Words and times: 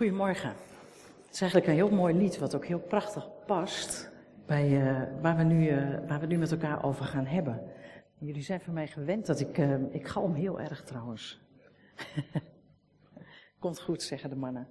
Goedemorgen. 0.00 0.48
Het 1.26 1.34
is 1.34 1.40
eigenlijk 1.40 1.70
een 1.70 1.76
heel 1.76 1.90
mooi 1.90 2.14
lied, 2.14 2.38
wat 2.38 2.54
ook 2.54 2.66
heel 2.66 2.78
prachtig 2.78 3.28
past 3.46 4.10
bij 4.46 4.70
uh, 4.70 5.02
waar, 5.20 5.36
we 5.36 5.42
nu, 5.42 5.70
uh, 5.70 5.98
waar 6.08 6.20
we 6.20 6.26
nu 6.26 6.38
met 6.38 6.50
elkaar 6.50 6.84
over 6.84 7.04
gaan 7.04 7.26
hebben. 7.26 7.62
Jullie 8.18 8.42
zijn 8.42 8.60
van 8.60 8.74
mij 8.74 8.86
gewend 8.86 9.26
dat 9.26 9.40
ik, 9.40 9.58
uh, 9.58 9.74
ik 9.90 10.06
galm 10.06 10.34
heel 10.34 10.60
erg 10.60 10.84
trouwens. 10.84 11.40
Komt 13.58 13.80
goed, 13.80 14.02
zeggen 14.02 14.30
de 14.30 14.36
mannen. 14.36 14.68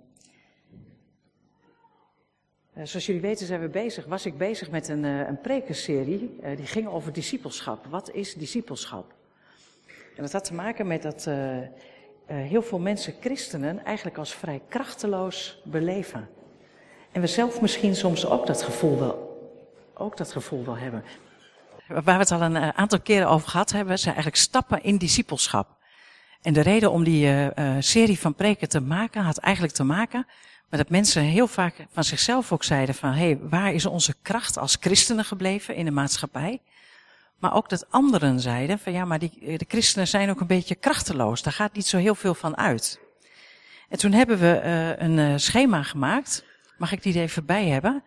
zoals 2.73 3.05
jullie 3.05 3.21
weten 3.21 3.45
zijn 3.45 3.61
we 3.61 3.69
bezig, 3.69 4.05
was 4.05 4.25
ik 4.25 4.37
bezig 4.37 4.71
met 4.71 4.87
een, 4.87 5.03
een 5.03 5.41
prekenserie, 5.41 6.39
die 6.55 6.65
ging 6.65 6.87
over 6.87 7.13
discipelschap. 7.13 7.85
Wat 7.85 8.11
is 8.11 8.33
discipelschap? 8.33 9.13
En 10.15 10.23
dat 10.23 10.31
had 10.31 10.43
te 10.43 10.53
maken 10.53 10.87
met 10.87 11.01
dat 11.01 11.27
heel 12.35 12.61
veel 12.61 12.79
mensen, 12.79 13.13
christenen, 13.21 13.85
eigenlijk 13.85 14.17
als 14.17 14.33
vrij 14.33 14.61
krachteloos 14.69 15.61
beleven. 15.63 16.29
En 17.11 17.21
we 17.21 17.27
zelf 17.27 17.61
misschien 17.61 17.95
soms 17.95 18.25
ook 18.25 18.47
dat 18.47 18.63
gevoel 18.63 18.99
wel, 18.99 19.49
ook 19.93 20.17
dat 20.17 20.31
gevoel 20.31 20.65
wel 20.65 20.77
hebben. 20.77 21.03
Waar 21.87 22.03
we 22.03 22.11
het 22.11 22.31
al 22.31 22.41
een 22.41 22.55
uh, 22.55 22.69
aantal 22.69 22.99
keren 22.99 23.27
over 23.27 23.49
gehad 23.49 23.71
hebben, 23.71 23.99
zijn 23.99 24.13
eigenlijk 24.13 24.43
stappen 24.43 24.83
in 24.83 24.97
discipelschap. 24.97 25.77
En 26.41 26.53
de 26.53 26.61
reden 26.61 26.91
om 26.91 27.03
die 27.03 27.25
uh, 27.25 27.75
serie 27.79 28.19
van 28.19 28.35
preken 28.35 28.69
te 28.69 28.79
maken, 28.79 29.21
had 29.21 29.37
eigenlijk 29.37 29.75
te 29.75 29.83
maken 29.83 30.25
met 30.69 30.79
dat 30.79 30.89
mensen 30.89 31.21
heel 31.21 31.47
vaak 31.47 31.75
van 31.91 32.03
zichzelf 32.03 32.51
ook 32.51 32.63
zeiden 32.63 32.95
van, 32.95 33.09
hé, 33.09 33.25
hey, 33.25 33.39
waar 33.41 33.73
is 33.73 33.85
onze 33.85 34.15
kracht 34.21 34.57
als 34.57 34.77
christenen 34.79 35.25
gebleven 35.25 35.75
in 35.75 35.85
de 35.85 35.91
maatschappij? 35.91 36.61
Maar 37.39 37.53
ook 37.53 37.69
dat 37.69 37.91
anderen 37.91 38.39
zeiden 38.39 38.79
van 38.79 38.93
ja, 38.93 39.05
maar 39.05 39.19
die, 39.19 39.57
de 39.57 39.65
christenen 39.67 40.07
zijn 40.07 40.29
ook 40.29 40.39
een 40.39 40.47
beetje 40.47 40.75
krachteloos. 40.75 41.41
Daar 41.41 41.53
gaat 41.53 41.73
niet 41.73 41.87
zo 41.87 41.97
heel 41.97 42.15
veel 42.15 42.33
van 42.33 42.57
uit. 42.57 42.99
En 43.89 43.97
toen 43.97 44.11
hebben 44.11 44.39
we 44.39 44.61
uh, 44.63 45.07
een 45.07 45.17
uh, 45.17 45.33
schema 45.35 45.83
gemaakt. 45.83 46.45
Mag 46.77 46.91
ik 46.91 47.03
die 47.03 47.13
er 47.13 47.21
even 47.21 47.45
bij 47.45 47.67
hebben? 47.67 48.03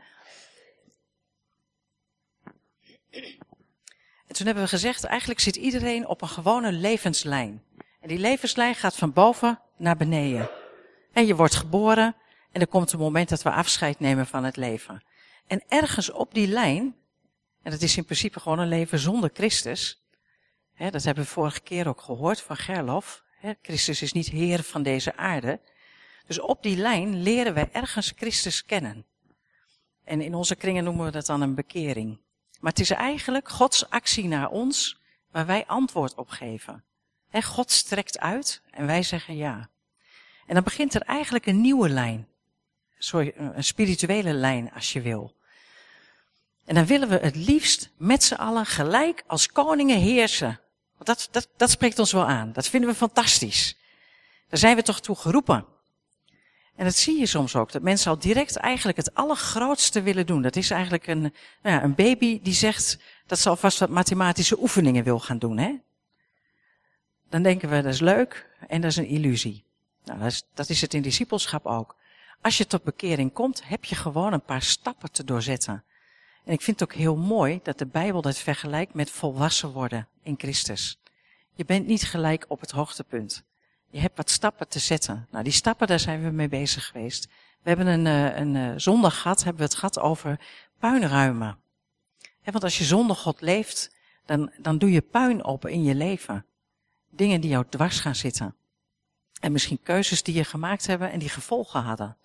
En 4.27 4.39
toen 4.39 4.47
hebben 4.47 4.65
we 4.65 4.71
gezegd, 4.71 5.05
eigenlijk 5.05 5.41
zit 5.41 5.57
iedereen 5.57 6.07
op 6.07 6.23
een 6.23 6.29
gewone 6.29 6.73
levenslijn. 6.73 7.63
En 8.01 8.09
die 8.09 8.19
levenslijn 8.19 8.75
gaat 8.75 8.97
van 8.97 9.13
boven 9.13 9.61
naar 9.77 9.97
beneden. 9.97 10.51
En 11.13 11.27
je 11.27 11.37
wordt 11.37 11.55
geboren 11.55 12.17
en 12.53 12.61
er 12.61 12.67
komt 12.67 12.93
een 12.93 12.99
moment 12.99 13.29
dat 13.29 13.43
we 13.43 13.51
afscheid 13.51 14.01
nemen 14.01 14.27
van 14.27 14.45
het 14.45 14.57
leven. 14.57 15.03
En 15.47 15.63
ergens 15.69 16.11
op 16.11 16.35
die 16.35 16.49
lijn 16.49 16.95
en 17.63 17.71
dat 17.71 17.83
is 17.83 17.97
in 17.97 18.05
principe 18.05 18.41
gewoon 18.41 18.59
een 18.59 18.69
leven 18.69 18.99
zonder 18.99 19.31
Christus. 19.33 20.03
dat 20.77 21.03
hebben 21.03 21.25
we 21.25 21.31
vorige 21.31 21.61
keer 21.61 21.89
ook 21.89 22.01
gehoord 22.01 22.41
van 22.41 22.57
Gerlof. 22.57 23.23
Christus 23.63 24.03
is 24.03 24.13
niet 24.13 24.29
heer 24.29 24.63
van 24.63 24.83
deze 24.83 25.17
aarde. 25.17 25.61
Dus 26.27 26.41
op 26.41 26.63
die 26.63 26.77
lijn 26.77 27.23
leren 27.23 27.55
we 27.55 27.69
ergens 27.73 28.13
Christus 28.17 28.65
kennen. 28.65 29.07
En 30.05 30.21
in 30.21 30.35
onze 30.35 30.57
kringen 30.57 30.85
noemen 30.85 31.05
we 31.05 31.11
dat 31.11 31.27
dan 31.27 31.41
een 31.41 31.55
bekering. 31.55 32.21
Maar 32.61 32.71
het 32.71 32.81
is 32.81 32.91
eigenlijk 32.91 33.49
Gods 33.49 33.91
actie 33.91 34.29
naar 34.29 34.51
ons 34.51 35.01
waar 35.31 35.47
wij 35.47 35.67
antwoord 35.67 36.15
op 36.15 36.29
geven. 36.29 36.85
God 37.41 37.71
strekt 37.71 38.19
uit 38.19 38.63
en 38.71 38.87
wij 38.87 39.03
zeggen 39.03 39.37
ja. 39.37 39.71
En 40.47 40.55
dan 40.55 40.65
begint 40.65 40.95
er 40.95 41.03
eigenlijk 41.03 41.47
een 41.47 41.61
nieuwe 41.61 41.89
lijn. 41.89 42.29
Sorry, 42.99 43.33
een 43.37 43.65
spirituele 43.65 44.33
lijn 44.33 44.73
als 44.73 44.93
je 44.93 45.01
wil. 45.01 45.35
En 46.65 46.75
dan 46.75 46.87
willen 46.87 47.09
we 47.09 47.19
het 47.19 47.37
liefst 47.37 47.91
met 47.97 48.25
z'n 48.25 48.35
allen 48.35 48.67
gelijk 48.67 49.25
als 49.27 49.49
koningen 49.49 49.99
heersen. 49.99 50.61
Dat, 50.99 51.29
dat, 51.31 51.49
dat 51.57 51.71
spreekt 51.71 51.99
ons 51.99 52.13
wel 52.13 52.27
aan. 52.27 52.53
Dat 52.53 52.69
vinden 52.69 52.91
we 52.91 52.97
fantastisch. 52.97 53.77
Daar 54.49 54.59
zijn 54.59 54.77
we 54.77 54.83
toch 54.83 55.01
toe 55.01 55.17
geroepen. 55.17 55.67
En 56.77 56.85
dat 56.85 56.95
zie 56.97 57.19
je 57.19 57.27
soms 57.27 57.57
ook, 57.57 57.73
dat 57.73 57.83
mensen 57.83 58.11
al 58.11 58.19
direct 58.19 58.57
eigenlijk 58.57 58.97
het 58.97 59.15
allergrootste 59.15 60.03
willen 60.03 60.27
doen. 60.27 60.43
Dat 60.43 60.57
is 60.57 60.71
eigenlijk 60.71 61.07
een, 61.07 61.21
nou 61.21 61.77
ja, 61.77 61.83
een 61.83 61.95
baby 61.95 62.41
die 62.43 62.55
zegt 62.55 62.99
dat 63.27 63.39
ze 63.39 63.49
alvast 63.49 63.79
wat 63.79 63.89
mathematische 63.89 64.61
oefeningen 64.61 65.05
wil 65.05 65.19
gaan 65.19 65.39
doen. 65.39 65.59
Hè? 65.59 65.79
Dan 67.29 67.43
denken 67.43 67.69
we, 67.69 67.83
dat 67.83 67.93
is 67.93 68.01
leuk 68.01 68.51
en 68.69 68.81
dat 68.81 68.91
is 68.91 68.97
een 68.97 69.07
illusie. 69.07 69.65
Nou, 70.05 70.19
dat 70.19 70.29
is, 70.29 70.43
dat 70.55 70.69
is 70.69 70.81
het 70.81 70.95
in 70.95 71.03
discipelschap 71.03 71.67
ook. 71.67 71.97
Als 72.41 72.59
je 72.59 72.67
tot 72.67 72.83
bekering 72.83 73.33
komt, 73.33 73.69
heb 73.69 73.85
je 73.85 73.95
gewoon 73.95 74.33
een 74.33 74.45
paar 74.45 74.63
stappen 74.63 75.13
te 75.13 75.25
doorzetten. 75.25 75.85
En 76.45 76.53
ik 76.53 76.61
vind 76.61 76.81
het 76.81 76.91
ook 76.91 76.97
heel 76.97 77.17
mooi 77.17 77.61
dat 77.63 77.79
de 77.79 77.87
Bijbel 77.87 78.23
dat 78.23 78.39
vergelijkt 78.39 78.95
met 78.95 79.11
volwassen 79.11 79.73
worden 79.73 80.09
in 80.23 80.35
Christus. 80.39 80.99
Je 81.55 81.65
bent 81.65 81.87
niet 81.87 82.03
gelijk 82.03 82.45
op 82.49 82.61
het 82.61 82.71
hoogtepunt. 82.71 83.45
Je 83.91 84.01
hebt 84.01 84.17
wat 84.17 84.31
stappen 84.31 84.69
te 84.69 84.79
zetten. 84.79 85.27
Nou, 85.31 85.45
die 85.45 85.53
stappen, 85.53 85.87
daar 85.87 86.01
zijn 86.01 86.23
we 86.23 86.31
mee 86.31 86.49
bezig 86.49 86.87
geweest. 86.87 87.29
We 87.63 87.69
hebben 87.69 87.87
een, 87.87 88.07
eh, 88.07 88.39
een, 88.39 88.57
eh, 88.57 88.73
zondag 88.77 89.21
gehad, 89.21 89.45
hebben 89.45 89.63
we 89.63 89.69
het 89.69 89.79
gehad 89.79 89.99
over 89.99 90.41
puinruimen. 90.79 91.61
want 92.45 92.65
als 92.65 92.79
je 92.79 92.85
zonder 92.85 93.17
God 93.17 93.41
leeft, 93.41 93.95
dan, 94.27 94.51
dan 94.59 94.79
doe 94.79 94.93
je 94.93 95.01
puin 95.01 95.45
op 95.45 95.67
in 95.67 95.83
je 95.83 95.95
leven. 95.95 96.47
Dingen 97.11 97.41
die 97.41 97.51
jou 97.51 97.65
dwars 97.69 98.01
gaan 98.01 98.15
zitten. 98.15 98.55
En 99.41 99.53
misschien 99.53 99.83
keuzes 99.83 100.23
die 100.23 100.35
je 100.35 100.45
gemaakt 100.45 100.87
hebben 100.87 101.11
en 101.11 101.19
die 101.19 101.29
gevolgen 101.29 101.83
hadden. 101.83 102.17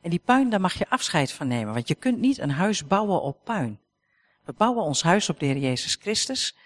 En 0.00 0.10
die 0.10 0.22
puin, 0.24 0.50
daar 0.50 0.60
mag 0.60 0.78
je 0.78 0.88
afscheid 0.88 1.32
van 1.32 1.48
nemen, 1.48 1.74
want 1.74 1.88
je 1.88 1.94
kunt 1.94 2.18
niet 2.18 2.38
een 2.38 2.50
huis 2.50 2.86
bouwen 2.86 3.22
op 3.22 3.44
puin. 3.44 3.80
We 4.44 4.52
bouwen 4.52 4.84
ons 4.84 5.02
huis 5.02 5.28
op 5.28 5.40
de 5.40 5.46
Heer 5.46 5.56
Jezus 5.56 5.94
Christus. 5.94 6.56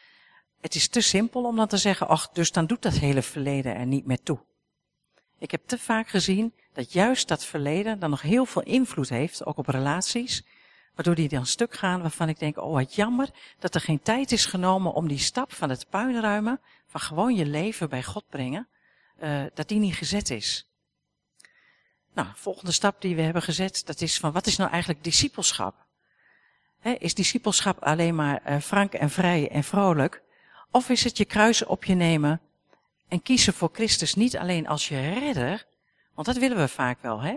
Het 0.60 0.74
is 0.74 0.88
te 0.88 1.00
simpel 1.00 1.44
om 1.44 1.56
dan 1.56 1.66
te 1.66 1.76
zeggen, 1.76 2.08
ach, 2.08 2.28
dus 2.28 2.52
dan 2.52 2.66
doet 2.66 2.82
dat 2.82 2.94
hele 2.94 3.22
verleden 3.22 3.76
er 3.76 3.86
niet 3.86 4.06
meer 4.06 4.22
toe. 4.22 4.38
Ik 5.38 5.50
heb 5.50 5.66
te 5.66 5.78
vaak 5.78 6.08
gezien 6.08 6.54
dat 6.72 6.92
juist 6.92 7.28
dat 7.28 7.44
verleden 7.44 7.98
dan 7.98 8.10
nog 8.10 8.22
heel 8.22 8.46
veel 8.46 8.62
invloed 8.62 9.08
heeft, 9.08 9.46
ook 9.46 9.56
op 9.58 9.66
relaties, 9.66 10.44
waardoor 10.94 11.14
die 11.14 11.28
dan 11.28 11.46
stuk 11.46 11.74
gaan 11.74 12.00
waarvan 12.00 12.28
ik 12.28 12.38
denk, 12.38 12.58
oh 12.58 12.72
wat 12.72 12.94
jammer 12.94 13.30
dat 13.58 13.74
er 13.74 13.80
geen 13.80 14.02
tijd 14.02 14.32
is 14.32 14.46
genomen 14.46 14.92
om 14.92 15.08
die 15.08 15.18
stap 15.18 15.52
van 15.52 15.70
het 15.70 15.88
puinruimen, 15.88 16.60
van 16.86 17.00
gewoon 17.00 17.34
je 17.34 17.46
leven 17.46 17.88
bij 17.88 18.02
God 18.02 18.24
brengen, 18.28 18.68
uh, 19.22 19.42
dat 19.54 19.68
die 19.68 19.78
niet 19.78 19.94
gezet 19.94 20.30
is. 20.30 20.68
Nou, 22.14 22.28
volgende 22.34 22.72
stap 22.72 23.00
die 23.00 23.16
we 23.16 23.22
hebben 23.22 23.42
gezet, 23.42 23.86
dat 23.86 24.00
is 24.00 24.18
van 24.18 24.32
wat 24.32 24.46
is 24.46 24.56
nou 24.56 24.70
eigenlijk 24.70 25.04
discipelschap? 25.04 25.74
is 26.98 27.14
discipelschap 27.14 27.82
alleen 27.82 28.14
maar 28.14 28.42
uh, 28.48 28.60
frank 28.60 28.92
en 28.92 29.10
vrij 29.10 29.50
en 29.50 29.64
vrolijk? 29.64 30.22
Of 30.70 30.88
is 30.88 31.04
het 31.04 31.16
je 31.16 31.24
kruis 31.24 31.64
op 31.64 31.84
je 31.84 31.94
nemen 31.94 32.40
en 33.08 33.22
kiezen 33.22 33.52
voor 33.52 33.70
Christus 33.72 34.14
niet 34.14 34.36
alleen 34.36 34.66
als 34.66 34.88
je 34.88 35.12
redder, 35.12 35.66
want 36.14 36.26
dat 36.26 36.36
willen 36.36 36.56
we 36.56 36.68
vaak 36.68 37.02
wel, 37.02 37.20
hè? 37.20 37.36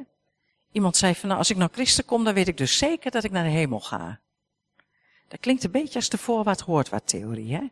Iemand 0.72 0.98
zei 0.98 1.16
van, 1.16 1.28
nou, 1.28 1.40
als 1.40 1.50
ik 1.50 1.58
naar 1.58 1.70
Christus 1.72 2.06
kom, 2.06 2.24
dan 2.24 2.34
weet 2.34 2.48
ik 2.48 2.58
dus 2.58 2.78
zeker 2.78 3.12
dat 3.12 3.24
ik 3.24 3.32
naar 3.32 3.44
de 3.44 3.50
hemel 3.50 3.80
ga. 3.80 4.20
Dat 5.28 5.40
klinkt 5.40 5.64
een 5.64 5.72
beetje 5.72 6.00
als 6.00 6.10
de 6.10 6.18
voorwaarts 6.18 6.62
hoort 6.62 6.90
wat 6.90 7.08
theorie, 7.08 7.54
hè? 7.54 7.70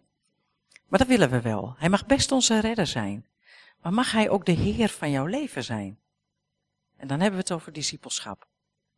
Maar 0.87 0.99
dat 0.99 1.07
willen 1.07 1.29
we 1.29 1.41
wel. 1.41 1.75
Hij 1.77 1.89
mag 1.89 2.05
best 2.05 2.31
onze 2.31 2.59
redder 2.59 2.87
zijn. 2.87 3.25
Maar 3.81 3.93
mag 3.93 4.11
hij 4.11 4.29
ook 4.29 4.45
de 4.45 4.51
Heer 4.51 4.89
van 4.89 5.11
jouw 5.11 5.25
leven 5.25 5.63
zijn? 5.63 5.99
En 6.97 7.07
dan 7.07 7.19
hebben 7.19 7.39
we 7.39 7.45
het 7.45 7.51
over 7.51 7.73
discipelschap. 7.73 8.47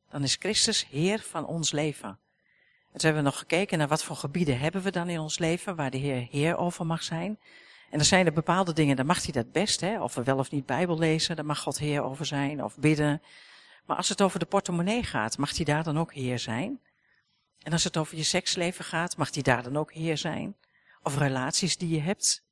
Dan 0.10 0.24
is 0.24 0.36
Christus 0.40 0.88
Heer 0.90 1.20
van 1.20 1.46
ons 1.46 1.72
leven. 1.72 2.10
En 2.10 2.94
toen 2.94 3.02
hebben 3.02 3.24
we 3.24 3.30
nog 3.30 3.40
gekeken 3.40 3.78
naar 3.78 3.88
wat 3.88 4.04
voor 4.04 4.16
gebieden 4.16 4.60
hebben 4.60 4.82
we 4.82 4.92
dan 4.92 5.10
in 5.10 5.20
ons 5.20 5.38
leven 5.38 5.76
waar 5.76 5.92
de 5.92 5.98
Heer 5.98 6.28
Heer 6.32 6.58
over 6.58 6.86
mag 6.86 7.04
zijn. 7.04 7.40
En 7.90 8.00
er 8.00 8.06
zijn 8.06 8.26
er 8.26 8.34
bepaalde 8.34 8.74
dingen, 8.74 8.96
dan 8.96 9.06
mag 9.06 9.24
hij 9.24 9.32
dat 9.32 9.52
best, 9.52 9.82
hè? 9.82 10.02
of 10.02 10.16
we 10.16 10.24
wel 10.24 10.38
of 10.38 10.52
niet 10.52 10.66
Bijbel 10.66 10.98
lezen, 10.98 11.36
daar 11.36 11.46
mag 11.46 11.60
God 11.60 11.78
Heer 11.78 12.02
over 12.02 12.26
zijn, 12.26 12.64
of 12.64 12.78
bidden. 12.78 13.22
Maar 13.86 13.98
als 13.98 14.10
het 14.10 14.22
over 14.22 14.40
de 14.40 14.46
portemonnee 14.46 15.04
gaat, 15.04 15.38
mag 15.38 15.56
hij 15.56 15.66
daar 15.66 15.84
dan 15.84 16.00
ook 16.00 16.14
Heer 16.14 16.40
zijn? 16.40 16.82
En 17.62 17.72
als 17.72 17.84
het 17.84 17.98
over 17.98 18.18
je 18.18 18.24
seksleven 18.24 18.86
gaat, 18.86 19.18
mag 19.18 19.34
hij 19.34 19.44
daar 19.44 19.64
dan 19.64 19.78
ook 19.78 19.94
Heer 19.94 20.18
zijn? 20.18 20.56
Of 21.04 21.18
relaties 21.18 21.78
die 21.78 21.90
je 21.90 22.02
hebt? 22.02 22.44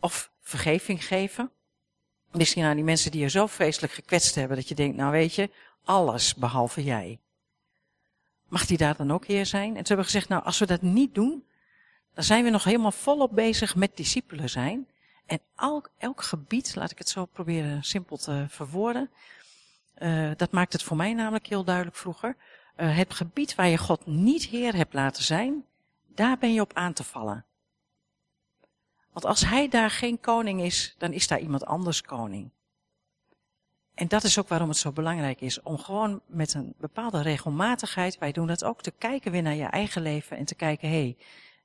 Of 0.00 0.30
vergeving 0.40 1.04
geven? 1.04 1.50
Misschien 2.36 2.64
aan 2.64 2.74
die 2.74 2.84
mensen 2.84 3.10
die 3.10 3.20
je 3.20 3.28
zo 3.28 3.46
vreselijk 3.46 3.92
gekwetst 3.92 4.34
hebben 4.34 4.56
dat 4.56 4.68
je 4.68 4.74
denkt, 4.74 4.96
nou 4.96 5.10
weet 5.10 5.34
je, 5.34 5.50
alles 5.84 6.34
behalve 6.34 6.84
jij. 6.84 7.18
Mag 8.48 8.66
die 8.66 8.76
daar 8.78 8.96
dan 8.96 9.10
ook 9.10 9.26
heer 9.26 9.46
zijn? 9.46 9.70
En 9.70 9.80
ze 9.80 9.86
hebben 9.86 10.04
gezegd, 10.04 10.28
nou 10.28 10.44
als 10.44 10.58
we 10.58 10.66
dat 10.66 10.82
niet 10.82 11.14
doen, 11.14 11.44
dan 12.14 12.24
zijn 12.24 12.44
we 12.44 12.50
nog 12.50 12.64
helemaal 12.64 12.92
volop 12.92 13.34
bezig 13.34 13.76
met 13.76 13.96
discipelen 13.96 14.50
zijn. 14.50 14.88
En 15.26 15.40
elk, 15.56 15.90
elk 15.98 16.22
gebied, 16.22 16.74
laat 16.74 16.90
ik 16.90 16.98
het 16.98 17.08
zo 17.08 17.24
proberen 17.24 17.82
simpel 17.82 18.16
te 18.16 18.44
verwoorden, 18.48 19.10
uh, 19.98 20.30
dat 20.36 20.50
maakt 20.50 20.72
het 20.72 20.82
voor 20.82 20.96
mij 20.96 21.12
namelijk 21.12 21.46
heel 21.46 21.64
duidelijk 21.64 21.96
vroeger. 21.96 22.36
Uh, 22.76 22.96
het 22.96 23.14
gebied 23.14 23.54
waar 23.54 23.68
je 23.68 23.78
God 23.78 24.06
niet 24.06 24.46
heer 24.46 24.74
hebt 24.74 24.94
laten 24.94 25.22
zijn, 25.22 25.64
daar 26.06 26.38
ben 26.38 26.52
je 26.54 26.60
op 26.60 26.74
aan 26.74 26.92
te 26.92 27.04
vallen. 27.04 27.45
Want 29.16 29.28
als 29.28 29.44
hij 29.44 29.68
daar 29.68 29.90
geen 29.90 30.20
koning 30.20 30.60
is, 30.60 30.94
dan 30.98 31.12
is 31.12 31.26
daar 31.26 31.40
iemand 31.40 31.64
anders 31.64 32.02
koning. 32.02 32.50
En 33.94 34.08
dat 34.08 34.24
is 34.24 34.38
ook 34.38 34.48
waarom 34.48 34.68
het 34.68 34.78
zo 34.78 34.92
belangrijk 34.92 35.40
is 35.40 35.62
om 35.62 35.78
gewoon 35.78 36.20
met 36.26 36.54
een 36.54 36.74
bepaalde 36.78 37.22
regelmatigheid, 37.22 38.18
wij 38.18 38.32
doen 38.32 38.46
dat 38.46 38.64
ook, 38.64 38.82
te 38.82 38.90
kijken 38.90 39.32
weer 39.32 39.42
naar 39.42 39.54
je 39.54 39.64
eigen 39.64 40.02
leven 40.02 40.36
en 40.36 40.44
te 40.44 40.54
kijken, 40.54 40.88
hé, 40.88 40.94
hey, 40.94 41.16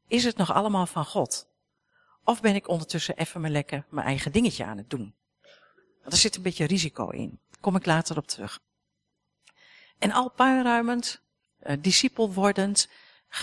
is 0.08 0.24
het 0.24 0.38
nog 0.38 0.54
allemaal 0.54 0.86
van 0.86 1.06
God? 1.06 1.48
Of 2.24 2.42
ben 2.42 2.56
ik 2.56 2.68
ondertussen 2.68 3.18
even 3.18 3.42
mijn 3.42 3.54
lekker 3.54 3.86
mijn 3.90 4.08
eigen 4.08 4.32
dingetje 4.32 4.66
aan 4.66 4.78
het 4.78 4.90
doen? 4.90 5.14
Want 6.02 6.14
er 6.14 6.20
zit 6.20 6.36
een 6.36 6.42
beetje 6.42 6.66
risico 6.66 7.10
in. 7.10 7.40
Kom 7.60 7.76
ik 7.76 7.86
later 7.86 8.18
op 8.18 8.28
terug. 8.28 8.60
En 10.00 10.12
al 10.12 10.30
puinruimend, 10.30 11.22
uh, 11.64 11.76
discipel 11.80 12.34
wordend, 12.34 12.90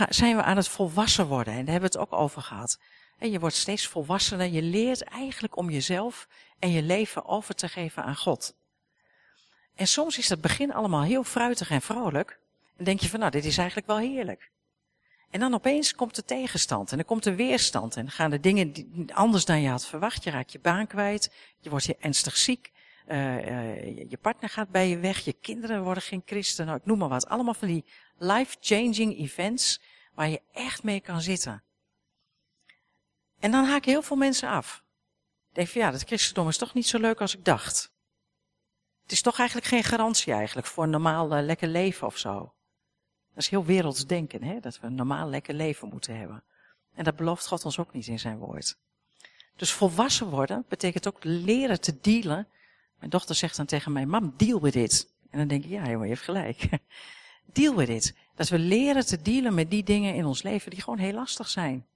zijn 0.09 0.37
we 0.37 0.43
aan 0.43 0.57
het 0.57 0.69
volwassen 0.69 1.27
worden. 1.27 1.53
En 1.55 1.65
daar 1.65 1.73
hebben 1.73 1.91
we 1.91 1.99
het 1.99 2.13
ook 2.13 2.21
over 2.21 2.43
gehad. 2.43 2.79
En 3.19 3.31
je 3.31 3.39
wordt 3.39 3.57
steeds 3.57 3.87
volwassener. 3.87 4.47
Je 4.47 4.63
leert 4.63 5.03
eigenlijk 5.03 5.57
om 5.57 5.71
jezelf 5.71 6.29
en 6.59 6.71
je 6.71 6.83
leven 6.83 7.27
over 7.27 7.55
te 7.55 7.69
geven 7.69 8.05
aan 8.05 8.17
God. 8.17 8.55
En 9.75 9.87
soms 9.87 10.19
is 10.19 10.29
het 10.29 10.41
begin 10.41 10.73
allemaal 10.73 11.03
heel 11.03 11.25
fruitig 11.25 11.71
en 11.71 11.83
vrolijk. 11.83 12.39
En 12.77 12.85
denk 12.85 13.01
je 13.01 13.09
van, 13.09 13.19
nou, 13.19 13.31
dit 13.31 13.45
is 13.45 13.59
eigenlijk 13.59 13.87
wel 13.87 13.99
heerlijk. 13.99 14.51
En 15.31 15.41
dan 15.41 15.55
opeens 15.55 15.95
komt 15.95 16.15
de 16.15 16.25
tegenstand 16.25 16.91
en 16.91 16.97
dan 16.97 17.07
komt 17.07 17.23
de 17.23 17.35
weerstand 17.35 17.97
en 17.97 18.11
gaan 18.11 18.31
de 18.31 18.41
dingen 18.41 18.73
anders 19.15 19.45
dan 19.45 19.61
je 19.61 19.69
had 19.69 19.87
verwacht. 19.87 20.25
Je 20.25 20.31
raakt 20.31 20.53
je 20.53 20.61
baan 20.61 20.87
kwijt, 20.87 21.33
je 21.61 21.71
wordt 21.71 21.85
je 21.85 21.97
ernstig 22.01 22.37
ziek, 22.37 22.73
uh, 23.09 23.37
uh, 23.37 24.11
je 24.11 24.19
partner 24.21 24.51
gaat 24.51 24.71
bij 24.71 24.89
je 24.89 24.99
weg, 24.99 25.19
je 25.19 25.33
kinderen 25.33 25.83
worden 25.83 26.03
geen 26.03 26.23
christen, 26.27 26.67
nou, 26.67 26.79
ik 26.79 26.87
noem 26.87 26.99
maar 26.99 27.09
wat. 27.09 27.29
Allemaal 27.29 27.55
van 27.55 27.69
die 27.69 27.85
life-changing 28.19 29.19
events 29.19 29.81
waar 30.15 30.29
je 30.29 30.41
echt 30.53 30.83
mee 30.83 31.01
kan 31.01 31.21
zitten. 31.21 31.63
En 33.39 33.51
dan 33.51 33.65
haken 33.65 33.91
heel 33.91 34.03
veel 34.03 34.17
mensen 34.17 34.49
af. 34.49 34.83
Denk 35.53 35.69
van 35.69 35.81
ja, 35.81 35.91
dat 35.91 36.03
christendom 36.03 36.49
is 36.49 36.59
toch 36.59 36.75
niet 36.75 36.87
zo 36.87 36.99
leuk 36.99 37.21
als 37.21 37.37
ik 37.37 37.45
dacht. 37.45 37.93
Het 39.03 39.13
is 39.13 39.23
toch 39.23 39.39
eigenlijk 39.39 39.69
geen 39.69 39.85
garantie 39.85 40.33
eigenlijk 40.33 40.67
voor 40.67 40.85
een 40.85 40.91
normaal 40.91 41.37
uh, 41.37 41.45
lekker 41.45 41.69
leven 41.69 42.07
of 42.07 42.19
zo. 42.19 42.53
Dat 43.35 43.43
is 43.45 43.49
heel 43.49 43.65
werelds 43.65 44.07
denken, 44.07 44.43
hè? 44.43 44.61
dat 44.61 44.81
we 44.81 44.87
een 44.87 44.95
normaal 44.95 45.29
lekker 45.29 45.55
leven 45.55 45.89
moeten 45.89 46.19
hebben. 46.19 46.45
En 46.95 47.05
dat 47.05 47.17
belooft 47.17 47.47
God 47.47 47.65
ons 47.65 47.79
ook 47.79 47.93
niet 47.93 48.07
in 48.07 48.19
zijn 48.19 48.39
woord. 48.39 48.79
Dus 49.57 49.73
volwassen 49.73 50.27
worden 50.27 50.65
betekent 50.69 51.09
ook 51.09 51.25
leren 51.25 51.81
te 51.81 52.01
dealen. 52.01 52.49
Mijn 52.99 53.11
dochter 53.11 53.35
zegt 53.35 53.57
dan 53.57 53.67
tegen 53.67 53.93
mij, 53.93 54.07
mam, 54.07 54.35
deal 54.37 54.61
with 54.61 54.75
it. 54.75 55.13
En 55.31 55.39
dan 55.39 55.49
denk 55.49 55.65
ik, 55.65 55.71
ja 55.71 55.89
jongen, 55.89 56.09
je 56.09 56.13
hebt 56.13 56.25
gelijk. 56.25 56.69
deal 57.53 57.75
with 57.75 57.89
it. 57.89 58.15
Dat 58.35 58.49
we 58.49 58.59
leren 58.59 59.07
te 59.07 59.23
dealen 59.23 59.55
met 59.55 59.71
die 59.71 59.85
dingen 59.85 60.15
in 60.15 60.25
ons 60.25 60.43
leven 60.43 60.71
die 60.71 60.83
gewoon 60.83 60.99
heel 60.99 61.13
lastig 61.13 61.49
zijn. 61.49 61.87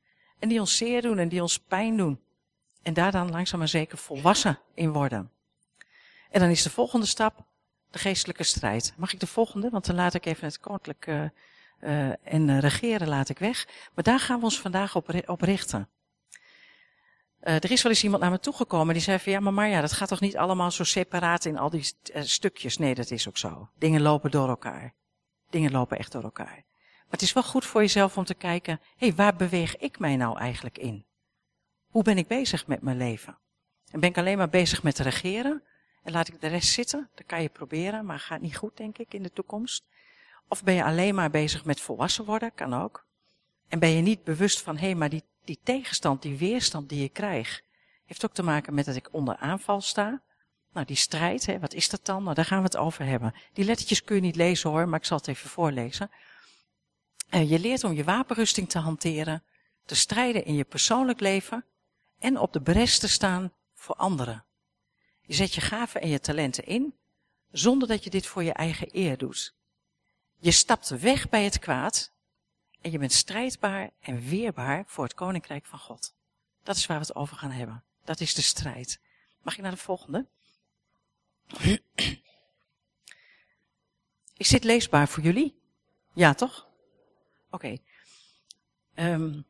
En 0.43 0.49
die 0.49 0.61
ons 0.61 0.77
zeer 0.77 1.03
doen 1.03 1.19
en 1.19 1.29
die 1.29 1.43
ons 1.43 1.59
pijn 1.59 1.97
doen. 1.97 2.21
En 2.83 2.95
daar 2.95 3.13
dan 3.13 3.31
langzaam 3.31 3.59
maar 3.59 3.69
zeker 3.69 3.99
volwassen 3.99 4.59
in 4.75 4.93
worden. 4.93 5.31
En 6.31 6.41
dan 6.41 6.51
is 6.51 6.63
de 6.63 6.71
volgende 6.71 7.07
stap 7.07 7.45
de 7.91 7.99
geestelijke 7.99 8.43
strijd. 8.43 8.95
Mag 8.97 9.13
ik 9.13 9.21
de 9.21 9.27
volgende? 9.27 9.71
Want 9.71 9.87
dan 9.87 9.95
laat 9.95 10.15
ik 10.15 10.27
even 10.27 10.47
het 10.47 10.61
koninklijke 10.61 11.33
uh, 11.81 12.09
en 12.35 12.61
regeren 12.61 13.09
laat 13.09 13.29
ik 13.29 13.39
weg. 13.39 13.67
Maar 13.95 14.05
daar 14.05 14.21
gaan 14.21 14.39
we 14.39 14.45
ons 14.45 14.61
vandaag 14.61 14.97
op, 14.97 15.23
op 15.27 15.41
richten. 15.41 15.89
Er 17.41 17.71
is 17.71 17.83
wel 17.83 17.93
eens 17.93 18.05
iemand 18.05 18.23
naar 18.23 18.31
me 18.31 18.41
toegekomen 18.41 18.95
die 18.95 19.03
zei 19.03 19.19
van 19.19 19.33
ja, 19.33 19.41
maar 19.41 19.55
Marja, 19.55 19.81
dat 19.81 19.93
gaat 19.93 20.09
toch 20.09 20.21
niet 20.21 20.37
allemaal 20.37 20.71
zo 20.71 20.85
separaat 20.85 21.45
in 21.45 21.59
al 21.59 21.71
die 21.71 21.95
stukjes? 22.13 22.79
Nee, 22.79 22.95
dat 22.95 23.11
is 23.11 23.29
ook 23.29 23.39
zo. 23.39 23.69
Dingen 23.79 24.03
lopen 24.03 24.31
door 24.31 24.49
elkaar. 24.49 24.95
Dingen 25.51 25.73
lopen 25.73 25.99
echt 25.99 26.13
door 26.13 26.23
elkaar. 26.23 26.65
Maar 27.13 27.21
het 27.21 27.29
is 27.29 27.37
wel 27.37 27.51
goed 27.51 27.67
voor 27.67 27.81
jezelf 27.81 28.17
om 28.17 28.25
te 28.25 28.35
kijken, 28.35 28.81
hé, 28.97 29.07
hey, 29.07 29.15
waar 29.15 29.37
beweeg 29.37 29.77
ik 29.77 29.99
mij 29.99 30.17
nou 30.17 30.39
eigenlijk 30.39 30.79
in? 30.79 31.05
Hoe 31.91 32.03
ben 32.03 32.19
ik 32.19 32.27
bezig 32.27 32.67
met 32.67 32.83
mijn 32.83 32.97
leven? 32.97 33.39
En 33.91 34.01
ben 34.01 34.09
ik 34.09 34.19
alleen 34.19 34.37
maar 34.37 34.49
bezig 34.49 34.83
met 34.83 34.99
regeren? 34.99 35.63
En 36.03 36.13
laat 36.13 36.29
ik 36.29 36.41
de 36.41 36.47
rest 36.47 36.73
zitten? 36.73 37.11
Dat 37.15 37.27
kan 37.27 37.43
je 37.43 37.49
proberen, 37.49 38.07
maar 38.07 38.19
gaat 38.19 38.41
niet 38.41 38.57
goed, 38.57 38.77
denk 38.77 38.99
ik, 38.99 39.15
in 39.15 39.23
de 39.23 39.33
toekomst. 39.33 39.85
Of 40.49 40.65
ben 40.65 40.75
je 40.75 40.85
alleen 40.85 41.15
maar 41.15 41.31
bezig 41.31 41.65
met 41.65 41.81
volwassen 41.81 42.25
worden? 42.25 42.55
Kan 42.55 42.75
ook. 42.75 43.07
En 43.69 43.79
ben 43.79 43.91
je 43.91 44.03
niet 44.03 44.25
bewust 44.25 44.61
van, 44.61 44.77
hé, 44.77 44.87
hey, 44.87 44.95
maar 44.95 45.09
die, 45.09 45.25
die 45.45 45.61
tegenstand, 45.63 46.23
die 46.23 46.39
weerstand 46.39 46.89
die 46.89 47.01
je 47.01 47.09
krijgt, 47.09 47.63
heeft 48.05 48.25
ook 48.25 48.35
te 48.35 48.43
maken 48.43 48.75
met 48.75 48.85
dat 48.85 48.97
ik 48.97 49.09
onder 49.13 49.37
aanval 49.37 49.81
sta. 49.81 50.23
Nou, 50.73 50.87
die 50.87 50.97
strijd, 50.97 51.47
hè, 51.47 51.59
wat 51.59 51.75
is 51.75 51.89
dat 51.89 52.07
dan? 52.07 52.23
Nou, 52.23 52.35
daar 52.35 52.45
gaan 52.45 52.59
we 52.59 52.65
het 52.65 52.77
over 52.77 53.05
hebben. 53.05 53.35
Die 53.53 53.65
lettertjes 53.65 54.05
kun 54.05 54.17
je 54.17 54.23
niet 54.23 54.37
lezen 54.37 54.71
hoor, 54.71 54.89
maar 54.89 54.99
ik 54.99 55.07
zal 55.07 55.19
het 55.19 55.29
even 55.29 55.51
voorlezen. 55.51 56.11
Je 57.41 57.59
leert 57.59 57.85
om 57.85 57.93
je 57.93 58.05
wapenrusting 58.05 58.69
te 58.69 58.79
hanteren, 58.79 59.45
te 59.85 59.95
strijden 59.95 60.45
in 60.45 60.55
je 60.55 60.65
persoonlijk 60.65 61.21
leven 61.21 61.65
en 62.19 62.39
op 62.39 62.53
de 62.53 62.61
bres 62.61 62.99
te 62.99 63.09
staan 63.09 63.53
voor 63.75 63.95
anderen. 63.95 64.45
Je 65.27 65.35
zet 65.35 65.55
je 65.55 65.61
gaven 65.61 66.01
en 66.01 66.09
je 66.09 66.21
talenten 66.21 66.65
in, 66.65 66.95
zonder 67.51 67.89
dat 67.89 68.05
je 68.05 68.11
dit 68.11 68.27
voor 68.27 68.43
je 68.43 68.53
eigen 68.53 68.89
eer 68.91 69.19
doet. 69.19 69.55
Je 70.39 70.51
stapt 70.51 70.89
weg 70.89 71.29
bij 71.29 71.45
het 71.45 71.59
kwaad 71.59 72.13
en 72.81 72.91
je 72.91 72.99
bent 72.99 73.13
strijdbaar 73.13 73.91
en 74.01 74.21
weerbaar 74.21 74.85
voor 74.87 75.05
het 75.05 75.15
koninkrijk 75.15 75.67
van 75.67 75.79
God. 75.79 76.15
Dat 76.63 76.77
is 76.77 76.87
waar 76.87 76.99
we 77.01 77.07
het 77.07 77.15
over 77.15 77.37
gaan 77.37 77.51
hebben. 77.51 77.85
Dat 78.05 78.21
is 78.21 78.35
de 78.35 78.43
strijd. 78.43 79.01
Mag 79.43 79.55
ik 79.55 79.63
naar 79.63 79.71
de 79.71 79.77
volgende? 79.77 80.27
Is 84.37 84.49
dit 84.49 84.65
leesbaar 84.65 85.09
voor 85.09 85.23
jullie? 85.23 85.61
Ja, 86.13 86.35
toch? 86.35 86.71
Oké. 87.53 87.79
Okay. 88.95 89.13
Um, 89.13 89.45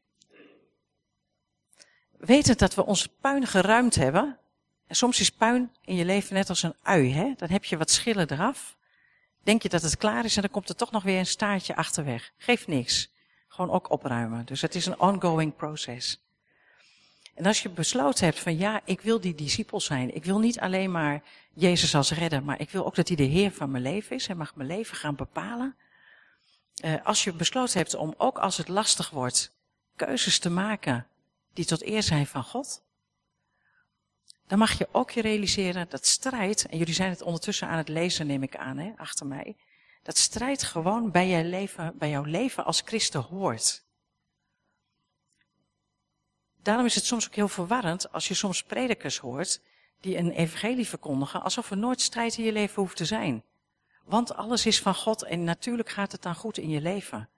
wetend 2.19 2.59
dat 2.59 2.75
we 2.75 2.87
onze 2.87 3.09
puin 3.09 3.47
geruimd 3.47 3.95
hebben. 3.95 4.39
En 4.87 4.97
soms 4.97 5.21
is 5.21 5.31
puin 5.31 5.73
in 5.85 5.95
je 5.95 6.05
leven 6.05 6.35
net 6.35 6.49
als 6.49 6.63
een 6.63 6.75
ui. 6.83 7.13
Hè? 7.13 7.33
Dan 7.37 7.49
heb 7.49 7.65
je 7.65 7.77
wat 7.77 7.91
schillen 7.91 8.33
eraf. 8.33 8.77
Denk 9.43 9.63
je 9.63 9.69
dat 9.69 9.83
het 9.83 9.97
klaar 9.97 10.25
is 10.25 10.37
en 10.37 10.43
dan 10.43 10.51
komt 10.51 10.69
er 10.69 10.77
toch 10.77 10.91
nog 10.91 11.03
weer 11.03 11.19
een 11.19 11.27
staartje 11.27 11.77
achterweg. 11.77 12.33
Geeft 12.37 12.67
niks. 12.67 13.11
Gewoon 13.49 13.71
ook 13.71 13.91
opruimen. 13.91 14.47
Dus 14.47 14.61
het 14.61 14.75
is 14.75 14.87
een 14.87 15.01
ongoing 15.01 15.57
proces. 15.57 16.21
En 17.35 17.47
als 17.47 17.63
je 17.63 17.69
besloten 17.69 18.25
hebt 18.25 18.39
van 18.39 18.57
ja, 18.57 18.81
ik 18.85 19.01
wil 19.01 19.21
die 19.21 19.35
discipel 19.35 19.81
zijn. 19.81 20.15
Ik 20.15 20.25
wil 20.25 20.39
niet 20.39 20.61
alleen 20.61 20.91
maar 20.91 21.23
Jezus 21.53 21.95
als 21.95 22.11
redder, 22.11 22.43
maar 22.43 22.61
ik 22.61 22.71
wil 22.71 22.87
ook 22.87 22.95
dat 22.95 23.09
hij 23.09 23.17
de 23.17 23.23
Heer 23.23 23.53
van 23.53 23.71
mijn 23.71 23.83
leven 23.83 24.17
is. 24.17 24.27
Hij 24.27 24.37
mag 24.37 24.55
mijn 24.55 24.69
leven 24.69 24.97
gaan 24.97 25.15
bepalen. 25.15 25.77
Uh, 26.85 27.07
als 27.07 27.25
je 27.25 27.33
besloten 27.33 27.79
hebt 27.79 27.95
om 27.95 28.15
ook 28.17 28.39
als 28.39 28.57
het 28.57 28.69
lastig 28.69 29.11
wordt, 29.11 29.53
keuzes 29.97 30.39
te 30.39 30.51
maken 30.51 31.07
die 31.53 31.65
tot 31.65 31.83
eer 31.83 32.03
zijn 32.03 32.27
van 32.27 32.45
God, 32.45 32.83
dan 34.47 34.59
mag 34.59 34.79
je 34.79 34.89
ook 34.93 35.11
je 35.11 35.21
realiseren 35.21 35.89
dat 35.89 36.07
strijd, 36.07 36.67
en 36.67 36.79
jullie 36.79 36.95
zijn 36.95 37.11
het 37.11 37.23
ondertussen 37.23 37.69
aan 37.69 37.77
het 37.77 37.89
lezen, 37.89 38.27
neem 38.27 38.43
ik 38.43 38.57
aan, 38.57 38.79
hè, 38.79 38.93
achter 38.97 39.27
mij, 39.27 39.57
dat 40.03 40.19
strijd 40.19 40.63
gewoon 40.63 41.11
bij, 41.11 41.29
je 41.29 41.45
leven, 41.45 41.99
bij 41.99 42.11
jouw 42.11 42.25
leven 42.25 42.65
als 42.65 42.83
christen 42.85 43.21
hoort. 43.21 43.85
Daarom 46.63 46.87
is 46.87 46.95
het 46.95 47.05
soms 47.05 47.27
ook 47.27 47.35
heel 47.35 47.49
verwarrend 47.49 48.13
als 48.13 48.29
je 48.29 48.35
soms 48.35 48.63
predikers 48.63 49.19
hoort 49.19 49.61
die 50.01 50.17
een 50.17 50.31
evangelie 50.31 50.89
verkondigen 50.89 51.43
alsof 51.43 51.71
er 51.71 51.77
nooit 51.77 52.01
strijd 52.01 52.39
in 52.39 52.45
je 52.45 52.53
leven 52.53 52.83
hoeft 52.83 52.97
te 52.97 53.05
zijn. 53.05 53.45
Want 54.05 54.35
alles 54.35 54.67
is 54.67 54.81
van 54.81 54.95
God 54.95 55.23
en 55.23 55.45
natuurlijk 55.45 55.89
gaat 55.89 56.13
het 56.13 56.23
dan 56.23 56.35
goed 56.35 56.59
in 56.59 56.69
je 56.69 56.81
leven. 56.81 57.29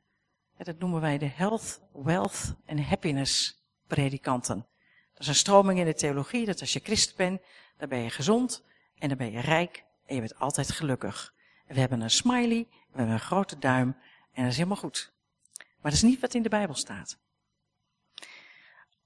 Dat 0.56 0.78
noemen 0.78 1.00
wij 1.00 1.18
de 1.18 1.28
health, 1.28 1.80
wealth 1.92 2.54
en 2.64 2.84
happiness 2.84 3.62
predikanten. 3.86 4.66
Dat 5.12 5.22
is 5.22 5.26
een 5.26 5.34
stroming 5.34 5.78
in 5.78 5.84
de 5.84 5.94
theologie 5.94 6.46
dat 6.46 6.60
als 6.60 6.72
je 6.72 6.80
christen 6.82 7.16
bent, 7.16 7.40
dan 7.76 7.88
ben 7.88 7.98
je 7.98 8.10
gezond 8.10 8.62
en 8.98 9.08
dan 9.08 9.18
ben 9.18 9.30
je 9.30 9.40
rijk 9.40 9.84
en 10.06 10.14
je 10.14 10.20
bent 10.20 10.38
altijd 10.38 10.72
gelukkig. 10.72 11.34
we 11.66 11.80
hebben 11.80 12.00
een 12.00 12.10
smiley, 12.10 12.66
we 12.70 12.96
hebben 12.96 13.14
een 13.14 13.20
grote 13.20 13.58
duim 13.58 13.96
en 14.32 14.42
dat 14.42 14.50
is 14.50 14.56
helemaal 14.56 14.76
goed. 14.76 15.12
Maar 15.56 15.92
dat 15.92 15.92
is 15.92 16.02
niet 16.02 16.20
wat 16.20 16.34
in 16.34 16.42
de 16.42 16.48
Bijbel 16.48 16.74
staat. 16.74 17.18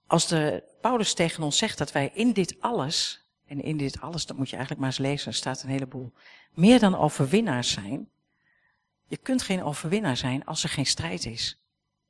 Als 0.07 0.27
de 0.27 0.65
Paulus 0.81 1.15
tegen 1.15 1.43
ons 1.43 1.59
zegt 1.59 1.79
dat 1.79 1.93
wij 1.93 2.11
in 2.15 2.33
dit 2.33 2.61
alles, 2.61 3.28
en 3.49 3.63
in 3.63 3.77
dit 3.77 4.01
alles, 4.01 4.27
dat 4.27 4.37
moet 4.37 4.51
je 4.51 4.57
eigenlijk 4.57 4.85
maar 4.85 4.91
eens 4.91 5.09
lezen, 5.09 5.29
er 5.29 5.35
staat 5.35 5.63
een 5.63 5.69
heleboel, 5.69 6.13
meer 6.55 6.79
dan 6.79 6.97
overwinnaars 6.97 7.71
zijn. 7.71 8.09
Je 9.07 9.17
kunt 9.17 9.43
geen 9.43 9.63
overwinnaar 9.63 10.17
zijn 10.17 10.45
als 10.45 10.63
er 10.63 10.69
geen 10.69 10.87
strijd 10.87 11.27
is. 11.27 11.63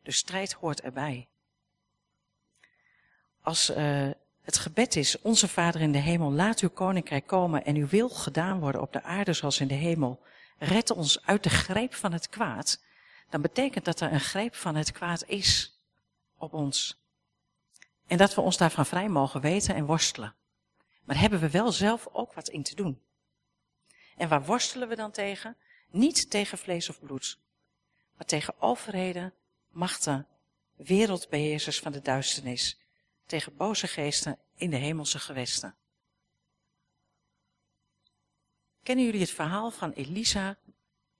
De 0.02 0.10
strijd 0.10 0.52
hoort 0.52 0.80
erbij. 0.80 1.28
Als 3.42 3.70
uh, 3.70 4.10
het 4.42 4.58
gebed 4.58 4.96
is, 4.96 5.20
onze 5.20 5.48
Vader 5.48 5.80
in 5.80 5.92
de 5.92 5.98
hemel, 5.98 6.32
laat 6.32 6.60
uw 6.60 6.68
koninkrijk 6.68 7.26
komen 7.26 7.64
en 7.64 7.76
uw 7.76 7.88
wil 7.88 8.08
gedaan 8.08 8.60
worden 8.60 8.80
op 8.80 8.92
de 8.92 9.02
aarde 9.02 9.32
zoals 9.32 9.60
in 9.60 9.68
de 9.68 9.74
hemel. 9.74 10.22
Red 10.58 10.90
ons 10.90 11.26
uit 11.26 11.42
de 11.42 11.50
greep 11.50 11.94
van 11.94 12.12
het 12.12 12.28
kwaad. 12.28 12.82
Dan 13.30 13.40
betekent 13.40 13.84
dat 13.84 14.00
er 14.00 14.12
een 14.12 14.20
greep 14.20 14.54
van 14.54 14.74
het 14.74 14.92
kwaad 14.92 15.24
is 15.26 15.80
op 16.38 16.52
ons. 16.52 17.02
En 18.06 18.16
dat 18.16 18.34
we 18.34 18.40
ons 18.40 18.56
daarvan 18.56 18.86
vrij 18.86 19.08
mogen 19.08 19.40
weten 19.40 19.74
en 19.74 19.84
worstelen. 19.84 20.34
Maar 21.08 21.20
hebben 21.20 21.40
we 21.40 21.50
wel 21.50 21.72
zelf 21.72 22.08
ook 22.12 22.32
wat 22.32 22.48
in 22.48 22.62
te 22.62 22.74
doen. 22.74 23.02
En 24.16 24.28
waar 24.28 24.44
worstelen 24.44 24.88
we 24.88 24.96
dan 24.96 25.10
tegen? 25.10 25.56
Niet 25.90 26.30
tegen 26.30 26.58
vlees 26.58 26.88
of 26.88 27.00
bloed, 27.00 27.38
maar 28.16 28.26
tegen 28.26 28.60
overheden, 28.60 29.34
machten, 29.68 30.26
wereldbeheersers 30.76 31.78
van 31.78 31.92
de 31.92 32.00
duisternis, 32.00 32.78
tegen 33.26 33.56
boze 33.56 33.86
geesten 33.86 34.38
in 34.54 34.70
de 34.70 34.76
hemelse 34.76 35.18
gewesten. 35.18 35.74
Kennen 38.82 39.04
jullie 39.04 39.20
het 39.20 39.30
verhaal 39.30 39.70
van 39.70 39.92
Elisa 39.92 40.58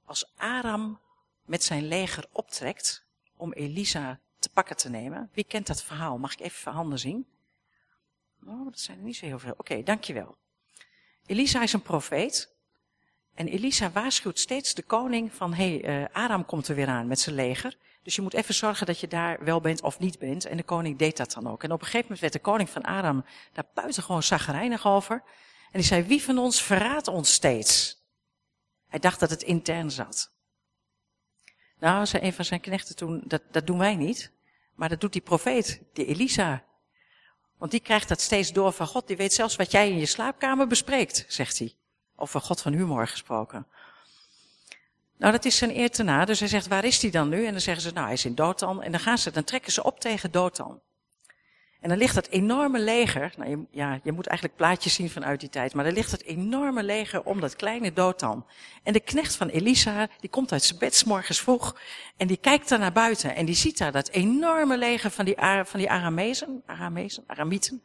als 0.05 0.33
Aram 0.37 1.01
met 1.45 1.63
zijn 1.63 1.87
leger 1.87 2.29
optrekt 2.33 3.05
om 3.37 3.53
Elisa 3.53 4.21
te 4.39 4.49
pakken 4.49 4.77
te 4.77 4.89
nemen? 4.89 5.31
Wie 5.33 5.45
kent 5.45 5.67
dat 5.67 5.83
verhaal? 5.83 6.19
Mag 6.19 6.33
ik 6.33 6.41
even 6.41 6.61
van 6.61 6.75
handen 6.75 6.99
zien? 6.99 7.27
Dat 8.71 8.81
zijn 8.81 8.99
er 8.99 9.05
niet 9.05 9.17
zo 9.17 9.27
heel 9.27 9.39
veel. 9.39 9.55
Oké, 9.57 9.83
dankjewel. 9.83 10.37
Elisa 11.27 11.63
is 11.63 11.73
een 11.73 11.83
profeet 11.83 12.57
En 13.35 13.49
Elisa 13.49 13.91
waarschuwt 13.91 14.39
steeds 14.39 14.75
de 14.75 14.83
koning 14.83 15.33
van, 15.33 15.55
hé, 15.55 15.79
hey, 15.79 16.01
uh, 16.01 16.07
Aram 16.13 16.45
komt 16.45 16.69
er 16.69 16.75
weer 16.75 16.89
aan 16.89 17.07
met 17.07 17.21
zijn 17.21 17.35
leger. 17.35 17.77
Dus 18.03 18.17
je 18.17 18.23
moet 18.23 18.35
even 18.35 18.55
zorgen 18.55 18.87
dat 18.87 19.01
je 19.01 19.09
daar 19.09 19.45
wel 19.45 19.61
bent 19.61 19.83
of 19.83 19.99
niet 19.99 20.19
bent. 20.19 20.45
En 20.45 20.57
de 20.57 20.63
koning 20.63 20.99
deed 20.99 21.17
dat 21.17 21.33
dan 21.33 21.47
ook. 21.47 21.63
En 21.63 21.73
op 21.73 21.81
een 21.81 21.85
gegeven 21.85 22.03
moment 22.03 22.21
werd 22.21 22.33
de 22.33 22.39
koning 22.39 22.71
van 22.71 22.83
Aram 22.83 23.25
daar 23.53 23.67
buitengewoon 23.75 24.23
zagrijnig 24.23 24.87
over. 24.87 25.23
En 25.71 25.79
die 25.81 25.83
zei, 25.83 26.03
wie 26.03 26.23
van 26.23 26.39
ons 26.39 26.63
verraadt 26.63 27.09
ons 27.09 27.33
steeds? 27.33 28.03
Hij 28.87 28.99
dacht 28.99 29.21
dat 29.21 29.31
het 29.31 29.43
intern 29.43 29.91
zat. 29.91 30.33
Nou, 31.79 32.07
zei 32.07 32.23
een 32.23 32.33
van 32.33 32.45
zijn 32.45 32.61
knechten 32.61 32.97
toen, 32.97 33.23
dat, 33.25 33.43
dat 33.51 33.67
doen 33.67 33.79
wij 33.79 33.97
niet. 33.97 34.33
Maar 34.75 34.89
dat 34.89 35.01
doet 35.01 35.13
die 35.13 35.23
profeet, 35.23 35.83
die 35.93 36.07
Elisa. 36.07 36.65
Want 37.59 37.71
die 37.71 37.81
krijgt 37.81 38.09
dat 38.09 38.21
steeds 38.21 38.53
door 38.53 38.73
van 38.73 38.87
God. 38.87 39.07
Die 39.07 39.17
weet 39.17 39.33
zelfs 39.33 39.57
wat 39.57 39.71
jij 39.71 39.91
in 39.91 39.99
je 39.99 40.07
slaapkamer 40.07 40.67
bespreekt, 40.67 41.25
zegt 41.29 41.59
hij. 41.59 41.75
Over 42.17 42.41
God 42.41 42.61
van 42.61 42.73
humor 42.73 43.09
gesproken. 43.09 43.67
Nou, 45.17 45.33
dat 45.33 45.45
is 45.45 45.57
zijn 45.57 45.77
eer 45.77 45.91
te 45.91 46.03
na. 46.03 46.25
Dus 46.25 46.39
hij 46.39 46.49
zegt, 46.49 46.67
waar 46.67 46.85
is 46.85 47.03
hij 47.03 47.11
dan 47.11 47.29
nu? 47.29 47.47
En 47.47 47.53
dan 47.53 47.61
zeggen 47.61 47.83
ze, 47.83 47.91
nou, 47.91 48.05
hij 48.05 48.15
is 48.15 48.25
in 48.25 48.35
Dothan. 48.35 48.83
En 48.83 48.91
dan 48.91 49.01
gaan 49.01 49.19
ze, 49.19 49.31
dan 49.31 49.45
trekken 49.45 49.73
ze 49.73 49.83
op 49.83 50.01
tegen 50.01 50.31
Dothan. 50.31 50.81
En 51.81 51.89
dan 51.89 51.99
ligt 51.99 52.15
dat 52.15 52.29
enorme 52.29 52.79
leger, 52.79 53.33
nou, 53.37 53.51
je, 53.51 53.65
ja, 53.71 54.01
je 54.03 54.13
moet 54.13 54.27
eigenlijk 54.27 54.59
plaatjes 54.59 54.95
zien 54.95 55.11
vanuit 55.11 55.41
die 55.41 55.49
tijd, 55.49 55.75
maar 55.75 55.87
er 55.87 55.93
ligt 55.93 56.11
het 56.11 56.25
enorme 56.25 56.83
leger 56.83 57.23
om 57.23 57.41
dat 57.41 57.57
kleine 57.57 57.93
Dothan. 57.93 58.47
En 58.83 58.93
de 58.93 59.01
knecht 59.01 59.37
van 59.37 59.49
Elisa, 59.49 60.09
die 60.21 60.31
komt 60.31 60.53
uit 60.53 60.63
zijn 60.63 60.79
bed 60.79 60.95
s 60.95 61.05
morgens 61.05 61.41
vroeg 61.41 61.81
en 62.17 62.27
die 62.27 62.37
kijkt 62.37 62.69
daar 62.69 62.79
naar 62.79 62.93
buiten 62.93 63.35
en 63.35 63.47
die 63.47 63.55
ziet 63.55 63.79
daar 63.79 63.93
dat 63.93 64.09
enorme 64.09 64.79
leger 64.79 65.11
van 65.11 65.25
die, 65.25 65.35
van 65.65 65.79
die 65.79 65.91
Aramezen, 65.91 66.63
Aramezen, 66.67 67.25
Aramieten. 67.27 67.83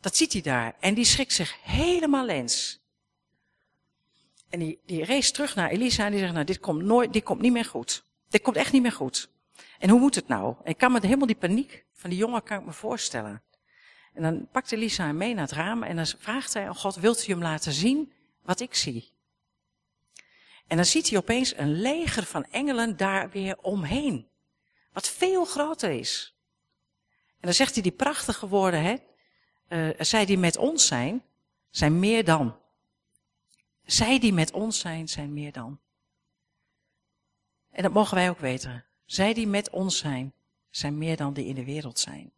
Dat 0.00 0.16
ziet 0.16 0.32
hij 0.32 0.42
daar 0.42 0.74
en 0.80 0.94
die 0.94 1.04
schrikt 1.04 1.32
zich 1.32 1.56
helemaal 1.62 2.24
lens. 2.24 2.80
En 4.48 4.58
die, 4.58 4.80
die 4.86 5.04
race 5.04 5.32
terug 5.32 5.54
naar 5.54 5.70
Elisa 5.70 6.04
en 6.04 6.10
die 6.10 6.20
zegt, 6.20 6.32
nou, 6.32 6.44
dit 6.44 6.60
komt 6.60 6.82
nooit, 6.82 7.12
dit 7.12 7.22
komt 7.22 7.40
niet 7.40 7.52
meer 7.52 7.64
goed. 7.64 8.04
Dit 8.28 8.42
komt 8.42 8.56
echt 8.56 8.72
niet 8.72 8.82
meer 8.82 8.92
goed. 8.92 9.30
En 9.80 9.88
hoe 9.88 10.00
moet 10.00 10.14
het 10.14 10.28
nou? 10.28 10.56
Ik 10.64 10.78
kan 10.78 10.92
me 10.92 10.98
helemaal 11.02 11.26
die 11.26 11.36
paniek 11.36 11.84
van 11.92 12.10
die 12.10 12.18
jongen 12.18 12.42
kan 12.42 12.58
ik 12.58 12.64
me 12.64 12.72
voorstellen. 12.72 13.42
En 14.14 14.22
dan 14.22 14.48
pakt 14.52 14.72
Elisa 14.72 15.04
hem 15.04 15.16
mee 15.16 15.34
naar 15.34 15.44
het 15.44 15.52
raam 15.52 15.82
en 15.82 15.96
dan 15.96 16.06
vraagt 16.06 16.54
hij 16.54 16.68
aan 16.68 16.76
God, 16.76 16.94
wilt 16.94 17.28
u 17.28 17.32
hem 17.32 17.42
laten 17.42 17.72
zien 17.72 18.12
wat 18.42 18.60
ik 18.60 18.74
zie? 18.74 19.12
En 20.66 20.76
dan 20.76 20.84
ziet 20.84 21.08
hij 21.08 21.18
opeens 21.18 21.56
een 21.56 21.80
leger 21.80 22.24
van 22.24 22.44
engelen 22.44 22.96
daar 22.96 23.30
weer 23.30 23.58
omheen. 23.60 24.28
Wat 24.92 25.08
veel 25.08 25.44
groter 25.44 25.90
is. 25.90 26.36
En 27.30 27.46
dan 27.46 27.54
zegt 27.54 27.74
hij 27.74 27.82
die 27.82 27.92
prachtige 27.92 28.48
woorden, 28.48 28.82
hè. 28.82 28.96
Uh, 29.68 29.94
zij 29.98 30.24
die 30.24 30.38
met 30.38 30.56
ons 30.56 30.86
zijn, 30.86 31.22
zijn 31.70 31.98
meer 31.98 32.24
dan. 32.24 32.58
Zij 33.84 34.18
die 34.18 34.32
met 34.32 34.52
ons 34.52 34.78
zijn, 34.78 35.08
zijn 35.08 35.32
meer 35.32 35.52
dan. 35.52 35.80
En 37.70 37.82
dat 37.82 37.92
mogen 37.92 38.14
wij 38.14 38.30
ook 38.30 38.38
weten. 38.38 38.84
Zij 39.10 39.34
die 39.34 39.46
met 39.46 39.70
ons 39.70 39.98
zijn, 39.98 40.32
zijn 40.70 40.98
meer 40.98 41.16
dan 41.16 41.32
die 41.32 41.46
in 41.46 41.54
de 41.54 41.64
wereld 41.64 41.98
zijn. 41.98 42.32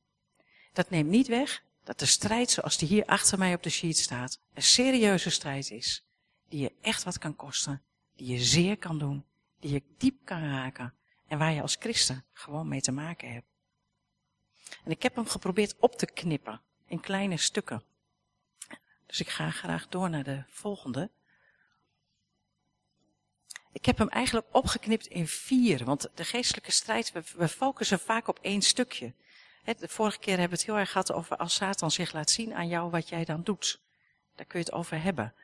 Dat 0.73 0.91
neemt 0.91 1.11
niet 1.11 1.27
weg 1.27 1.63
dat 1.85 1.99
de 1.99 2.07
strijd 2.07 2.51
zoals 2.51 2.79
die 2.79 2.89
hier 2.89 3.05
achter 3.05 3.39
mij 3.39 3.55
op 3.55 3.63
de 3.63 3.71
sheet 3.71 3.99
staat, 3.99 4.39
een 4.55 4.63
serieuze 4.63 5.31
strijd 5.31 5.71
is. 5.71 6.05
Die 6.49 6.61
je 6.61 6.73
echt 6.81 7.03
wat 7.03 7.19
kan 7.19 7.37
kosten, 7.37 7.83
die 8.17 8.27
je 8.27 8.45
zeer 8.45 8.77
kan 8.77 8.99
doen, 8.99 9.25
die 9.61 9.73
je 9.73 9.83
diep 9.99 10.17
kan 10.25 10.41
raken 10.41 10.95
en 11.27 11.39
waar 11.39 11.53
je 11.53 11.63
als 11.63 11.77
christen 11.81 12.25
gewoon 12.33 12.69
mee 12.69 12.81
te 12.81 12.93
maken 12.93 13.33
hebt. 13.33 13.47
En 14.85 14.91
ik 14.91 15.03
heb 15.03 15.15
hem 15.15 15.27
geprobeerd 15.27 15.75
op 15.79 15.97
te 15.97 16.07
knippen 16.07 16.61
in 16.87 17.01
kleine 17.01 17.37
stukken. 17.37 17.83
Dus 19.07 19.21
ik 19.21 19.29
ga 19.29 19.51
graag 19.51 19.89
door 19.89 20.11
naar 20.11 20.25
de 20.25 20.43
volgende. 20.49 21.11
Ik 23.73 23.85
heb 23.85 23.99
hem 23.99 24.09
eigenlijk 24.09 24.47
opgeknipt 24.51 25.07
in 25.07 25.27
vier, 25.27 25.85
want 25.85 26.09
de 26.15 26.25
geestelijke 26.25 26.73
strijd, 26.73 27.13
we, 27.13 27.23
we 27.37 27.49
focussen 27.49 27.99
vaak 27.99 28.29
op 28.29 28.39
één 28.43 28.63
stukje. 28.63 29.13
de 29.65 29.89
vorige 29.89 30.19
keer 30.19 30.39
hebben 30.39 30.49
we 30.49 30.57
het 30.57 30.65
heel 30.65 30.79
erg 30.79 30.91
gehad 30.91 31.13
over 31.13 31.37
als 31.37 31.55
Satan 31.55 31.91
zich 31.91 32.13
laat 32.13 32.31
zien 32.31 32.55
aan 32.55 32.69
jou 32.69 32.91
wat 32.91 33.09
jij 33.09 33.25
dan 33.25 33.43
doet. 33.43 33.81
Daar 34.37 34.47
kun 34.47 34.59
je 34.59 34.65
het 34.65 34.75
over 34.75 35.03
hebben. 35.03 35.35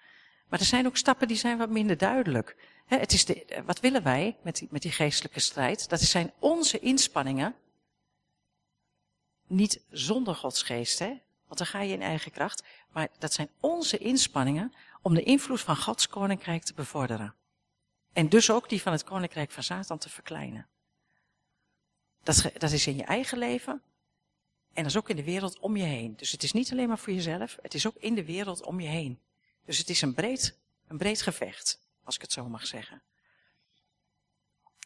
Maar 0.48 0.58
er 0.58 0.66
zijn 0.66 0.86
ook 0.86 0.96
stappen 0.96 1.28
die 1.28 1.36
zijn 1.36 1.58
wat 1.58 1.68
minder 1.70 1.96
duidelijk. 1.96 2.56
het 2.86 3.12
is 3.12 3.24
de, 3.24 3.62
wat 3.66 3.80
willen 3.80 4.02
wij 4.02 4.36
met 4.42 4.56
die, 4.56 4.68
met 4.70 4.82
die 4.82 4.92
geestelijke 4.92 5.40
strijd? 5.40 5.88
Dat 5.88 6.00
zijn 6.00 6.32
onze 6.38 6.78
inspanningen. 6.78 7.54
Niet 9.46 9.80
zonder 9.90 10.34
Gods 10.34 10.62
geest, 10.62 10.98
hè? 10.98 11.20
want 11.46 11.58
dan 11.58 11.66
ga 11.66 11.80
je 11.80 11.92
in 11.92 12.02
eigen 12.02 12.32
kracht. 12.32 12.64
Maar 12.92 13.08
dat 13.18 13.32
zijn 13.32 13.48
onze 13.60 13.98
inspanningen 13.98 14.72
om 15.02 15.14
de 15.14 15.22
invloed 15.22 15.60
van 15.60 15.76
Gods 15.76 16.08
koninkrijk 16.08 16.62
te 16.62 16.74
bevorderen. 16.74 17.34
En 18.18 18.28
dus 18.28 18.50
ook 18.50 18.68
die 18.68 18.82
van 18.82 18.92
het 18.92 19.04
koninkrijk 19.04 19.50
van 19.50 19.62
Satan 19.62 19.98
te 19.98 20.08
verkleinen. 20.08 20.66
Dat, 22.22 22.50
dat 22.58 22.70
is 22.72 22.86
in 22.86 22.96
je 22.96 23.04
eigen 23.04 23.38
leven 23.38 23.82
en 24.72 24.82
dat 24.82 24.86
is 24.86 24.96
ook 24.96 25.08
in 25.08 25.16
de 25.16 25.24
wereld 25.24 25.58
om 25.58 25.76
je 25.76 25.84
heen. 25.84 26.16
Dus 26.16 26.30
het 26.30 26.42
is 26.42 26.52
niet 26.52 26.72
alleen 26.72 26.88
maar 26.88 26.98
voor 26.98 27.12
jezelf, 27.12 27.58
het 27.62 27.74
is 27.74 27.86
ook 27.86 27.96
in 27.96 28.14
de 28.14 28.24
wereld 28.24 28.62
om 28.62 28.80
je 28.80 28.88
heen. 28.88 29.20
Dus 29.64 29.78
het 29.78 29.88
is 29.88 30.02
een 30.02 30.14
breed, 30.14 30.58
een 30.86 30.98
breed 30.98 31.22
gevecht, 31.22 31.80
als 32.04 32.14
ik 32.14 32.20
het 32.20 32.32
zo 32.32 32.48
mag 32.48 32.66
zeggen. 32.66 33.02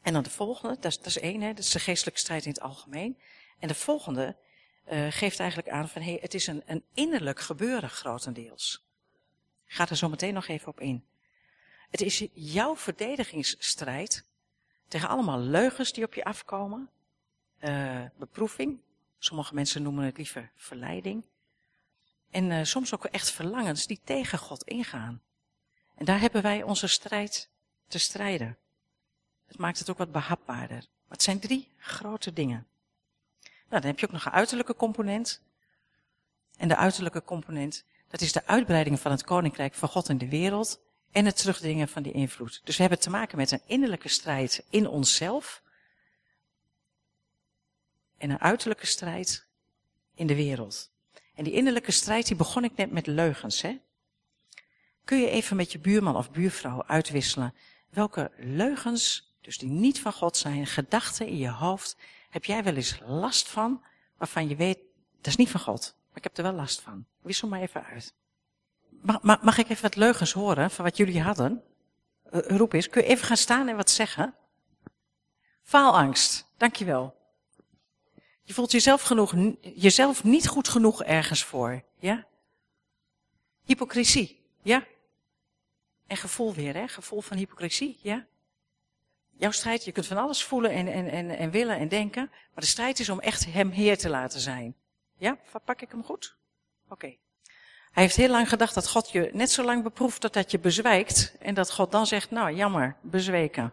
En 0.03 0.13
dan 0.13 0.23
de 0.23 0.31
volgende, 0.31 0.75
dat 0.75 0.91
is, 0.91 0.97
dat 0.97 1.07
is 1.07 1.19
één, 1.19 1.41
hè, 1.41 1.49
dat 1.49 1.65
is 1.65 1.71
de 1.71 1.81
geestelijke 1.81 2.21
strijd 2.21 2.45
in 2.45 2.53
het 2.53 2.61
algemeen. 2.61 3.19
En 3.59 3.69
de 3.69 3.75
volgende 3.75 4.37
uh, 4.93 5.07
geeft 5.11 5.39
eigenlijk 5.39 5.71
aan 5.71 5.89
van, 5.89 6.03
hé, 6.03 6.11
hey, 6.11 6.19
het 6.23 6.35
is 6.35 6.47
een, 6.47 6.63
een 6.67 6.85
innerlijk 6.95 7.41
gebeuren 7.41 7.91
grotendeels. 7.91 8.85
Ga 9.65 9.89
er 9.89 9.97
zo 9.97 10.09
meteen 10.09 10.35
nog 10.35 10.49
even 10.49 10.69
op 10.69 10.81
in. 10.81 11.05
Het 11.93 12.01
is 12.01 12.27
jouw 12.33 12.77
verdedigingsstrijd 12.77 14.25
tegen 14.89 15.09
allemaal 15.09 15.39
leugens 15.39 15.93
die 15.93 16.05
op 16.05 16.15
je 16.15 16.25
afkomen. 16.25 16.91
Uh, 17.61 18.01
beproeving. 18.19 18.81
Sommige 19.19 19.55
mensen 19.55 19.83
noemen 19.83 20.05
het 20.05 20.17
liever 20.17 20.51
verleiding. 20.55 21.25
En 22.31 22.51
uh, 22.51 22.65
soms 22.65 22.95
ook 22.95 23.05
echt 23.05 23.31
verlangens 23.31 23.87
die 23.87 24.01
tegen 24.05 24.39
God 24.39 24.63
ingaan. 24.63 25.23
En 25.95 26.05
daar 26.05 26.21
hebben 26.21 26.43
wij 26.43 26.63
onze 26.63 26.87
strijd 26.87 27.49
te 27.87 27.99
strijden. 27.99 28.59
Het 29.47 29.59
maakt 29.59 29.79
het 29.79 29.91
ook 29.91 29.99
wat 29.99 30.13
behapbaarder. 30.13 30.77
Maar 30.77 31.17
het 31.17 31.23
zijn 31.23 31.41
drie 31.41 31.69
grote 31.77 32.33
dingen. 32.33 32.67
Nou, 33.43 33.81
dan 33.81 33.91
heb 33.91 33.99
je 33.99 34.07
ook 34.07 34.13
nog 34.13 34.25
een 34.25 34.33
uiterlijke 34.33 34.75
component. 34.75 35.43
En 36.57 36.69
de 36.69 36.77
uiterlijke 36.77 37.25
component, 37.25 37.85
dat 38.09 38.21
is 38.21 38.33
de 38.33 38.47
uitbreiding 38.47 39.01
van 39.01 39.11
het 39.11 39.25
koninkrijk 39.25 39.75
van 39.75 39.89
God 39.89 40.09
in 40.09 40.19
de 40.19 40.29
wereld 40.29 40.81
en 41.13 41.25
het 41.25 41.37
terugdringen 41.37 41.89
van 41.89 42.03
die 42.03 42.13
invloed. 42.13 42.61
Dus 42.65 42.77
we 42.77 42.83
hebben 42.83 43.01
te 43.01 43.11
maken 43.11 43.37
met 43.37 43.51
een 43.51 43.63
innerlijke 43.67 44.09
strijd 44.09 44.65
in 44.71 44.89
onszelf 44.89 45.63
en 48.19 48.31
een 48.31 48.41
uiterlijke 48.41 48.87
strijd 48.87 49.47
in 50.15 50.27
de 50.27 50.35
wereld. 50.35 50.91
En 51.35 51.45
die 51.45 51.53
innerlijke 51.53 51.93
strijd, 51.93 52.27
die 52.27 52.37
begon 52.37 52.65
ik 52.65 52.77
net 52.77 52.91
met 52.91 53.07
leugens. 53.07 53.63
Hè? 53.63 53.81
Kun 55.05 55.21
je 55.21 55.29
even 55.29 55.57
met 55.57 55.73
je 55.73 55.79
buurman 55.79 56.17
of 56.17 56.31
buurvrouw 56.31 56.85
uitwisselen 56.87 57.55
welke 57.89 58.31
leugens, 58.37 59.35
dus 59.41 59.59
die 59.59 59.69
niet 59.69 60.01
van 60.01 60.13
God 60.13 60.37
zijn, 60.37 60.67
gedachten 60.67 61.27
in 61.27 61.39
je 61.39 61.51
hoofd, 61.51 61.97
heb 62.31 62.45
jij 62.45 62.65
wel 62.65 62.75
eens 62.75 62.99
last 63.07 63.49
van, 63.49 63.83
waarvan 64.17 64.49
je 64.49 64.57
weet, 64.57 64.79
dat 65.17 65.27
is 65.27 65.37
niet 65.37 65.51
van 65.51 65.61
God, 65.61 65.95
maar 66.09 66.17
ik 66.17 66.25
heb 66.25 66.37
er 66.37 66.43
wel 66.43 66.53
last 66.53 66.81
van. 66.81 67.07
Wissel 67.21 67.49
maar 67.49 67.61
even 67.61 67.85
uit. 67.85 68.15
Mag, 69.03 69.43
mag, 69.43 69.59
ik 69.59 69.69
even 69.69 69.83
wat 69.83 69.97
leugens 69.97 70.33
horen 70.33 70.71
van 70.71 70.85
wat 70.85 70.97
jullie 70.97 71.23
hadden? 71.23 71.63
Uh, 72.33 72.41
roep 72.47 72.73
eens, 72.73 72.89
kun 72.89 73.03
je 73.03 73.09
even 73.09 73.27
gaan 73.27 73.37
staan 73.37 73.69
en 73.69 73.77
wat 73.77 73.91
zeggen? 73.91 74.35
Faalangst, 75.63 76.47
dankjewel. 76.57 77.17
Je 78.43 78.55
voelt 78.55 78.73
jezelf, 78.73 79.03
genoeg, 79.03 79.35
jezelf 79.75 80.25
niet 80.25 80.49
goed 80.49 80.69
genoeg 80.69 81.03
ergens 81.03 81.45
voor, 81.45 81.83
ja? 81.99 82.27
Hypocrisie, 83.65 84.43
ja? 84.63 84.87
En 86.07 86.17
gevoel 86.17 86.55
weer, 86.55 86.75
hè? 86.75 86.89
Gevoel 86.89 87.21
van 87.21 87.37
hypocrisie, 87.37 87.99
ja? 88.03 88.27
Jouw 89.31 89.51
strijd, 89.51 89.85
je 89.85 89.93
kunt 89.93 90.07
van 90.07 90.17
alles 90.17 90.45
voelen 90.45 90.71
en, 90.71 90.89
en, 90.89 91.11
en, 91.11 91.31
en 91.31 91.51
willen 91.51 91.79
en 91.79 91.89
denken, 91.89 92.29
maar 92.31 92.65
de 92.65 92.67
strijd 92.67 92.99
is 92.99 93.09
om 93.09 93.21
echt 93.21 93.53
hem 93.53 93.71
heer 93.71 93.99
te 93.99 94.09
laten 94.09 94.41
zijn. 94.41 94.75
Ja, 95.19 95.39
pak 95.65 95.83
ik 95.83 95.91
hem 95.91 96.05
goed? 96.05 96.37
Oké. 96.89 97.17
Hij 97.93 98.03
heeft 98.03 98.17
heel 98.17 98.29
lang 98.29 98.49
gedacht 98.49 98.75
dat 98.75 98.89
God 98.89 99.11
je 99.11 99.31
net 99.33 99.51
zo 99.51 99.65
lang 99.65 99.83
beproeft 99.83 100.21
totdat 100.21 100.51
je 100.51 100.59
bezwijkt. 100.59 101.35
En 101.41 101.55
dat 101.55 101.73
God 101.73 101.91
dan 101.91 102.07
zegt, 102.07 102.31
nou 102.31 102.55
jammer, 102.55 102.97
bezweken. 103.01 103.73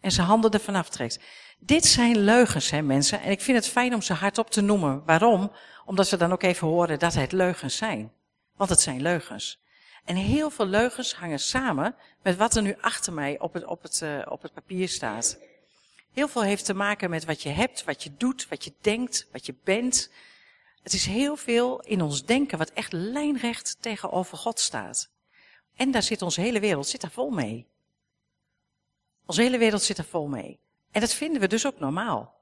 En 0.00 0.10
zijn 0.10 0.26
handen 0.26 0.50
ervan 0.50 0.74
aftrekt. 0.74 1.18
Dit 1.58 1.84
zijn 1.84 2.18
leugens, 2.18 2.70
hè 2.70 2.82
mensen. 2.82 3.20
En 3.20 3.30
ik 3.30 3.40
vind 3.40 3.56
het 3.56 3.68
fijn 3.68 3.94
om 3.94 4.02
ze 4.02 4.12
hardop 4.12 4.50
te 4.50 4.60
noemen. 4.60 5.02
Waarom? 5.06 5.52
Omdat 5.84 6.10
we 6.10 6.16
dan 6.16 6.32
ook 6.32 6.42
even 6.42 6.68
horen 6.68 6.98
dat 6.98 7.14
het 7.14 7.32
leugens 7.32 7.76
zijn. 7.76 8.12
Want 8.56 8.70
het 8.70 8.80
zijn 8.80 9.02
leugens. 9.02 9.60
En 10.04 10.16
heel 10.16 10.50
veel 10.50 10.66
leugens 10.66 11.14
hangen 11.14 11.40
samen 11.40 11.94
met 12.22 12.36
wat 12.36 12.56
er 12.56 12.62
nu 12.62 12.76
achter 12.80 13.12
mij 13.12 13.38
op 13.38 13.52
het, 13.52 13.64
op 13.64 13.82
het, 13.82 14.00
uh, 14.04 14.26
op 14.28 14.42
het 14.42 14.52
papier 14.52 14.88
staat. 14.88 15.38
Heel 16.12 16.28
veel 16.28 16.42
heeft 16.42 16.64
te 16.64 16.74
maken 16.74 17.10
met 17.10 17.24
wat 17.24 17.42
je 17.42 17.48
hebt, 17.48 17.84
wat 17.84 18.02
je 18.02 18.10
doet, 18.16 18.48
wat 18.48 18.64
je 18.64 18.72
denkt, 18.80 19.26
wat 19.32 19.46
je 19.46 19.54
bent, 19.64 20.10
het 20.88 20.96
is 20.96 21.06
heel 21.06 21.36
veel 21.36 21.80
in 21.80 22.02
ons 22.02 22.24
denken 22.24 22.58
wat 22.58 22.70
echt 22.70 22.92
lijnrecht 22.92 23.76
tegenover 23.80 24.38
God 24.38 24.60
staat. 24.60 25.10
En 25.76 25.90
daar 25.90 26.02
zit 26.02 26.22
onze 26.22 26.40
hele 26.40 26.60
wereld 26.60 26.86
zit 26.86 27.00
daar 27.00 27.10
vol 27.10 27.30
mee. 27.30 27.66
Onze 29.26 29.42
hele 29.42 29.58
wereld 29.58 29.82
zit 29.82 29.98
er 29.98 30.04
vol 30.04 30.26
mee. 30.26 30.58
En 30.90 31.00
dat 31.00 31.14
vinden 31.14 31.40
we 31.40 31.48
dus 31.48 31.66
ook 31.66 31.78
normaal. 31.78 32.34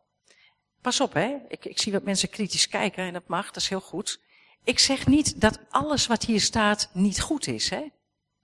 Pas 0.80 1.00
op, 1.00 1.12
hè. 1.12 1.36
Ik, 1.48 1.64
ik 1.64 1.80
zie 1.80 1.92
wat 1.92 2.02
mensen 2.02 2.28
kritisch 2.28 2.68
kijken 2.68 3.04
en 3.04 3.12
dat 3.12 3.28
mag, 3.28 3.46
dat 3.46 3.56
is 3.56 3.68
heel 3.68 3.80
goed. 3.80 4.20
Ik 4.64 4.78
zeg 4.78 5.06
niet 5.06 5.40
dat 5.40 5.58
alles 5.70 6.06
wat 6.06 6.24
hier 6.24 6.40
staat 6.40 6.90
niet 6.92 7.20
goed 7.20 7.46
is, 7.46 7.70
hè. 7.70 7.88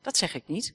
Dat 0.00 0.16
zeg 0.16 0.35
ik 0.35 0.47
niet. 0.47 0.75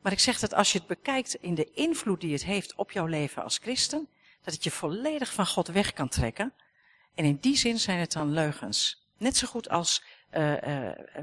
Maar 0.00 0.12
ik 0.12 0.20
zeg 0.20 0.38
dat 0.38 0.54
als 0.54 0.72
je 0.72 0.78
het 0.78 0.86
bekijkt 0.86 1.34
in 1.34 1.54
de 1.54 1.70
invloed 1.70 2.20
die 2.20 2.32
het 2.32 2.44
heeft 2.44 2.74
op 2.74 2.90
jouw 2.90 3.06
leven 3.06 3.42
als 3.42 3.58
christen, 3.58 4.08
dat 4.42 4.54
het 4.54 4.64
je 4.64 4.70
volledig 4.70 5.32
van 5.32 5.46
God 5.46 5.66
weg 5.66 5.92
kan 5.92 6.08
trekken. 6.08 6.52
En 7.18 7.24
in 7.24 7.38
die 7.40 7.56
zin 7.56 7.78
zijn 7.78 7.98
het 7.98 8.12
dan 8.12 8.32
leugens. 8.32 9.06
Net 9.16 9.36
zo 9.36 9.46
goed 9.46 9.68
als 9.68 10.02
uh, 10.32 10.54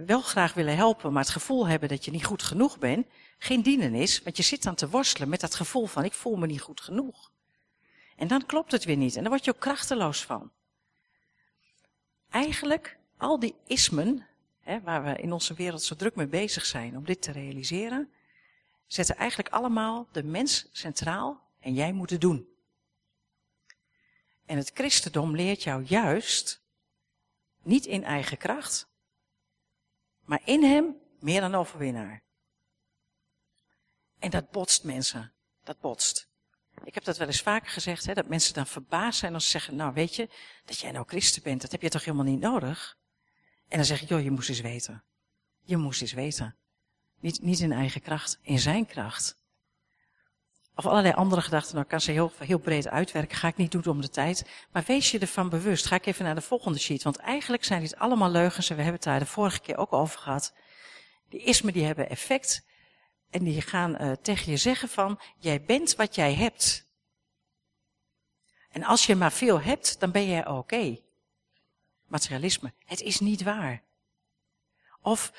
wel 0.05 0.21
graag 0.21 0.53
willen 0.53 0.75
helpen, 0.75 1.13
maar 1.13 1.23
het 1.23 1.31
gevoel 1.31 1.67
hebben 1.67 1.89
dat 1.89 2.05
je 2.05 2.11
niet 2.11 2.25
goed 2.25 2.43
genoeg 2.43 2.77
bent, 2.77 3.07
geen 3.37 3.61
dienen 3.61 3.93
is, 3.93 4.23
want 4.23 4.37
je 4.37 4.43
zit 4.43 4.63
dan 4.63 4.75
te 4.75 4.89
worstelen 4.89 5.29
met 5.29 5.39
dat 5.39 5.55
gevoel 5.55 5.85
van 5.85 6.03
ik 6.03 6.13
voel 6.13 6.35
me 6.35 6.45
niet 6.45 6.61
goed 6.61 6.81
genoeg. 6.81 7.31
En 8.15 8.27
dan 8.27 8.45
klopt 8.45 8.71
het 8.71 8.83
weer 8.83 8.97
niet 8.97 9.15
en 9.15 9.21
dan 9.21 9.31
word 9.31 9.45
je 9.45 9.53
ook 9.53 9.59
krachteloos 9.59 10.23
van. 10.23 10.51
Eigenlijk, 12.29 12.97
al 13.17 13.39
die 13.39 13.55
ismen, 13.67 14.27
hè, 14.59 14.81
waar 14.81 15.03
we 15.03 15.15
in 15.15 15.31
onze 15.31 15.53
wereld 15.53 15.83
zo 15.83 15.95
druk 15.95 16.15
mee 16.15 16.27
bezig 16.27 16.65
zijn 16.65 16.97
om 16.97 17.05
dit 17.05 17.21
te 17.21 17.31
realiseren, 17.31 18.11
zetten 18.87 19.15
eigenlijk 19.15 19.49
allemaal 19.49 20.07
de 20.11 20.23
mens 20.23 20.69
centraal 20.71 21.41
en 21.59 21.73
jij 21.73 21.91
moet 21.91 22.09
het 22.09 22.21
doen. 22.21 22.54
En 24.45 24.57
het 24.57 24.71
christendom 24.73 25.35
leert 25.35 25.63
jou 25.63 25.83
juist, 25.83 26.61
niet 27.61 27.85
in 27.85 28.03
eigen 28.03 28.37
kracht, 28.37 28.87
maar 30.25 30.41
in 30.45 30.63
hem 30.63 30.95
meer 31.19 31.41
dan 31.41 31.55
overwinnaar. 31.55 32.23
En 34.19 34.29
dat 34.29 34.51
botst 34.51 34.83
mensen. 34.83 35.33
Dat 35.63 35.79
botst. 35.79 36.29
Ik 36.83 36.93
heb 36.93 37.03
dat 37.03 37.17
wel 37.17 37.27
eens 37.27 37.41
vaker 37.41 37.69
gezegd, 37.69 38.05
hè, 38.05 38.13
dat 38.13 38.27
mensen 38.27 38.53
dan 38.53 38.67
verbaasd 38.67 39.19
zijn 39.19 39.33
als 39.33 39.45
ze 39.45 39.51
zeggen, 39.51 39.75
nou 39.75 39.93
weet 39.93 40.15
je, 40.15 40.29
dat 40.65 40.79
jij 40.79 40.91
nou 40.91 41.07
christen 41.07 41.43
bent, 41.43 41.61
dat 41.61 41.71
heb 41.71 41.81
je 41.81 41.89
toch 41.89 42.05
helemaal 42.05 42.25
niet 42.25 42.39
nodig? 42.39 42.97
En 43.67 43.77
dan 43.77 43.85
zeg 43.85 44.01
ik, 44.01 44.09
joh, 44.09 44.23
je 44.23 44.31
moest 44.31 44.49
eens 44.49 44.61
weten. 44.61 45.03
Je 45.61 45.77
moest 45.77 46.01
eens 46.01 46.13
weten. 46.13 46.57
Niet, 47.19 47.41
niet 47.41 47.59
in 47.59 47.71
eigen 47.71 48.01
kracht, 48.01 48.39
in 48.41 48.59
zijn 48.59 48.85
kracht. 48.85 49.37
Of 50.75 50.85
allerlei 50.85 51.13
andere 51.13 51.41
gedachten, 51.41 51.75
nou 51.75 51.87
kan 51.87 52.01
ze 52.01 52.11
heel, 52.11 52.31
heel 52.37 52.57
breed 52.57 52.87
uitwerken, 52.87 53.37
ga 53.37 53.47
ik 53.47 53.57
niet 53.57 53.71
doen 53.71 53.85
om 53.85 54.01
de 54.01 54.09
tijd. 54.09 54.45
Maar 54.71 54.83
wees 54.87 55.11
je 55.11 55.19
ervan 55.19 55.49
bewust. 55.49 55.85
Ga 55.85 55.95
ik 55.95 56.05
even 56.05 56.25
naar 56.25 56.35
de 56.35 56.41
volgende 56.41 56.79
sheet, 56.79 57.03
want 57.03 57.17
eigenlijk 57.17 57.63
zijn 57.63 57.81
dit 57.81 57.95
allemaal 57.95 58.29
leugens 58.29 58.69
en 58.69 58.75
we 58.75 58.81
hebben 58.81 59.01
het 59.01 59.09
daar 59.09 59.19
de 59.19 59.25
vorige 59.25 59.59
keer 59.59 59.77
ook 59.77 59.93
over 59.93 60.19
gehad. 60.19 60.53
Die 61.29 61.43
ismen 61.43 61.73
die 61.73 61.85
hebben 61.85 62.09
effect 62.09 62.65
en 63.29 63.43
die 63.43 63.61
gaan 63.61 64.01
uh, 64.01 64.11
tegen 64.11 64.51
je 64.51 64.57
zeggen 64.57 64.89
van, 64.89 65.19
jij 65.37 65.61
bent 65.61 65.95
wat 65.95 66.15
jij 66.15 66.33
hebt. 66.33 66.87
En 68.69 68.83
als 68.83 69.05
je 69.05 69.15
maar 69.15 69.31
veel 69.31 69.61
hebt, 69.61 69.99
dan 69.99 70.11
ben 70.11 70.27
jij 70.27 70.47
oké. 70.47 70.99
Materialisme, 72.07 72.73
het 72.85 73.01
is 73.01 73.19
niet 73.19 73.43
waar. 73.43 73.83
Of 75.01 75.31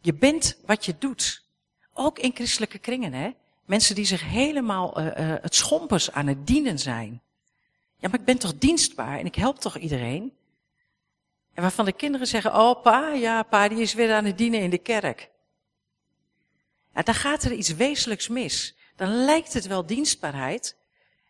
je 0.00 0.14
bent 0.14 0.58
wat 0.66 0.84
je 0.84 0.98
doet. 0.98 1.44
Ook 1.92 2.18
in 2.18 2.34
christelijke 2.34 2.78
kringen, 2.78 3.12
hè. 3.12 3.30
Mensen 3.72 3.94
die 3.94 4.04
zich 4.04 4.24
helemaal 4.24 5.00
uh, 5.00 5.06
uh, 5.06 5.12
het 5.40 5.54
schompers 5.54 6.10
aan 6.12 6.26
het 6.26 6.46
dienen 6.46 6.78
zijn. 6.78 7.22
Ja, 7.96 8.08
maar 8.08 8.20
ik 8.20 8.24
ben 8.24 8.38
toch 8.38 8.58
dienstbaar 8.58 9.18
en 9.18 9.26
ik 9.26 9.34
help 9.34 9.58
toch 9.58 9.76
iedereen? 9.76 10.32
En 11.54 11.62
waarvan 11.62 11.84
de 11.84 11.92
kinderen 11.92 12.26
zeggen, 12.26 12.54
oh 12.54 12.82
pa, 12.82 13.08
ja 13.08 13.42
pa, 13.42 13.68
die 13.68 13.78
is 13.78 13.94
weer 13.94 14.14
aan 14.14 14.24
het 14.24 14.38
dienen 14.38 14.60
in 14.60 14.70
de 14.70 14.78
kerk. 14.78 15.30
Ja, 16.94 17.02
dan 17.02 17.14
gaat 17.14 17.42
er 17.42 17.52
iets 17.52 17.74
wezenlijks 17.74 18.28
mis. 18.28 18.76
Dan 18.96 19.08
lijkt 19.08 19.52
het 19.52 19.66
wel 19.66 19.86
dienstbaarheid. 19.86 20.76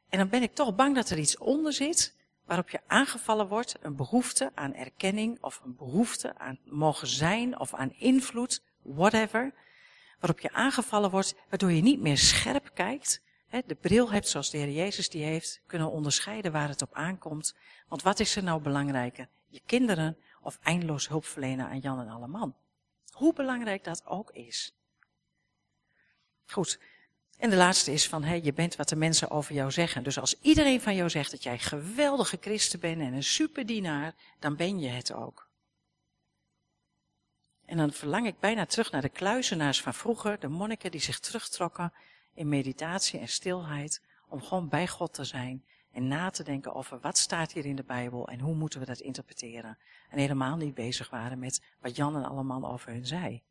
En 0.09 0.19
dan 0.19 0.29
ben 0.29 0.43
ik 0.43 0.55
toch 0.55 0.75
bang 0.75 0.95
dat 0.95 1.11
er 1.11 1.19
iets 1.19 1.39
onder 1.39 1.73
zit 1.73 2.15
waarop 2.45 2.71
je 2.71 2.81
aangevallen 2.87 3.49
wordt. 3.49 3.75
Een 3.81 3.97
behoefte 3.97 4.51
aan 4.55 4.75
erkenning 4.75 5.39
of 5.41 5.61
een 5.65 5.77
behoefte 5.77 6.39
aan 6.39 6.59
mogen 6.65 7.09
zijn 7.09 7.59
of 7.59 7.75
aan 7.75 7.93
invloed, 7.99 8.63
whatever 8.83 9.53
waarop 10.23 10.41
je 10.41 10.53
aangevallen 10.53 11.11
wordt, 11.11 11.35
waardoor 11.49 11.73
je 11.73 11.83
niet 11.83 12.01
meer 12.01 12.19
scherp 12.19 12.71
kijkt, 12.75 13.23
de 13.67 13.75
bril 13.75 14.11
hebt 14.11 14.29
zoals 14.29 14.51
de 14.51 14.59
Heer 14.59 14.71
Jezus 14.71 15.09
die 15.09 15.25
heeft, 15.25 15.61
kunnen 15.67 15.91
onderscheiden 15.91 16.53
waar 16.53 16.69
het 16.69 16.83
op 16.83 16.95
aankomt. 16.95 17.55
Want 17.89 18.03
wat 18.03 18.21
is 18.21 18.37
er 18.37 18.43
nou 18.43 18.61
belangrijker? 18.61 19.29
Je 19.49 19.61
kinderen 19.67 20.17
of 20.41 20.59
eindeloos 20.63 21.09
hulpverlenen 21.09 21.67
aan 21.67 21.79
Jan 21.79 22.01
en 22.01 22.09
alle 22.09 22.27
man? 22.27 22.55
Hoe 23.11 23.33
belangrijk 23.33 23.85
dat 23.85 24.07
ook 24.07 24.31
is. 24.31 24.75
Goed. 26.47 26.79
En 27.39 27.51
de 27.51 27.57
laatste 27.57 27.93
is 27.93 28.09
van, 28.09 28.43
je 28.43 28.53
bent 28.53 28.77
wat 28.77 28.89
de 28.89 28.97
mensen 28.97 29.31
over 29.31 29.55
jou 29.55 29.71
zeggen. 29.71 30.03
Dus 30.03 30.19
als 30.19 30.41
iedereen 30.41 30.81
van 30.81 30.95
jou 30.95 31.11
zegt 31.11 31.31
dat 31.31 31.43
jij 31.43 31.59
geweldige 31.59 32.39
christen 32.41 32.81
bent 32.81 33.01
en 33.01 33.13
een 33.13 33.23
superdienaar, 33.23 34.15
dan 34.39 34.57
ben 34.57 34.79
je 34.79 34.89
het 34.89 35.13
ook. 35.13 35.51
En 37.73 37.79
dan 37.79 37.93
verlang 37.93 38.27
ik 38.27 38.39
bijna 38.41 38.67
terug 38.67 38.91
naar 38.91 39.01
de 39.01 39.09
kluizenaars 39.09 39.83
van 39.83 39.95
vroeger, 39.95 40.41
de 40.41 40.49
monniken 40.49 40.91
die 40.91 41.01
zich 41.01 41.19
terugtrokken 41.19 41.93
in 42.35 42.49
meditatie 42.49 43.21
en 43.21 43.29
stilheid, 43.29 44.03
om 44.29 44.43
gewoon 44.43 44.69
bij 44.69 44.89
God 44.89 45.15
te 45.15 45.25
zijn 45.25 45.65
en 45.93 46.09
na 46.09 46.31
te 46.31 46.43
denken 46.43 46.75
over 46.75 47.01
wat 47.01 47.19
staat 47.19 47.53
hier 47.53 47.67
in 47.67 47.77
de 47.77 47.83
Bijbel 47.83 48.29
en 48.29 48.41
hoe 48.41 48.55
moeten 48.55 48.81
we 48.81 48.87
dat 48.87 49.01
interpreteren. 49.01 49.79
En 50.09 50.19
helemaal 50.19 50.57
niet 50.57 50.75
bezig 50.75 51.11
waren 51.11 51.39
met 51.39 51.63
wat 51.81 51.97
Jan 51.97 52.17
en 52.17 52.25
Alleman 52.25 52.65
over 52.65 52.93
hun 52.93 53.07
zei. 53.07 53.43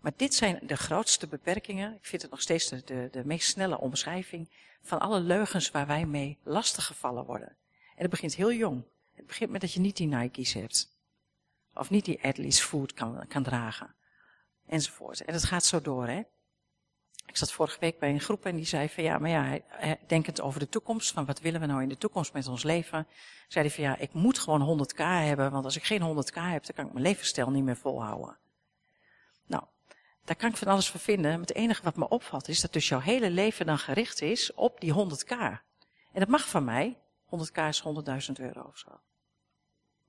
Maar 0.00 0.12
dit 0.16 0.34
zijn 0.34 0.58
de 0.62 0.76
grootste 0.76 1.26
beperkingen. 1.26 1.94
Ik 1.94 2.06
vind 2.06 2.22
het 2.22 2.30
nog 2.30 2.40
steeds 2.40 2.68
de, 2.68 2.82
de, 2.84 3.08
de 3.12 3.24
meest 3.24 3.48
snelle 3.48 3.78
omschrijving 3.78 4.48
van 4.82 4.98
alle 4.98 5.20
leugens 5.20 5.70
waar 5.70 5.86
wij 5.86 6.06
mee 6.06 6.38
lastiggevallen 6.42 7.24
worden. 7.24 7.56
En 7.94 8.02
het 8.02 8.10
begint 8.10 8.34
heel 8.34 8.52
jong. 8.52 8.84
Het 9.14 9.26
begint 9.26 9.50
met 9.50 9.60
dat 9.60 9.72
je 9.72 9.80
niet 9.80 9.96
die 9.96 10.06
Nike's 10.06 10.52
hebt. 10.52 10.94
Of 11.76 11.90
niet 11.90 12.04
die 12.04 12.24
Adley's 12.24 12.60
food 12.60 12.92
kan, 12.92 13.24
kan 13.28 13.42
dragen. 13.42 13.94
Enzovoort. 14.66 15.24
En 15.24 15.34
het 15.34 15.44
gaat 15.44 15.64
zo 15.64 15.80
door, 15.80 16.06
hè. 16.06 16.22
Ik 17.26 17.36
zat 17.36 17.52
vorige 17.52 17.80
week 17.80 17.98
bij 17.98 18.10
een 18.10 18.20
groep 18.20 18.44
en 18.46 18.56
die 18.56 18.64
zei 18.64 18.88
van 18.88 19.02
ja, 19.02 19.18
maar 19.18 19.30
ja, 19.30 19.60
denkend 20.06 20.40
over 20.40 20.60
de 20.60 20.68
toekomst, 20.68 21.12
van 21.12 21.24
wat 21.24 21.40
willen 21.40 21.60
we 21.60 21.66
nou 21.66 21.82
in 21.82 21.88
de 21.88 21.98
toekomst 21.98 22.32
met 22.32 22.46
ons 22.46 22.62
leven, 22.62 23.06
zei 23.48 23.66
hij 23.66 23.74
van 23.74 23.84
ja, 23.84 23.96
ik 23.96 24.12
moet 24.12 24.38
gewoon 24.38 24.88
100k 24.88 24.96
hebben, 24.96 25.50
want 25.50 25.64
als 25.64 25.76
ik 25.76 25.84
geen 25.84 26.00
100k 26.00 26.34
heb, 26.34 26.64
dan 26.66 26.74
kan 26.74 26.86
ik 26.86 26.92
mijn 26.92 27.04
levensstijl 27.04 27.50
niet 27.50 27.64
meer 27.64 27.76
volhouden. 27.76 28.36
Nou, 29.46 29.62
daar 30.24 30.36
kan 30.36 30.50
ik 30.50 30.56
van 30.56 30.68
alles 30.68 30.90
van 30.90 31.00
vinden, 31.00 31.30
maar 31.30 31.40
het 31.40 31.54
enige 31.54 31.82
wat 31.82 31.96
me 31.96 32.08
opvalt 32.08 32.48
is 32.48 32.60
dat 32.60 32.72
dus 32.72 32.88
jouw 32.88 33.00
hele 33.00 33.30
leven 33.30 33.66
dan 33.66 33.78
gericht 33.78 34.22
is 34.22 34.54
op 34.54 34.80
die 34.80 34.92
100k. 34.92 35.36
En 36.12 36.20
dat 36.20 36.28
mag 36.28 36.48
van 36.48 36.64
mij, 36.64 36.98
100k 37.24 37.62
is 37.68 37.82
100.000 37.82 38.32
euro 38.32 38.62
of 38.62 38.78
zo. 38.78 39.00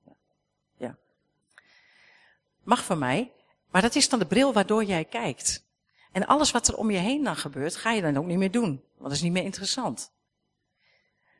Ja. 0.04 0.16
ja 0.76 0.96
mag 2.68 2.84
van 2.84 2.98
mij, 2.98 3.32
maar 3.70 3.82
dat 3.82 3.94
is 3.94 4.08
dan 4.08 4.18
de 4.18 4.26
bril 4.26 4.52
waardoor 4.52 4.84
jij 4.84 5.04
kijkt. 5.04 5.66
En 6.12 6.26
alles 6.26 6.50
wat 6.50 6.68
er 6.68 6.76
om 6.76 6.90
je 6.90 6.98
heen 6.98 7.24
dan 7.24 7.36
gebeurt, 7.36 7.76
ga 7.76 7.92
je 7.92 8.02
dan 8.02 8.16
ook 8.16 8.26
niet 8.26 8.38
meer 8.38 8.50
doen, 8.50 8.82
want 8.96 9.02
dat 9.02 9.12
is 9.12 9.22
niet 9.22 9.32
meer 9.32 9.42
interessant. 9.42 10.12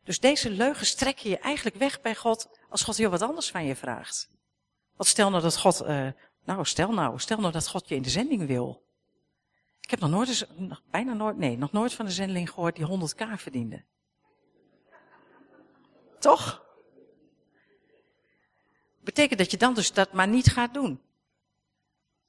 Dus 0.05 0.21
deze 0.21 0.51
leugens 0.51 0.95
trekken 0.95 1.31
je 1.31 1.39
eigenlijk 1.39 1.77
weg 1.77 2.01
bij 2.01 2.15
God 2.15 2.49
als 2.69 2.83
God 2.83 2.97
heel 2.97 3.11
wat 3.11 3.23
anders 3.23 3.51
van 3.51 3.65
je 3.65 3.77
vraagt. 3.77 4.31
Want 4.97 5.09
stel 5.09 5.31
nou 5.31 5.43
dat 5.43 5.59
God, 5.59 5.83
uh, 5.83 6.09
nou 6.45 6.65
stel 6.65 6.93
nou, 6.93 7.19
stel 7.19 7.41
nou 7.41 7.53
dat 7.53 7.69
God 7.69 7.89
je 7.89 7.95
in 7.95 8.03
de 8.03 8.11
zending 8.11 8.47
wil. 8.47 8.83
Ik 9.81 9.91
heb 9.91 10.01
nog 10.01 10.11
nooit 10.11 10.47
bijna 10.91 11.13
nooit, 11.13 11.37
nee, 11.37 11.59
nog 11.59 11.73
nooit 11.73 11.95
van 11.95 12.07
de 12.07 12.13
zendeling 12.13 12.51
gehoord 12.51 12.77
die 12.77 12.87
100k 12.87 13.25
verdiende. 13.35 13.85
Toch? 16.19 16.67
Betekent 19.01 19.39
dat 19.39 19.51
je 19.51 19.57
dan 19.57 19.75
dus 19.75 19.93
dat 19.93 20.13
maar 20.13 20.29
niet 20.29 20.47
gaat 20.47 20.75
doen. 20.75 21.01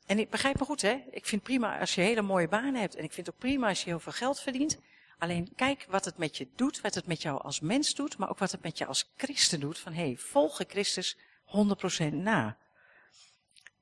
En 0.10 0.20
ik 0.20 0.30
begrijp 0.30 0.60
me 0.60 0.66
goed, 0.66 0.82
hè? 0.82 1.04
Ik 1.12 1.26
vind 1.26 1.44
prima 1.44 1.80
als 1.80 1.96
je 1.96 2.02
hele 2.02 2.22
mooie 2.22 2.48
banen 2.48 2.82
hebt. 2.82 2.96
En 2.96 3.04
ik 3.04 3.14
vind 3.14 3.26
het 3.28 3.36
ook 3.36 3.42
prima 3.42 3.68
als 3.68 3.84
je 3.84 3.90
heel 3.90 4.00
veel 4.00 4.12
geld 4.12 4.40
verdient. 4.40 4.80
Alleen 5.18 5.52
kijk 5.56 5.86
wat 5.90 6.06
het 6.06 6.18
met 6.18 6.38
je 6.38 6.48
doet, 6.56 6.82
wat 6.82 6.96
het 6.96 7.08
met 7.08 7.22
jou 7.22 7.42
als 7.42 7.60
mens 7.60 7.96
doet, 7.96 8.18
maar 8.18 8.30
ook 8.30 8.38
wat 8.38 8.52
het 8.52 8.62
met 8.62 8.78
je 8.78 8.86
als 8.86 9.12
christen 9.18 9.60
doet. 9.60 9.80
Van 9.80 9.94
hé, 9.94 10.04
hey, 10.04 10.18
volg 10.18 10.62
Christus 10.68 11.18
100% 12.08 12.14
na. 12.14 12.58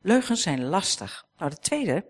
Leugens 0.02 0.42
zijn 0.42 0.64
lastig. 0.64 1.26
Nou, 1.38 1.50
de 1.50 1.60
tweede, 1.60 2.06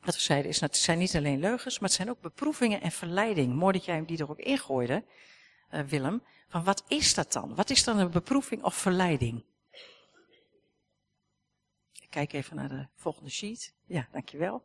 wat 0.00 0.14
we 0.14 0.20
zeiden, 0.20 0.50
is 0.50 0.58
dat 0.58 0.70
het 0.70 0.78
zijn 0.78 0.98
niet 0.98 1.16
alleen 1.16 1.40
leugens, 1.40 1.78
maar 1.78 1.88
het 1.88 1.98
zijn 1.98 2.10
ook 2.10 2.20
beproevingen 2.20 2.80
en 2.80 2.92
verleiding. 2.92 3.54
Mooi 3.54 3.72
dat 3.72 3.84
jij 3.84 4.04
die 4.04 4.18
er 4.18 4.30
ook 4.30 4.38
ingooide, 4.38 5.04
uh, 5.74 5.80
Willem. 5.80 6.22
Van 6.48 6.64
wat 6.64 6.84
is 6.88 7.14
dat 7.14 7.32
dan? 7.32 7.54
Wat 7.54 7.70
is 7.70 7.84
dan 7.84 7.98
een 7.98 8.10
beproeving 8.10 8.62
of 8.62 8.74
verleiding? 8.74 9.44
Kijk 12.12 12.32
even 12.32 12.56
naar 12.56 12.68
de 12.68 12.86
volgende 12.94 13.30
sheet. 13.30 13.74
Ja, 13.86 14.08
dankjewel. 14.10 14.64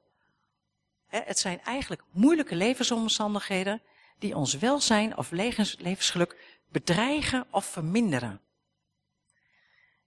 Het 1.07 1.39
zijn 1.39 1.61
eigenlijk 1.61 2.03
moeilijke 2.11 2.55
levensomstandigheden 2.55 3.81
die 4.19 4.35
ons 4.35 4.53
welzijn 4.53 5.17
of 5.17 5.31
levensgeluk 5.77 6.59
bedreigen 6.69 7.47
of 7.51 7.65
verminderen. 7.65 8.41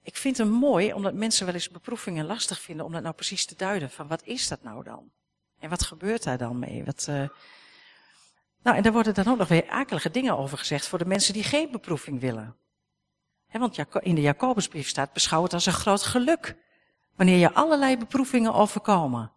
Ik 0.03 0.17
vind 0.17 0.39
het 0.39 0.49
mooi, 0.49 0.93
omdat 0.93 1.15
mensen 1.15 1.47
wel 1.47 1.55
eens 1.55 1.71
beproevingen 1.71 2.27
lastig 2.27 2.61
vinden, 2.61 2.87
om 2.87 2.93
dat 2.93 3.03
nou 3.03 3.15
precies 3.15 3.47
te 3.47 3.57
duiden. 3.57 3.91
Van 3.91 4.07
wat 4.07 4.25
is 4.25 4.49
dat 4.49 4.63
nou 4.63 4.85
dan? 4.85 5.11
En 5.59 5.71
wat 5.71 5.83
gebeurt 5.83 6.23
daar 6.23 6.39
dan 6.39 6.59
mee? 6.59 6.85
Wat, 6.85 7.07
uh... 7.11 7.29
Nou, 8.63 8.77
en 8.77 8.83
daar 8.83 8.93
worden 8.93 9.15
dan 9.15 9.29
ook 9.29 9.39
nog 9.39 9.49
weer 9.49 9.69
akelige 9.69 10.11
dingen 10.11 10.39
over 10.39 10.59
gezegd 10.59 10.87
voor 10.87 10.99
de 10.99 11.07
mensen 11.07 11.33
die 11.33 11.45
geen 11.45 11.71
beproeving 11.71 12.21
willen. 12.21 12.57
want 13.53 13.79
in 14.01 14.15
de 14.15 14.21
Jacobusbrief 14.21 14.89
staat, 14.89 15.13
beschouw 15.13 15.43
het 15.43 15.53
als 15.53 15.67
een 15.67 15.73
groot 15.73 16.03
geluk. 16.03 16.57
Wanneer 17.17 17.39
je 17.39 17.53
allerlei 17.53 17.97
beproevingen 17.97 18.55
overkomen. 18.55 19.33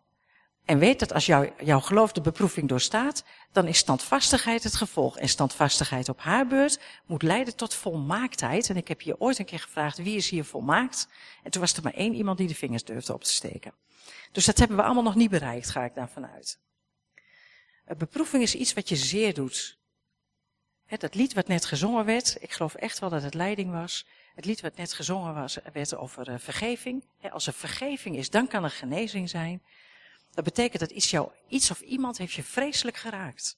En 0.65 0.79
weet 0.79 0.99
dat 0.99 1.13
als 1.13 1.25
jou, 1.25 1.51
jouw 1.63 1.79
geloof 1.79 2.11
de 2.11 2.21
beproeving 2.21 2.69
doorstaat, 2.69 3.23
dan 3.51 3.67
is 3.67 3.77
standvastigheid 3.77 4.63
het 4.63 4.75
gevolg. 4.75 5.17
En 5.17 5.29
standvastigheid 5.29 6.09
op 6.09 6.19
haar 6.19 6.47
beurt 6.47 6.79
moet 7.05 7.21
leiden 7.21 7.55
tot 7.55 7.73
volmaaktheid. 7.73 8.69
En 8.69 8.77
ik 8.77 8.87
heb 8.87 9.01
hier 9.01 9.19
ooit 9.19 9.39
een 9.39 9.45
keer 9.45 9.59
gevraagd, 9.59 9.97
wie 9.97 10.15
is 10.15 10.29
hier 10.29 10.45
volmaakt? 10.45 11.07
En 11.43 11.51
toen 11.51 11.61
was 11.61 11.73
er 11.73 11.83
maar 11.83 11.93
één 11.93 12.13
iemand 12.13 12.37
die 12.37 12.47
de 12.47 12.55
vingers 12.55 12.83
durfde 12.83 13.13
op 13.13 13.23
te 13.23 13.31
steken. 13.31 13.73
Dus 14.31 14.45
dat 14.45 14.57
hebben 14.57 14.77
we 14.77 14.83
allemaal 14.83 15.03
nog 15.03 15.15
niet 15.15 15.29
bereikt, 15.29 15.69
ga 15.69 15.83
ik 15.83 15.95
daarvan 15.95 16.27
uit. 16.27 16.59
Beproeving 17.97 18.43
is 18.43 18.55
iets 18.55 18.73
wat 18.73 18.89
je 18.89 18.95
zeer 18.95 19.33
doet. 19.33 19.77
dat 20.87 21.15
lied 21.15 21.33
wat 21.33 21.47
net 21.47 21.65
gezongen 21.65 22.05
werd, 22.05 22.37
ik 22.39 22.51
geloof 22.51 22.73
echt 22.73 22.99
wel 22.99 23.09
dat 23.09 23.23
het 23.23 23.33
leiding 23.33 23.71
was. 23.71 24.05
Het 24.33 24.45
lied 24.45 24.61
wat 24.61 24.75
net 24.75 24.93
gezongen 24.93 25.33
was, 25.33 25.57
werd 25.73 25.95
over 25.95 26.29
uh, 26.29 26.35
vergeving. 26.37 27.03
als 27.31 27.47
er 27.47 27.53
vergeving 27.53 28.15
is, 28.15 28.29
dan 28.29 28.47
kan 28.47 28.63
er 28.63 28.69
genezing 28.69 29.29
zijn. 29.29 29.63
Dat 30.31 30.43
betekent 30.43 30.79
dat 30.79 30.91
iets, 30.91 31.09
jou, 31.09 31.29
iets 31.47 31.71
of 31.71 31.81
iemand 31.81 32.17
heeft 32.17 32.33
je 32.33 32.43
vreselijk 32.43 32.97
geraakt. 32.97 33.57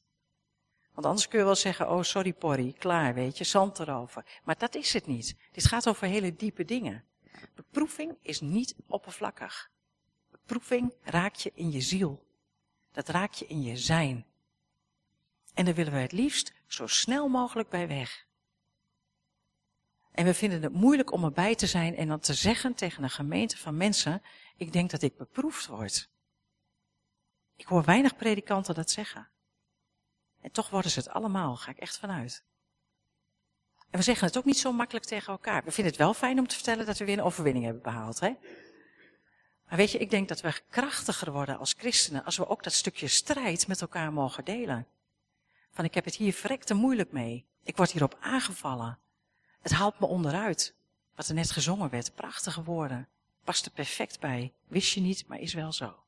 Want 0.93 1.07
anders 1.07 1.27
kun 1.27 1.39
je 1.39 1.45
wel 1.45 1.55
zeggen, 1.55 1.89
oh 1.89 2.03
sorry 2.03 2.33
porrie, 2.33 2.73
klaar, 2.73 3.13
weet 3.13 3.37
je, 3.37 3.43
zand 3.43 3.79
erover. 3.79 4.25
Maar 4.43 4.57
dat 4.57 4.75
is 4.75 4.93
het 4.93 5.07
niet. 5.07 5.35
Dit 5.51 5.65
gaat 5.65 5.87
over 5.87 6.07
hele 6.07 6.35
diepe 6.35 6.65
dingen. 6.65 7.03
Beproeving 7.55 8.17
is 8.21 8.41
niet 8.41 8.75
oppervlakkig. 8.87 9.69
Beproeving 10.31 10.93
raakt 11.01 11.41
je 11.41 11.51
in 11.53 11.71
je 11.71 11.81
ziel. 11.81 12.25
Dat 12.91 13.09
raakt 13.09 13.39
je 13.39 13.47
in 13.47 13.61
je 13.61 13.77
zijn. 13.77 14.25
En 15.53 15.65
daar 15.65 15.73
willen 15.73 15.93
we 15.93 15.99
het 15.99 16.11
liefst 16.11 16.53
zo 16.67 16.87
snel 16.87 17.27
mogelijk 17.27 17.69
bij 17.69 17.87
weg. 17.87 18.25
En 20.15 20.25
we 20.25 20.33
vinden 20.33 20.61
het 20.61 20.73
moeilijk 20.73 21.11
om 21.11 21.23
erbij 21.23 21.55
te 21.55 21.67
zijn 21.67 21.95
en 21.95 22.07
dan 22.07 22.19
te 22.19 22.33
zeggen 22.33 22.73
tegen 22.73 23.03
een 23.03 23.09
gemeente 23.09 23.57
van 23.57 23.77
mensen, 23.77 24.21
ik 24.57 24.73
denk 24.73 24.89
dat 24.89 25.01
ik 25.01 25.17
beproefd 25.17 25.67
word. 25.67 26.09
Ik 27.55 27.65
hoor 27.65 27.83
weinig 27.83 28.15
predikanten 28.15 28.75
dat 28.75 28.91
zeggen. 28.91 29.27
En 30.41 30.51
toch 30.51 30.69
worden 30.69 30.91
ze 30.91 30.99
het 30.99 31.09
allemaal, 31.09 31.55
ga 31.55 31.71
ik 31.71 31.77
echt 31.77 31.97
vanuit. 31.97 32.43
En 33.89 33.99
we 33.99 34.01
zeggen 34.01 34.27
het 34.27 34.37
ook 34.37 34.45
niet 34.45 34.57
zo 34.57 34.71
makkelijk 34.71 35.05
tegen 35.05 35.31
elkaar. 35.31 35.63
We 35.63 35.71
vinden 35.71 35.93
het 35.93 36.01
wel 36.01 36.13
fijn 36.13 36.39
om 36.39 36.47
te 36.47 36.55
vertellen 36.55 36.85
dat 36.85 36.97
we 36.97 37.05
weer 37.05 37.17
een 37.17 37.23
overwinning 37.23 37.65
hebben 37.65 37.83
behaald. 37.83 38.19
Hè? 38.19 38.33
Maar 39.67 39.77
weet 39.77 39.91
je, 39.91 39.97
ik 39.97 40.09
denk 40.09 40.27
dat 40.27 40.41
we 40.41 40.61
krachtiger 40.69 41.31
worden 41.31 41.57
als 41.57 41.75
christenen 41.77 42.23
als 42.25 42.37
we 42.37 42.47
ook 42.47 42.63
dat 42.63 42.73
stukje 42.73 43.07
strijd 43.07 43.67
met 43.67 43.81
elkaar 43.81 44.13
mogen 44.13 44.45
delen. 44.45 44.87
Van 45.71 45.85
ik 45.85 45.93
heb 45.93 46.05
het 46.05 46.15
hier 46.15 46.33
verrekte 46.33 46.73
moeilijk 46.73 47.11
mee. 47.11 47.45
Ik 47.63 47.77
word 47.77 47.91
hierop 47.91 48.17
aangevallen. 48.19 48.99
Het 49.65 49.73
haalt 49.73 49.99
me 49.99 50.05
onderuit. 50.05 50.75
Wat 51.15 51.27
er 51.27 51.33
net 51.33 51.51
gezongen 51.51 51.89
werd, 51.89 52.15
prachtige 52.15 52.63
woorden. 52.63 53.07
Past 53.43 53.65
er 53.65 53.71
perfect 53.71 54.19
bij. 54.19 54.53
Wist 54.67 54.93
je 54.93 55.01
niet, 55.01 55.27
maar 55.27 55.39
is 55.39 55.53
wel 55.53 55.71
zo. 55.73 56.03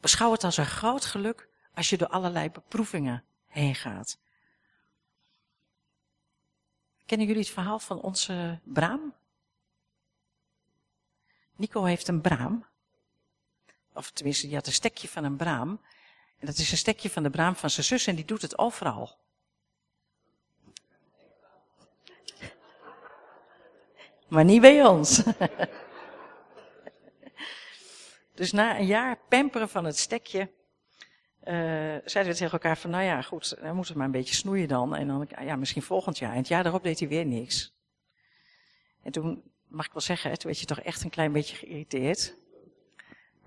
Beschouw 0.00 0.32
het 0.32 0.44
als 0.44 0.56
een 0.56 0.66
groot 0.66 1.04
geluk 1.04 1.48
als 1.74 1.90
je 1.90 1.96
door 1.96 2.08
allerlei 2.08 2.50
beproevingen 2.50 3.24
heen 3.46 3.74
gaat. 3.74 4.18
Kennen 7.06 7.26
jullie 7.26 7.42
het 7.42 7.52
verhaal 7.52 7.78
van 7.78 8.00
onze 8.00 8.60
braam? 8.62 9.14
Nico 11.56 11.84
heeft 11.84 12.08
een 12.08 12.20
braam. 12.20 12.66
Of 13.92 14.10
tenminste, 14.10 14.46
die 14.46 14.56
had 14.56 14.66
een 14.66 14.72
stekje 14.72 15.08
van 15.08 15.24
een 15.24 15.36
braam. 15.36 15.80
En 16.38 16.46
dat 16.46 16.56
is 16.56 16.70
een 16.70 16.76
stekje 16.76 17.10
van 17.10 17.22
de 17.22 17.30
braam 17.30 17.56
van 17.56 17.70
zijn 17.70 17.86
zus 17.86 18.06
en 18.06 18.14
die 18.14 18.24
doet 18.24 18.42
het 18.42 18.58
overal. 18.58 19.18
Maar 24.30 24.44
niet 24.44 24.60
bij 24.60 24.86
ons. 24.86 25.22
Dus 28.34 28.52
na 28.52 28.78
een 28.78 28.86
jaar 28.86 29.18
pamperen 29.28 29.68
van 29.68 29.84
het 29.84 29.98
stekje, 29.98 30.38
uh, 30.40 31.54
zeiden 32.04 32.32
we 32.32 32.38
tegen 32.38 32.52
elkaar 32.52 32.78
van, 32.78 32.90
nou 32.90 33.04
ja, 33.04 33.22
goed, 33.22 33.56
dan 33.62 33.74
moeten 33.74 33.92
we 33.92 33.98
maar 33.98 34.06
een 34.06 34.12
beetje 34.12 34.34
snoeien 34.34 34.68
dan. 34.68 34.94
En 34.94 35.06
dan, 35.06 35.28
ja, 35.40 35.56
misschien 35.56 35.82
volgend 35.82 36.18
jaar. 36.18 36.30
En 36.30 36.36
het 36.36 36.48
jaar 36.48 36.62
daarop 36.62 36.82
deed 36.82 36.98
hij 36.98 37.08
weer 37.08 37.26
niks. 37.26 37.74
En 39.02 39.12
toen, 39.12 39.42
mag 39.68 39.86
ik 39.86 39.92
wel 39.92 40.02
zeggen, 40.02 40.30
toen 40.30 40.46
werd 40.46 40.60
je 40.60 40.66
toch 40.66 40.80
echt 40.80 41.04
een 41.04 41.10
klein 41.10 41.32
beetje 41.32 41.56
geïrriteerd. 41.56 42.36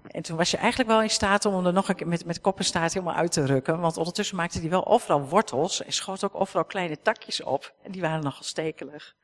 En 0.07 0.21
toen 0.21 0.37
was 0.37 0.51
je 0.51 0.57
eigenlijk 0.57 0.89
wel 0.89 1.01
in 1.01 1.09
staat 1.09 1.45
om 1.45 1.65
er 1.65 1.73
nog 1.73 1.89
een 1.89 1.95
keer 1.95 2.07
met, 2.07 2.25
met 2.25 2.41
kop 2.41 2.57
en 2.57 2.65
staart 2.65 2.93
helemaal 2.93 3.15
uit 3.15 3.31
te 3.31 3.45
rukken. 3.45 3.79
Want 3.79 3.97
ondertussen 3.97 4.35
maakte 4.35 4.59
hij 4.59 4.69
wel 4.69 4.87
overal 4.87 5.27
wortels 5.27 5.83
en 5.83 5.93
schoot 5.93 6.23
ook 6.23 6.35
overal 6.35 6.65
kleine 6.65 7.01
takjes 7.01 7.41
op. 7.41 7.73
En 7.83 7.91
die 7.91 8.01
waren 8.01 8.23
nogal 8.23 8.43
stekelig. 8.43 9.15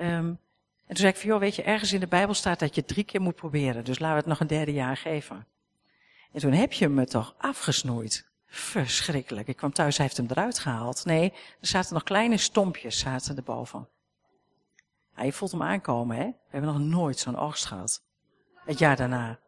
Um, 0.00 0.06
en 0.06 0.96
toen 0.96 1.04
zei 1.04 1.12
ik 1.12 1.16
van, 1.16 1.28
joh, 1.28 1.40
weet 1.40 1.54
je, 1.54 1.62
ergens 1.62 1.92
in 1.92 2.00
de 2.00 2.06
Bijbel 2.06 2.34
staat 2.34 2.58
dat 2.58 2.74
je 2.74 2.84
drie 2.84 3.04
keer 3.04 3.20
moet 3.20 3.34
proberen. 3.34 3.84
Dus 3.84 3.98
laten 3.98 4.14
we 4.14 4.20
het 4.20 4.28
nog 4.28 4.40
een 4.40 4.46
derde 4.46 4.72
jaar 4.72 4.96
geven. 4.96 5.46
En 6.32 6.40
toen 6.40 6.52
heb 6.52 6.72
je 6.72 6.88
me 6.88 7.06
toch 7.06 7.34
afgesnoeid. 7.38 8.28
Verschrikkelijk. 8.46 9.48
Ik 9.48 9.56
kwam 9.56 9.72
thuis, 9.72 9.96
hij 9.96 10.06
heeft 10.06 10.16
hem 10.16 10.26
eruit 10.30 10.58
gehaald. 10.58 11.04
Nee, 11.04 11.32
er 11.60 11.66
zaten 11.66 11.94
nog 11.94 12.02
kleine 12.02 12.36
stompjes 12.36 12.98
zaten 12.98 13.36
erboven. 13.36 13.88
Ja, 15.16 15.22
je 15.22 15.32
voelt 15.32 15.50
hem 15.50 15.62
aankomen, 15.62 16.16
hè? 16.16 16.24
We 16.24 16.48
hebben 16.48 16.72
nog 16.72 16.82
nooit 16.82 17.18
zo'n 17.18 17.36
oogst 17.36 17.64
gehad. 17.64 18.02
Het 18.64 18.78
jaar 18.78 18.96
daarna. 18.96 19.38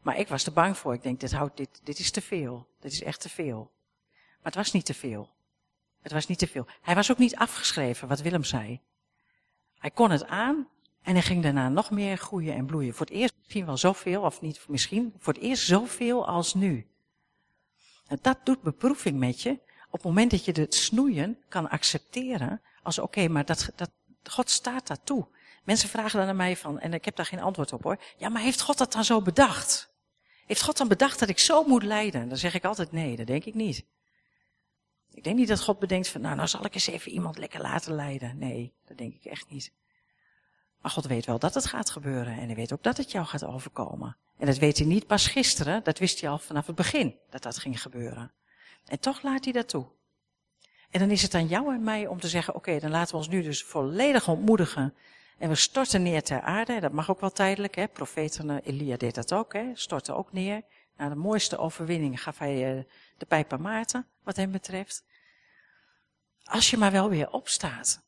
Maar 0.00 0.18
ik 0.18 0.28
was 0.28 0.46
er 0.46 0.52
bang 0.52 0.76
voor. 0.76 0.94
Ik 0.94 1.02
denk, 1.02 1.20
dit, 1.20 1.32
houdt, 1.32 1.56
dit, 1.56 1.80
dit 1.82 1.98
is 1.98 2.10
te 2.10 2.20
veel. 2.20 2.68
Dit 2.80 2.92
is 2.92 3.02
echt 3.02 3.20
te 3.20 3.28
veel. 3.28 3.70
Maar 4.12 4.52
het 4.52 4.54
was 4.54 4.72
niet 4.72 4.86
te 4.86 4.94
veel. 4.94 5.30
Het 6.02 6.12
was 6.12 6.26
niet 6.26 6.38
te 6.38 6.46
veel. 6.46 6.66
Hij 6.82 6.94
was 6.94 7.10
ook 7.10 7.18
niet 7.18 7.36
afgeschreven, 7.36 8.08
wat 8.08 8.20
Willem 8.20 8.44
zei. 8.44 8.80
Hij 9.78 9.90
kon 9.90 10.10
het 10.10 10.26
aan 10.26 10.68
en 11.02 11.12
hij 11.12 11.22
ging 11.22 11.42
daarna 11.42 11.68
nog 11.68 11.90
meer 11.90 12.16
groeien 12.16 12.54
en 12.54 12.66
bloeien. 12.66 12.94
Voor 12.94 13.06
het 13.06 13.14
eerst 13.14 13.34
misschien 13.38 13.66
wel 13.66 13.76
zoveel, 13.76 14.22
of 14.22 14.40
niet 14.40 14.64
misschien, 14.68 15.14
voor 15.18 15.32
het 15.32 15.42
eerst 15.42 15.66
zoveel 15.66 16.26
als 16.26 16.54
nu. 16.54 16.86
En 18.06 18.18
dat 18.22 18.38
doet 18.44 18.62
beproeving 18.62 19.18
met 19.18 19.42
je. 19.42 19.50
Op 19.86 19.92
het 19.92 20.02
moment 20.02 20.30
dat 20.30 20.44
je 20.44 20.52
het 20.52 20.74
snoeien 20.74 21.38
kan 21.48 21.68
accepteren, 21.68 22.62
als 22.82 22.98
oké, 22.98 23.28
maar 23.28 23.44
dat, 23.44 23.70
dat, 23.76 23.90
God 24.22 24.50
staat 24.50 24.86
daar 24.86 25.02
toe. 25.02 25.26
Mensen 25.64 25.88
vragen 25.88 26.18
dan 26.18 26.28
aan 26.28 26.36
mij 26.36 26.56
van, 26.56 26.78
en 26.80 26.94
ik 26.94 27.04
heb 27.04 27.16
daar 27.16 27.26
geen 27.26 27.40
antwoord 27.40 27.72
op 27.72 27.82
hoor. 27.82 27.98
Ja, 28.16 28.28
maar 28.28 28.42
heeft 28.42 28.60
God 28.60 28.78
dat 28.78 28.92
dan 28.92 29.04
zo 29.04 29.22
bedacht? 29.22 29.94
Heeft 30.46 30.62
God 30.62 30.76
dan 30.76 30.88
bedacht 30.88 31.18
dat 31.18 31.28
ik 31.28 31.38
zo 31.38 31.64
moet 31.64 31.82
lijden? 31.82 32.28
Dan 32.28 32.38
zeg 32.38 32.54
ik 32.54 32.64
altijd 32.64 32.92
nee, 32.92 33.16
dat 33.16 33.26
denk 33.26 33.44
ik 33.44 33.54
niet. 33.54 33.84
Ik 35.16 35.24
denk 35.24 35.36
niet 35.36 35.48
dat 35.48 35.60
God 35.62 35.78
bedenkt 35.78 36.08
van, 36.08 36.20
nou, 36.20 36.36
nou 36.36 36.48
zal 36.48 36.64
ik 36.64 36.74
eens 36.74 36.86
even 36.86 37.12
iemand 37.12 37.38
lekker 37.38 37.60
laten 37.60 37.94
leiden. 37.94 38.38
Nee, 38.38 38.72
dat 38.84 38.98
denk 38.98 39.14
ik 39.14 39.24
echt 39.24 39.50
niet. 39.50 39.72
Maar 40.80 40.90
God 40.90 41.06
weet 41.06 41.26
wel 41.26 41.38
dat 41.38 41.54
het 41.54 41.66
gaat 41.66 41.90
gebeuren 41.90 42.38
en 42.38 42.46
hij 42.46 42.54
weet 42.54 42.72
ook 42.72 42.82
dat 42.82 42.96
het 42.96 43.10
jou 43.10 43.26
gaat 43.26 43.44
overkomen. 43.44 44.16
En 44.38 44.46
dat 44.46 44.58
weet 44.58 44.78
hij 44.78 44.86
niet 44.86 45.06
pas 45.06 45.26
gisteren, 45.26 45.84
dat 45.84 45.98
wist 45.98 46.20
hij 46.20 46.30
al 46.30 46.38
vanaf 46.38 46.66
het 46.66 46.76
begin, 46.76 47.18
dat 47.30 47.42
dat 47.42 47.58
ging 47.58 47.82
gebeuren. 47.82 48.32
En 48.84 49.00
toch 49.00 49.22
laat 49.22 49.44
hij 49.44 49.52
dat 49.52 49.68
toe. 49.68 49.86
En 50.90 51.00
dan 51.00 51.10
is 51.10 51.22
het 51.22 51.34
aan 51.34 51.46
jou 51.46 51.74
en 51.74 51.82
mij 51.82 52.06
om 52.06 52.20
te 52.20 52.28
zeggen, 52.28 52.54
oké, 52.54 52.78
dan 52.78 52.90
laten 52.90 53.10
we 53.10 53.16
ons 53.16 53.28
nu 53.28 53.42
dus 53.42 53.62
volledig 53.62 54.28
ontmoedigen. 54.28 54.94
En 55.38 55.48
we 55.48 55.54
storten 55.54 56.02
neer 56.02 56.22
ter 56.22 56.40
aarde, 56.40 56.80
dat 56.80 56.92
mag 56.92 57.10
ook 57.10 57.20
wel 57.20 57.30
tijdelijk, 57.30 57.74
hè. 57.74 57.88
Profeten 57.88 58.50
eh, 58.50 58.56
Elia 58.62 58.96
deed 58.96 59.14
dat 59.14 59.32
ook, 59.32 59.52
hè. 59.52 59.70
Storten 59.74 60.16
ook 60.16 60.32
neer. 60.32 60.62
Na 60.96 61.08
de 61.08 61.14
mooiste 61.14 61.58
overwinning 61.58 62.22
gaf 62.22 62.38
hij 62.38 62.76
uh, 62.76 62.82
de 63.18 63.26
pijp 63.26 63.52
aan 63.52 63.60
Maarten, 63.60 64.06
wat 64.22 64.36
hem 64.36 64.50
betreft. 64.50 65.04
Als 66.44 66.70
je 66.70 66.76
maar 66.76 66.92
wel 66.92 67.08
weer 67.08 67.30
opstaat. 67.30 68.02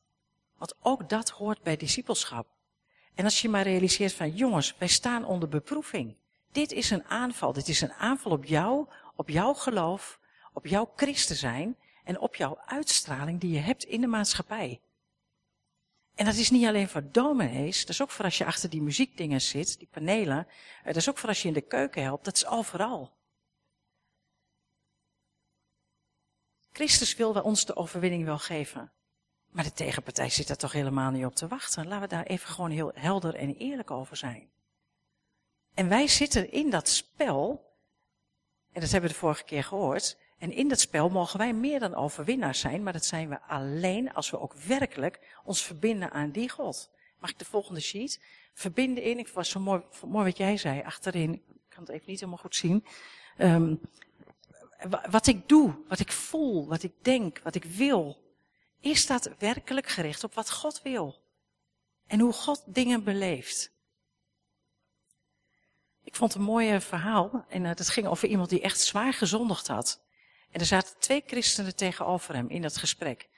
Want 0.57 0.75
ook 0.81 1.09
dat 1.09 1.31
hoort 1.31 1.63
bij 1.63 1.77
discipelschap. 1.77 2.47
En 3.15 3.25
als 3.25 3.43
je 3.43 3.49
maar 3.49 3.63
realiseert 3.63 4.13
van, 4.13 4.31
jongens, 4.31 4.75
wij 4.79 4.89
staan 4.89 5.25
onder 5.25 5.49
beproeving. 5.49 6.17
Dit 6.53 6.73
is 6.73 6.91
een 6.91 7.05
aanval. 7.05 7.53
Dit 7.53 7.69
is 7.69 7.81
een 7.81 7.93
aanval 7.93 8.33
op 8.33 8.45
jou, 8.45 8.87
op 9.17 9.29
jouw 9.29 9.55
geloof, 9.55 10.19
op 10.53 10.67
jouw 10.67 10.93
christen 10.97 11.37
zijn 11.37 11.77
en 12.05 12.19
op 12.19 12.35
jouw 12.35 12.59
uitstraling 12.67 13.41
die 13.41 13.53
je 13.53 13.59
hebt 13.59 13.85
in 13.85 14.01
de 14.01 14.07
maatschappij. 14.07 14.81
En 16.19 16.25
dat 16.25 16.35
is 16.35 16.51
niet 16.51 16.67
alleen 16.67 16.89
voor 16.89 17.11
dominees, 17.13 17.81
dat 17.81 17.89
is 17.89 18.03
ook 18.03 18.11
voor 18.11 18.25
als 18.25 18.39
je 18.39 18.45
achter 18.45 18.71
die 18.71 18.83
muziekdingen 18.83 19.41
zit, 19.41 19.79
die 19.79 19.89
panelen. 19.91 20.47
Eh, 20.79 20.85
dat 20.85 20.97
is 20.97 21.09
ook 21.09 21.19
voor 21.19 21.29
als 21.29 21.43
je 21.43 21.49
in 21.49 21.55
de 21.55 21.61
keuken 21.61 22.03
helpt, 22.03 22.25
dat 22.25 22.37
is 22.37 22.47
overal. 22.47 23.17
Christus 26.73 27.15
wil 27.15 27.33
ons 27.33 27.65
de 27.65 27.77
overwinning 27.77 28.25
wel 28.25 28.39
geven. 28.39 28.93
Maar 29.49 29.65
de 29.65 29.73
tegenpartij 29.73 30.31
zit 30.31 30.47
daar 30.47 30.57
toch 30.57 30.73
helemaal 30.73 31.11
niet 31.11 31.25
op 31.25 31.35
te 31.35 31.49
wachten. 31.49 31.89
Laten 31.89 32.01
we 32.01 32.15
daar 32.15 32.27
even 32.27 32.49
gewoon 32.49 32.71
heel 32.71 32.93
helder 32.95 33.35
en 33.35 33.55
eerlijk 33.55 33.91
over 33.91 34.17
zijn. 34.17 34.51
En 35.75 35.89
wij 35.89 36.09
zitten 36.09 36.51
in 36.51 36.71
dat 36.71 36.89
spel, 36.89 37.73
en 38.73 38.81
dat 38.81 38.91
hebben 38.91 39.11
we 39.11 39.15
de 39.15 39.21
vorige 39.21 39.45
keer 39.45 39.65
gehoord, 39.65 40.19
en 40.39 40.53
in 40.53 40.69
dat 40.69 40.81
spel 40.81 41.09
mogen 41.09 41.39
wij 41.39 41.53
meer 41.53 41.81
dan 41.81 41.95
overwinnaars 41.95 42.61
zijn, 42.61 42.83
maar 42.83 42.93
dat 42.93 43.05
zijn 43.05 43.29
we 43.29 43.41
alleen 43.41 44.13
als 44.15 44.31
we 44.31 44.41
ook 44.41 44.55
werkelijk 44.55 45.37
ons 45.45 45.63
verbinden 45.63 46.11
aan 46.11 46.31
die 46.31 46.49
God. 46.49 46.91
Mag 47.19 47.31
ik 47.31 47.39
de 47.39 47.45
volgende 47.45 47.81
sheet? 47.81 48.23
Verbinden 48.53 49.03
in, 49.03 49.19
ik 49.19 49.29
was 49.29 49.49
zo 49.51 49.61
mooi, 49.61 49.83
mooi 50.07 50.25
wat 50.25 50.37
jij 50.37 50.57
zei, 50.57 50.83
achterin, 50.83 51.33
ik 51.35 51.43
kan 51.69 51.83
het 51.83 51.89
even 51.89 52.11
niet 52.11 52.21
helemaal 52.21 52.43
goed 52.43 52.57
zien. 52.57 52.85
Um, 53.39 53.81
wat 55.11 55.27
ik 55.27 55.49
doe, 55.49 55.75
wat 55.89 55.99
ik 55.99 56.13
voel, 56.13 56.67
wat 56.67 56.83
ik 56.83 56.93
denk, 57.03 57.41
wat 57.43 57.55
ik 57.55 57.65
wil, 57.65 58.23
is 58.81 59.07
dat 59.07 59.31
werkelijk 59.39 59.87
gericht 59.87 60.25
op 60.25 60.35
wat 60.35 60.51
God 60.51 60.83
wil? 60.83 61.23
En 62.07 62.21
hoe 62.21 62.33
God 62.33 62.63
dingen 62.67 63.05
beleeft? 63.05 63.73
Ik 66.05 66.17
vond 66.17 66.35
een 66.35 66.43
mooi 66.43 66.81
verhaal. 66.81 67.45
En 67.49 67.65
uh, 67.65 67.75
dat 67.75 67.89
ging 67.89 68.07
over 68.07 68.29
iemand 68.29 68.49
die 68.49 68.61
echt 68.61 68.81
zwaar 68.81 69.13
gezondigd 69.13 69.67
had. 69.67 70.01
En 70.51 70.61
er 70.61 70.67
zaten 70.67 70.99
twee 70.99 71.23
christenen 71.27 71.77
tegenover 71.77 72.35
hem 72.35 72.49
in 72.49 72.63
dat 72.63 72.77
gesprek. 72.77 73.29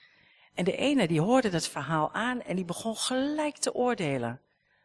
En 0.55 0.64
de 0.64 0.77
ene 0.77 1.09
die 1.09 1.20
hoorde 1.20 1.49
dat 1.49 1.68
verhaal 1.68 2.12
aan 2.12 2.42
en 2.42 2.57
die 2.57 2.64
begon 2.64 2.96
gelijk 2.96 3.57
te 3.57 3.75
oordelen. 3.75 4.40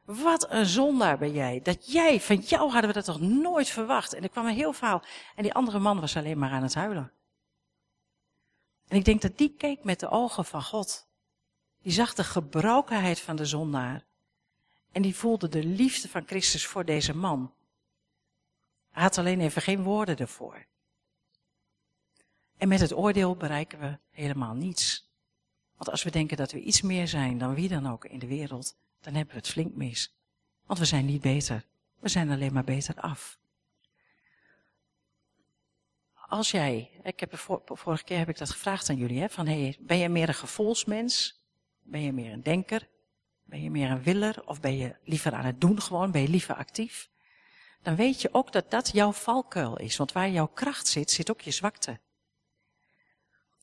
Wat 0.05 0.51
een 0.51 0.65
zondaar 0.65 1.17
ben 1.17 1.31
jij. 1.31 1.59
Dat 1.63 1.91
jij, 1.91 2.21
van 2.21 2.37
jou 2.37 2.71
hadden 2.71 2.87
we 2.87 2.93
dat 2.93 3.05
toch 3.05 3.19
nooit 3.19 3.69
verwacht. 3.69 4.13
En 4.13 4.23
er 4.23 4.29
kwam 4.29 4.45
een 4.45 4.53
heel 4.53 4.73
verhaal. 4.73 5.03
En 5.35 5.43
die 5.43 5.53
andere 5.53 5.79
man 5.79 5.99
was 5.99 6.17
alleen 6.17 6.37
maar 6.37 6.51
aan 6.51 6.63
het 6.63 6.75
huilen. 6.75 7.11
En 8.87 8.97
ik 8.97 9.05
denk 9.05 9.21
dat 9.21 9.37
die 9.37 9.55
keek 9.57 9.83
met 9.83 9.99
de 9.99 10.09
ogen 10.09 10.45
van 10.45 10.63
God. 10.63 11.07
Die 11.81 11.93
zag 11.93 12.13
de 12.13 12.23
gebrokenheid 12.23 13.19
van 13.19 13.35
de 13.35 13.45
zondaar. 13.45 14.05
En 14.91 15.01
die 15.01 15.15
voelde 15.15 15.49
de 15.49 15.63
liefde 15.63 16.09
van 16.09 16.23
Christus 16.25 16.65
voor 16.65 16.85
deze 16.85 17.15
man. 17.15 17.53
Hij 18.91 19.03
had 19.03 19.17
alleen 19.17 19.41
even 19.41 19.61
geen 19.61 19.83
woorden 19.83 20.17
ervoor. 20.17 20.65
En 22.57 22.67
met 22.67 22.79
het 22.79 22.93
oordeel 22.93 23.35
bereiken 23.35 23.79
we 23.79 23.97
helemaal 24.11 24.53
niets. 24.53 25.09
Want 25.77 25.89
als 25.89 26.03
we 26.03 26.11
denken 26.11 26.37
dat 26.37 26.51
we 26.51 26.59
iets 26.59 26.81
meer 26.81 27.07
zijn 27.07 27.37
dan 27.37 27.53
wie 27.53 27.69
dan 27.69 27.89
ook 27.89 28.05
in 28.05 28.19
de 28.19 28.27
wereld, 28.27 28.75
dan 29.01 29.13
hebben 29.13 29.33
we 29.33 29.39
het 29.39 29.49
flink 29.49 29.75
mis. 29.75 30.13
Want 30.65 30.79
we 30.79 30.85
zijn 30.85 31.05
niet 31.05 31.21
beter. 31.21 31.65
We 31.99 32.09
zijn 32.09 32.29
alleen 32.29 32.53
maar 32.53 32.63
beter 32.63 32.95
af. 32.95 33.37
Als 36.27 36.51
jij, 36.51 36.89
ik 37.03 37.19
heb 37.19 37.37
vorige 37.65 38.03
keer 38.03 38.17
heb 38.17 38.29
ik 38.29 38.37
dat 38.37 38.49
gevraagd 38.49 38.89
aan 38.89 38.95
jullie, 38.95 39.19
hè, 39.19 39.29
van 39.29 39.47
hey, 39.47 39.77
ben 39.79 39.97
je 39.97 40.09
meer 40.09 40.27
een 40.27 40.33
gevoelsmens? 40.33 41.43
Ben 41.81 42.01
je 42.01 42.13
meer 42.13 42.31
een 42.31 42.43
denker? 42.43 42.87
Ben 43.43 43.61
je 43.61 43.71
meer 43.71 43.89
een 43.89 44.03
willer? 44.03 44.47
Of 44.47 44.59
ben 44.59 44.77
je 44.77 44.95
liever 45.03 45.33
aan 45.33 45.45
het 45.45 45.61
doen 45.61 45.81
gewoon? 45.81 46.11
Ben 46.11 46.21
je 46.21 46.27
liever 46.29 46.55
actief? 46.55 47.09
Dan 47.81 47.95
weet 47.95 48.21
je 48.21 48.29
ook 48.31 48.51
dat 48.51 48.71
dat 48.71 48.91
jouw 48.91 49.11
valkuil 49.11 49.77
is. 49.77 49.97
Want 49.97 50.11
waar 50.11 50.29
jouw 50.29 50.47
kracht 50.47 50.87
zit, 50.87 51.11
zit 51.11 51.31
ook 51.31 51.41
je 51.41 51.51
zwakte. 51.51 51.99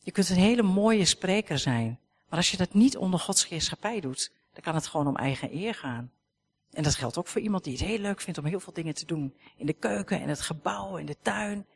Je 0.03 0.13
kunt 0.13 0.29
een 0.29 0.37
hele 0.37 0.63
mooie 0.63 1.05
spreker 1.05 1.59
zijn. 1.59 1.99
Maar 2.29 2.39
als 2.39 2.51
je 2.51 2.57
dat 2.57 2.75
niet 2.75 2.97
onder 2.97 3.21
Gods 3.21 3.49
heerschappij 3.49 4.01
doet, 4.01 4.33
dan 4.53 4.63
kan 4.63 4.75
het 4.75 4.87
gewoon 4.87 5.07
om 5.07 5.17
eigen 5.17 5.57
eer 5.57 5.75
gaan. 5.75 6.13
En 6.73 6.83
dat 6.83 6.95
geldt 6.95 7.19
ook 7.19 7.27
voor 7.27 7.41
iemand 7.41 7.65
die 7.65 7.73
het 7.73 7.83
heel 7.83 7.99
leuk 7.99 8.21
vindt 8.21 8.39
om 8.39 8.45
heel 8.45 8.61
veel 8.61 8.73
dingen 8.73 8.95
te 8.95 9.07
doen. 9.07 9.37
In 9.57 9.67
de 9.67 9.73
keuken, 9.73 10.21
in 10.21 10.29
het 10.29 10.41
gebouw, 10.41 10.97
in 10.97 11.07
de 11.07 11.17
tuin. 11.23 11.67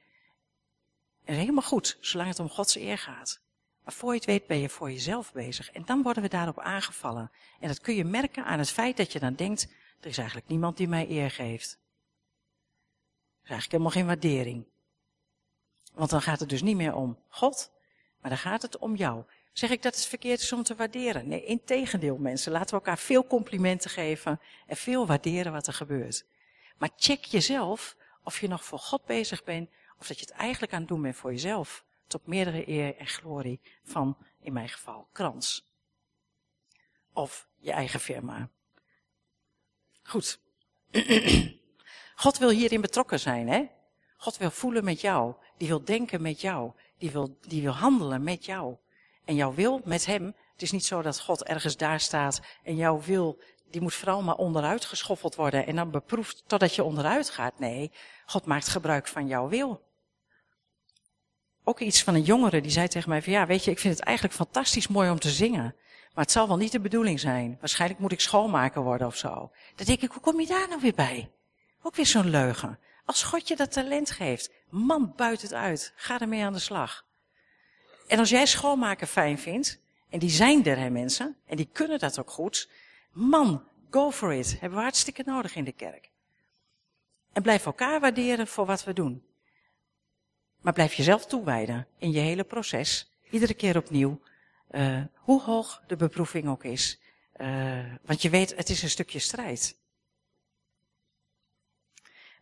En 1.24 1.34
helemaal 1.34 1.62
goed, 1.62 1.98
zolang 2.00 2.28
het 2.28 2.38
om 2.38 2.48
Gods 2.48 2.76
eer 2.76 2.98
gaat. 2.98 3.40
Maar 3.84 3.92
voor 3.92 4.10
je 4.10 4.16
het 4.16 4.26
weet 4.26 4.46
ben 4.46 4.58
je 4.58 4.68
voor 4.68 4.90
jezelf 4.90 5.32
bezig. 5.32 5.70
En 5.70 5.82
dan 5.84 6.02
worden 6.02 6.22
we 6.22 6.28
daarop 6.28 6.58
aangevallen. 6.58 7.30
En 7.60 7.68
dat 7.68 7.80
kun 7.80 7.94
je 7.94 8.04
merken 8.04 8.44
aan 8.44 8.58
het 8.58 8.70
feit 8.70 8.96
dat 8.96 9.12
je 9.12 9.18
dan 9.18 9.34
denkt, 9.34 9.68
er 10.00 10.08
is 10.08 10.18
eigenlijk 10.18 10.48
niemand 10.48 10.76
die 10.76 10.88
mij 10.88 11.10
eer 11.10 11.30
geeft. 11.30 11.78
Er 13.42 13.42
is 13.42 13.50
eigenlijk 13.50 13.70
helemaal 13.70 13.90
geen 13.90 14.06
waardering. 14.06 14.64
Want 15.94 16.10
dan 16.10 16.22
gaat 16.22 16.40
het 16.40 16.48
dus 16.48 16.62
niet 16.62 16.76
meer 16.76 16.94
om 16.94 17.18
God, 17.28 17.70
maar 18.26 18.34
dan 18.34 18.44
gaat 18.44 18.62
het 18.62 18.78
om 18.78 18.96
jou. 18.96 19.24
Zeg 19.52 19.70
ik 19.70 19.82
dat 19.82 19.94
het 19.94 20.06
verkeerd 20.06 20.40
is 20.40 20.52
om 20.52 20.62
te 20.62 20.74
waarderen? 20.74 21.28
Nee, 21.28 21.44
in 21.44 21.64
tegendeel 21.64 22.16
mensen. 22.16 22.52
Laten 22.52 22.68
we 22.68 22.74
elkaar 22.74 22.98
veel 22.98 23.26
complimenten 23.26 23.90
geven 23.90 24.40
en 24.66 24.76
veel 24.76 25.06
waarderen 25.06 25.52
wat 25.52 25.66
er 25.66 25.72
gebeurt. 25.72 26.24
Maar 26.78 26.90
check 26.96 27.24
jezelf 27.24 27.96
of 28.22 28.40
je 28.40 28.48
nog 28.48 28.64
voor 28.64 28.78
God 28.78 29.04
bezig 29.04 29.44
bent 29.44 29.70
of 29.98 30.06
dat 30.06 30.18
je 30.18 30.24
het 30.24 30.34
eigenlijk 30.34 30.72
aan 30.72 30.78
het 30.78 30.88
doen 30.88 31.02
bent 31.02 31.16
voor 31.16 31.30
jezelf. 31.30 31.84
Tot 32.06 32.26
meerdere 32.26 32.68
eer 32.68 32.96
en 32.96 33.06
glorie 33.06 33.60
van, 33.84 34.16
in 34.40 34.52
mijn 34.52 34.68
geval, 34.68 35.08
krans. 35.12 35.68
Of 37.12 37.48
je 37.56 37.72
eigen 37.72 38.00
firma. 38.00 38.48
Goed. 40.02 40.40
God 42.24 42.38
wil 42.38 42.50
hierin 42.50 42.80
betrokken 42.80 43.20
zijn, 43.20 43.48
hè? 43.48 43.68
God 44.16 44.36
wil 44.36 44.50
voelen 44.50 44.84
met 44.84 45.00
jou. 45.00 45.34
Die 45.56 45.68
wil 45.68 45.84
denken 45.84 46.22
met 46.22 46.40
jou. 46.40 46.72
Die 46.98 47.10
wil, 47.10 47.36
die 47.40 47.62
wil 47.62 47.72
handelen 47.72 48.22
met 48.22 48.44
jou. 48.44 48.76
En 49.24 49.34
jouw 49.34 49.54
wil 49.54 49.80
met 49.84 50.06
hem, 50.06 50.24
het 50.52 50.62
is 50.62 50.70
niet 50.70 50.84
zo 50.84 51.02
dat 51.02 51.20
God 51.20 51.44
ergens 51.44 51.76
daar 51.76 52.00
staat 52.00 52.40
en 52.62 52.76
jouw 52.76 53.00
wil, 53.00 53.38
die 53.70 53.80
moet 53.80 53.94
vooral 53.94 54.22
maar 54.22 54.36
onderuit 54.36 54.84
geschoffeld 54.84 55.34
worden 55.34 55.66
en 55.66 55.76
dan 55.76 55.90
beproefd 55.90 56.42
totdat 56.46 56.74
je 56.74 56.84
onderuit 56.84 57.30
gaat. 57.30 57.58
Nee, 57.58 57.92
God 58.26 58.44
maakt 58.44 58.68
gebruik 58.68 59.08
van 59.08 59.26
jouw 59.26 59.48
wil. 59.48 59.84
Ook 61.64 61.80
iets 61.80 62.02
van 62.02 62.14
een 62.14 62.22
jongere 62.22 62.60
die 62.60 62.70
zei 62.70 62.88
tegen 62.88 63.08
mij 63.08 63.22
van 63.22 63.32
ja, 63.32 63.46
weet 63.46 63.64
je, 63.64 63.70
ik 63.70 63.78
vind 63.78 63.94
het 63.94 64.02
eigenlijk 64.06 64.36
fantastisch 64.36 64.88
mooi 64.88 65.10
om 65.10 65.18
te 65.18 65.30
zingen. 65.30 65.74
Maar 66.14 66.24
het 66.24 66.32
zal 66.32 66.48
wel 66.48 66.56
niet 66.56 66.72
de 66.72 66.80
bedoeling 66.80 67.20
zijn. 67.20 67.56
Waarschijnlijk 67.60 68.00
moet 68.00 68.12
ik 68.12 68.20
schoonmaker 68.20 68.82
worden 68.82 69.06
of 69.06 69.16
zo. 69.16 69.50
Dan 69.74 69.86
denk 69.86 70.00
ik, 70.00 70.10
hoe 70.10 70.22
kom 70.22 70.40
je 70.40 70.46
daar 70.46 70.68
nou 70.68 70.80
weer 70.80 70.94
bij? 70.94 71.30
Ook 71.82 71.94
weer 71.94 72.06
zo'n 72.06 72.30
leugen. 72.30 72.78
Als 73.06 73.22
God 73.22 73.48
je 73.48 73.56
dat 73.56 73.72
talent 73.72 74.10
geeft, 74.10 74.50
man, 74.68 75.12
buit 75.16 75.42
het 75.42 75.52
uit. 75.52 75.92
Ga 75.96 76.20
ermee 76.20 76.44
aan 76.44 76.52
de 76.52 76.58
slag. 76.58 77.04
En 78.06 78.18
als 78.18 78.30
jij 78.30 78.46
schoonmaken 78.46 79.06
fijn 79.06 79.38
vindt, 79.38 79.80
en 80.10 80.18
die 80.18 80.30
zijn 80.30 80.64
er 80.64 80.78
hè 80.78 80.90
mensen, 80.90 81.36
en 81.46 81.56
die 81.56 81.68
kunnen 81.72 81.98
dat 81.98 82.18
ook 82.18 82.30
goed, 82.30 82.68
man, 83.12 83.64
go 83.90 84.10
for 84.10 84.34
it. 84.34 84.56
Hebben 84.60 84.78
we 84.78 84.84
hartstikke 84.84 85.22
nodig 85.26 85.54
in 85.54 85.64
de 85.64 85.72
kerk. 85.72 86.10
En 87.32 87.42
blijf 87.42 87.66
elkaar 87.66 88.00
waarderen 88.00 88.46
voor 88.46 88.66
wat 88.66 88.84
we 88.84 88.92
doen. 88.92 89.24
Maar 90.60 90.72
blijf 90.72 90.94
jezelf 90.94 91.26
toewijden 91.26 91.86
in 91.98 92.10
je 92.10 92.18
hele 92.18 92.44
proces, 92.44 93.10
iedere 93.30 93.54
keer 93.54 93.76
opnieuw, 93.76 94.20
uh, 94.70 95.02
hoe 95.14 95.42
hoog 95.42 95.82
de 95.86 95.96
beproeving 95.96 96.48
ook 96.48 96.64
is. 96.64 97.00
Uh, 97.36 97.84
want 98.04 98.22
je 98.22 98.30
weet, 98.30 98.56
het 98.56 98.68
is 98.68 98.82
een 98.82 98.90
stukje 98.90 99.18
strijd. 99.18 99.76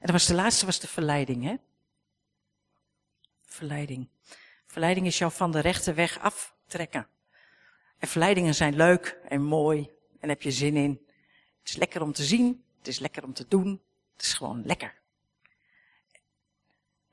Dat 0.04 0.12
was 0.12 0.26
de 0.26 0.34
laatste, 0.34 0.66
was 0.66 0.80
de 0.80 0.88
verleiding, 0.88 1.44
hè? 1.44 1.54
Verleiding. 3.44 4.08
Verleiding 4.66 5.06
is 5.06 5.18
jou 5.18 5.32
van 5.32 5.52
de 5.52 5.60
rechte 5.60 5.92
weg 5.92 6.18
aftrekken. 6.18 7.06
En 7.98 8.08
verleidingen 8.08 8.54
zijn 8.54 8.76
leuk 8.76 9.18
en 9.28 9.42
mooi 9.42 9.90
en 10.20 10.28
heb 10.28 10.42
je 10.42 10.50
zin 10.50 10.76
in. 10.76 10.90
Het 11.58 11.68
is 11.68 11.76
lekker 11.76 12.02
om 12.02 12.12
te 12.12 12.24
zien, 12.24 12.64
het 12.78 12.88
is 12.88 12.98
lekker 12.98 13.24
om 13.24 13.32
te 13.32 13.48
doen, 13.48 13.82
het 14.12 14.22
is 14.22 14.32
gewoon 14.32 14.62
lekker. 14.64 14.94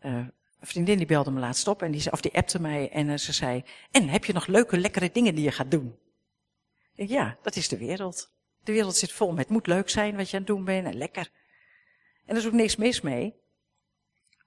Uh, 0.01 0.13
een 0.60 0.67
vriendin 0.67 0.97
die 0.97 1.08
belde 1.08 1.32
me 1.32 1.39
laatst 1.39 1.67
op 1.67 1.82
en 1.82 1.91
die, 1.91 2.12
of 2.12 2.21
die 2.21 2.34
appte 2.34 2.62
mij 2.62 2.89
en 2.89 3.08
uh, 3.08 3.17
ze 3.17 3.34
zei, 3.34 3.63
en 3.91 4.10
heb 4.10 4.25
je 4.25 4.34
nog 4.34 4.47
leuke, 4.47 4.77
lekkere 4.77 5.12
dingen 5.12 5.36
die 5.36 5.43
je 5.43 5.51
gaat 5.51 5.71
doen? 5.71 5.97
Ik, 6.95 7.10
ja, 7.10 7.38
dat 7.41 7.56
is 7.56 7.67
de 7.67 7.77
wereld. 7.77 8.32
De 8.63 8.71
wereld 8.71 8.95
zit 8.95 9.12
vol 9.12 9.30
met, 9.30 9.39
het 9.39 9.49
moet 9.49 9.67
leuk 9.67 9.89
zijn 9.89 10.15
wat 10.15 10.30
je 10.30 10.38
aan 10.38 10.43
het 10.43 10.51
doen 10.51 10.65
bent 10.65 10.86
en 10.86 10.97
lekker. 10.97 11.32
En 12.26 12.36
er 12.36 12.42
is 12.42 12.48
ook 12.48 12.54
niks 12.54 12.76
mis 12.76 13.02
mee. 13.02 13.36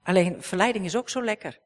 Alleen 0.02 0.42
verleiding 0.42 0.84
is 0.84 0.96
ook 0.96 1.08
zo 1.08 1.22
lekker. 1.22 1.60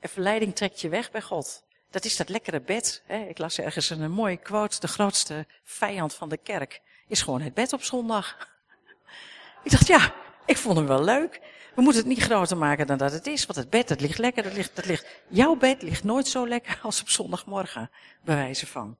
En 0.00 0.08
verleiding 0.08 0.54
trekt 0.54 0.80
je 0.80 0.88
weg 0.88 1.10
bij 1.10 1.22
God. 1.22 1.64
Dat 1.90 2.04
is 2.04 2.16
dat 2.16 2.28
lekkere 2.28 2.60
bed. 2.60 3.02
Hè? 3.06 3.24
Ik 3.24 3.38
las 3.38 3.58
ergens 3.58 3.90
een 3.90 4.10
mooie 4.10 4.36
quote. 4.36 4.80
De 4.80 4.88
grootste 4.88 5.46
vijand 5.64 6.14
van 6.14 6.28
de 6.28 6.36
kerk 6.36 6.82
is 7.08 7.22
gewoon 7.22 7.40
het 7.40 7.54
bed 7.54 7.72
op 7.72 7.82
zondag. 7.82 8.52
Ik 9.62 9.70
dacht, 9.70 9.86
ja, 9.86 10.14
ik 10.46 10.56
vond 10.56 10.76
hem 10.76 10.86
wel 10.86 11.04
leuk. 11.04 11.40
We 11.74 11.82
moeten 11.82 12.00
het 12.00 12.10
niet 12.10 12.22
groter 12.22 12.56
maken 12.56 12.86
dan 12.86 12.98
dat 12.98 13.12
het 13.12 13.26
is. 13.26 13.46
Want 13.46 13.58
het 13.58 13.70
bed, 13.70 13.88
dat 13.88 14.00
ligt 14.00 14.18
lekker. 14.18 14.42
Dat 14.42 14.52
ligt, 14.52 14.84
ligt, 14.84 15.06
jouw 15.28 15.56
bed 15.56 15.82
ligt 15.82 16.04
nooit 16.04 16.26
zo 16.26 16.48
lekker 16.48 16.78
als 16.82 17.00
op 17.00 17.08
zondagmorgen. 17.08 17.90
Bij 18.24 18.34
wijze 18.34 18.66
van. 18.66 18.96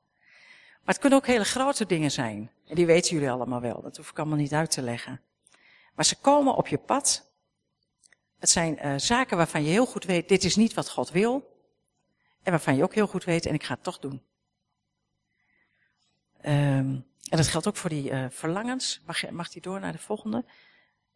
Maar 0.84 0.94
het 0.94 0.98
kunnen 0.98 1.18
ook 1.18 1.26
hele 1.26 1.44
grote 1.44 1.86
dingen 1.86 2.10
zijn. 2.10 2.50
En 2.68 2.74
die 2.74 2.86
weten 2.86 3.14
jullie 3.14 3.30
allemaal 3.30 3.60
wel. 3.60 3.82
Dat 3.82 3.96
hoef 3.96 4.10
ik 4.10 4.18
allemaal 4.18 4.38
niet 4.38 4.52
uit 4.52 4.70
te 4.70 4.82
leggen. 4.82 5.20
Maar 5.94 6.04
ze 6.04 6.16
komen 6.16 6.54
op 6.54 6.68
je 6.68 6.78
pad 6.78 7.32
het 8.38 8.52
zijn 8.52 8.86
uh, 8.86 8.94
zaken 8.98 9.36
waarvan 9.36 9.62
je 9.62 9.70
heel 9.70 9.86
goed 9.86 10.04
weet, 10.04 10.28
dit 10.28 10.44
is 10.44 10.56
niet 10.56 10.74
wat 10.74 10.90
God 10.90 11.10
wil. 11.10 11.58
En 12.42 12.50
waarvan 12.50 12.76
je 12.76 12.82
ook 12.82 12.94
heel 12.94 13.06
goed 13.06 13.24
weet, 13.24 13.46
en 13.46 13.54
ik 13.54 13.62
ga 13.62 13.74
het 13.74 13.82
toch 13.82 13.98
doen. 13.98 14.22
Um, 16.42 17.06
en 17.28 17.36
dat 17.36 17.46
geldt 17.46 17.66
ook 17.66 17.76
voor 17.76 17.90
die 17.90 18.10
uh, 18.10 18.26
verlangens. 18.30 19.00
Mag, 19.06 19.20
je, 19.20 19.32
mag 19.32 19.48
die 19.48 19.62
door 19.62 19.80
naar 19.80 19.92
de 19.92 19.98
volgende? 19.98 20.44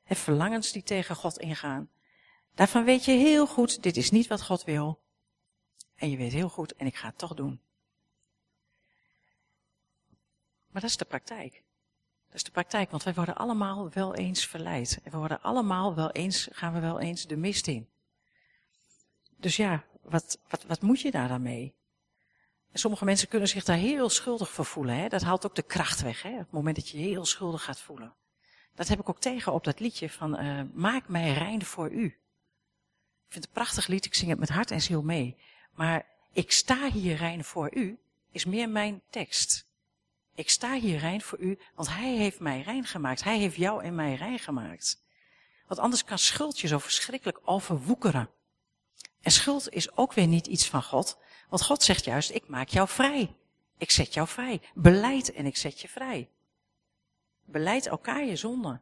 He, 0.02 0.14
verlangens 0.14 0.72
die 0.72 0.82
tegen 0.82 1.16
God 1.16 1.38
ingaan. 1.38 1.90
Daarvan 2.54 2.84
weet 2.84 3.04
je 3.04 3.12
heel 3.12 3.46
goed, 3.46 3.82
dit 3.82 3.96
is 3.96 4.10
niet 4.10 4.26
wat 4.26 4.42
God 4.42 4.64
wil. 4.64 5.00
En 5.94 6.10
je 6.10 6.16
weet 6.16 6.32
heel 6.32 6.48
goed, 6.48 6.74
en 6.74 6.86
ik 6.86 6.96
ga 6.96 7.08
het 7.08 7.18
toch 7.18 7.34
doen. 7.34 7.60
Maar 10.70 10.80
dat 10.80 10.90
is 10.90 10.96
de 10.96 11.04
praktijk. 11.04 11.62
Dat 12.28 12.36
is 12.36 12.44
de 12.44 12.50
praktijk, 12.50 12.90
want 12.90 13.02
wij 13.02 13.14
worden 13.14 13.36
allemaal 13.36 13.90
wel 13.90 14.14
eens 14.14 14.46
verleid. 14.46 15.00
En 15.02 15.10
we 15.10 15.16
worden 15.16 15.42
allemaal 15.42 15.94
wel 15.94 16.10
eens, 16.10 16.48
gaan 16.52 16.72
we 16.72 16.80
wel 16.80 17.00
eens 17.00 17.26
de 17.26 17.36
mist 17.36 17.66
in. 17.66 17.88
Dus 19.36 19.56
ja, 19.56 19.84
wat, 20.02 20.38
wat, 20.48 20.64
wat 20.64 20.80
moet 20.80 21.00
je 21.00 21.10
daar 21.10 21.28
dan 21.28 21.42
mee? 21.42 21.74
En 22.72 22.78
sommige 22.78 23.04
mensen 23.04 23.28
kunnen 23.28 23.48
zich 23.48 23.64
daar 23.64 23.76
heel 23.76 24.08
schuldig 24.08 24.50
voor 24.50 24.64
voelen. 24.64 24.96
Hè? 24.96 25.08
Dat 25.08 25.22
haalt 25.22 25.46
ook 25.46 25.54
de 25.54 25.62
kracht 25.62 26.02
weg, 26.02 26.22
hè? 26.22 26.30
het 26.30 26.50
moment 26.50 26.76
dat 26.76 26.88
je 26.88 26.98
je 26.98 27.04
heel 27.04 27.24
schuldig 27.24 27.64
gaat 27.64 27.80
voelen. 27.80 28.14
Dat 28.74 28.88
heb 28.88 29.00
ik 29.00 29.08
ook 29.08 29.20
tegen 29.20 29.52
op 29.52 29.64
dat 29.64 29.80
liedje 29.80 30.10
van 30.10 30.40
uh, 30.40 30.62
Maak 30.72 31.08
mij 31.08 31.32
rein 31.32 31.64
voor 31.64 31.90
u. 31.90 32.04
Ik 32.04 33.34
vind 33.34 33.44
het 33.44 33.46
een 33.46 33.62
prachtig 33.62 33.86
lied, 33.86 34.04
ik 34.04 34.14
zing 34.14 34.30
het 34.30 34.38
met 34.38 34.48
hart 34.48 34.70
en 34.70 34.80
ziel 34.80 35.02
mee. 35.02 35.36
Maar 35.72 36.06
ik 36.32 36.52
sta 36.52 36.90
hier 36.90 37.16
rein 37.16 37.44
voor 37.44 37.74
u, 37.74 37.98
is 38.30 38.44
meer 38.44 38.68
mijn 38.68 39.02
tekst. 39.10 39.67
Ik 40.38 40.50
sta 40.50 40.74
hier 40.74 40.98
rein 40.98 41.20
voor 41.20 41.38
u, 41.38 41.58
want 41.74 41.88
hij 41.88 42.16
heeft 42.16 42.40
mij 42.40 42.60
rein 42.60 42.84
gemaakt. 42.84 43.24
Hij 43.24 43.38
heeft 43.38 43.56
jou 43.56 43.82
en 43.84 43.94
mij 43.94 44.14
rein 44.14 44.38
gemaakt. 44.38 45.02
Want 45.66 45.80
anders 45.80 46.04
kan 46.04 46.18
schuld 46.18 46.60
je 46.60 46.66
zo 46.66 46.78
verschrikkelijk 46.78 47.40
overwoekeren. 47.44 48.30
En 49.20 49.30
schuld 49.30 49.68
is 49.68 49.96
ook 49.96 50.12
weer 50.12 50.26
niet 50.26 50.46
iets 50.46 50.68
van 50.68 50.82
God, 50.82 51.18
want 51.48 51.62
God 51.62 51.82
zegt 51.82 52.04
juist, 52.04 52.30
ik 52.30 52.48
maak 52.48 52.68
jou 52.68 52.88
vrij. 52.88 53.36
Ik 53.78 53.90
zet 53.90 54.14
jou 54.14 54.28
vrij. 54.28 54.60
Beleid 54.74 55.32
en 55.32 55.46
ik 55.46 55.56
zet 55.56 55.80
je 55.80 55.88
vrij. 55.88 56.30
Beleid 57.44 57.86
elkaar 57.86 58.24
je 58.24 58.36
zonde. 58.36 58.80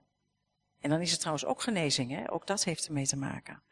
En 0.81 0.91
dan 0.91 1.01
is 1.01 1.11
het 1.11 1.21
trouwens 1.21 1.47
ook 1.47 1.63
genezing, 1.63 2.11
hè? 2.11 2.33
ook 2.33 2.47
dat 2.47 2.65
heeft 2.65 2.87
ermee 2.87 3.07
te 3.07 3.17
maken. 3.17 3.63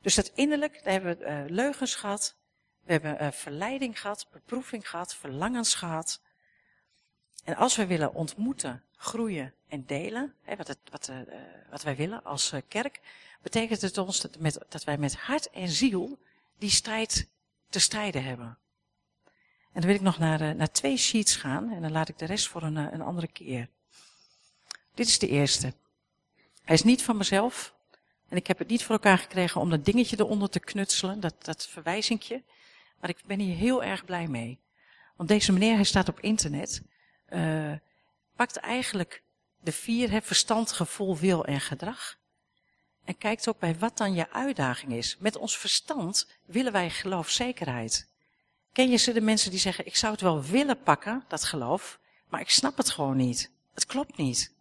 Dus 0.00 0.14
dat 0.14 0.32
innerlijk, 0.34 0.84
daar 0.84 0.92
hebben 0.92 1.18
we 1.18 1.24
uh, 1.24 1.42
leugens 1.46 1.94
gehad, 1.94 2.36
we 2.86 2.92
hebben 2.92 3.22
uh, 3.22 3.30
verleiding 3.30 4.00
gehad, 4.00 4.26
beproeving 4.32 4.90
gehad, 4.90 5.14
verlangens 5.14 5.74
gehad. 5.74 6.20
En 7.44 7.56
als 7.56 7.76
we 7.76 7.86
willen 7.86 8.14
ontmoeten, 8.14 8.82
groeien 8.96 9.54
en 9.68 9.86
delen, 9.86 10.34
hè, 10.42 10.56
wat, 10.56 10.68
het, 10.68 10.78
wat, 10.90 11.08
uh, 11.08 11.18
wat, 11.70 11.82
wij 11.82 11.96
willen 11.96 12.24
als 12.24 12.52
kerk, 12.68 13.00
betekent 13.42 13.80
het 13.80 13.98
ons 13.98 14.20
dat, 14.20 14.38
met, 14.38 14.64
dat, 14.68 14.84
wij 14.84 14.98
met 14.98 15.16
hart 15.16 15.50
en 15.50 15.68
ziel 15.68 16.18
die 16.58 16.70
strijd 16.70 17.28
te 17.68 17.78
strijden 17.78 18.24
hebben. 18.24 18.58
En 19.72 19.80
dan 19.82 19.86
wil 19.86 19.94
ik 19.94 20.00
nog 20.00 20.18
naar, 20.18 20.56
naar 20.56 20.70
twee 20.70 20.96
sheets 20.96 21.36
gaan 21.36 21.72
en 21.72 21.82
dan 21.82 21.92
laat 21.92 22.08
ik 22.08 22.18
de 22.18 22.24
rest 22.24 22.48
voor 22.48 22.62
een, 22.62 22.76
een 22.76 23.02
andere 23.02 23.28
keer. 23.28 23.68
Dit 24.94 25.06
is 25.06 25.18
de 25.18 25.28
eerste. 25.28 25.72
Hij 26.64 26.74
is 26.74 26.82
niet 26.82 27.02
van 27.02 27.16
mezelf. 27.16 27.74
En 28.28 28.36
ik 28.36 28.46
heb 28.46 28.58
het 28.58 28.68
niet 28.68 28.84
voor 28.84 28.94
elkaar 28.94 29.18
gekregen 29.18 29.60
om 29.60 29.70
dat 29.70 29.84
dingetje 29.84 30.18
eronder 30.18 30.50
te 30.50 30.60
knutselen, 30.60 31.20
dat, 31.20 31.44
dat 31.44 31.66
verwijzingje. 31.66 32.42
Maar 33.00 33.10
ik 33.10 33.18
ben 33.26 33.38
hier 33.38 33.56
heel 33.56 33.82
erg 33.82 34.04
blij 34.04 34.26
mee. 34.26 34.58
Want 35.16 35.28
deze 35.28 35.52
meneer, 35.52 35.74
hij 35.74 35.84
staat 35.84 36.08
op 36.08 36.20
internet, 36.20 36.82
uh, 37.28 37.72
pakt 38.36 38.56
eigenlijk 38.56 39.22
de 39.60 39.72
vier, 39.72 40.10
hè, 40.10 40.22
verstand, 40.22 40.72
gevoel, 40.72 41.16
wil 41.16 41.44
en 41.44 41.60
gedrag. 41.60 42.16
En 43.04 43.18
kijkt 43.18 43.48
ook 43.48 43.58
bij 43.58 43.78
wat 43.78 43.96
dan 43.96 44.14
je 44.14 44.30
uitdaging 44.30 44.92
is. 44.92 45.16
Met 45.18 45.36
ons 45.36 45.58
verstand 45.58 46.28
willen 46.44 46.72
wij 46.72 46.90
geloofzekerheid. 46.90 48.08
Ken 48.72 48.90
je 48.90 48.96
ze 48.96 49.12
de 49.12 49.20
mensen 49.20 49.50
die 49.50 49.60
zeggen, 49.60 49.86
ik 49.86 49.96
zou 49.96 50.12
het 50.12 50.20
wel 50.20 50.42
willen 50.42 50.82
pakken, 50.82 51.24
dat 51.28 51.44
geloof, 51.44 51.98
maar 52.28 52.40
ik 52.40 52.50
snap 52.50 52.76
het 52.76 52.90
gewoon 52.90 53.16
niet. 53.16 53.50
Het 53.74 53.86
klopt 53.86 54.16
niet. 54.16 54.52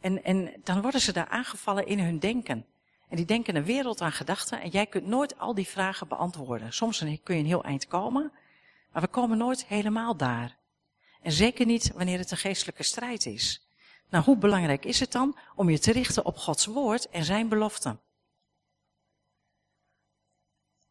En, 0.00 0.24
en 0.24 0.52
dan 0.64 0.80
worden 0.80 1.00
ze 1.00 1.12
daar 1.12 1.28
aangevallen 1.28 1.86
in 1.86 1.98
hun 1.98 2.18
denken. 2.18 2.66
En 3.12 3.18
die 3.18 3.26
denken 3.26 3.56
een 3.56 3.64
wereld 3.64 4.00
aan 4.00 4.12
gedachten 4.12 4.60
en 4.60 4.68
jij 4.68 4.86
kunt 4.86 5.06
nooit 5.06 5.38
al 5.38 5.54
die 5.54 5.68
vragen 5.68 6.08
beantwoorden. 6.08 6.72
Soms 6.72 6.98
kun 6.98 7.34
je 7.34 7.40
een 7.40 7.46
heel 7.46 7.64
eind 7.64 7.86
komen, 7.86 8.32
maar 8.92 9.02
we 9.02 9.08
komen 9.08 9.38
nooit 9.38 9.66
helemaal 9.66 10.16
daar. 10.16 10.56
En 11.22 11.32
zeker 11.32 11.66
niet 11.66 11.92
wanneer 11.92 12.18
het 12.18 12.30
een 12.30 12.36
geestelijke 12.36 12.82
strijd 12.82 13.26
is. 13.26 13.66
Nou, 14.08 14.24
hoe 14.24 14.36
belangrijk 14.36 14.84
is 14.84 15.00
het 15.00 15.12
dan 15.12 15.38
om 15.54 15.70
je 15.70 15.78
te 15.78 15.92
richten 15.92 16.24
op 16.24 16.36
Gods 16.36 16.66
woord 16.66 17.08
en 17.08 17.24
zijn 17.24 17.48
beloften? 17.48 18.00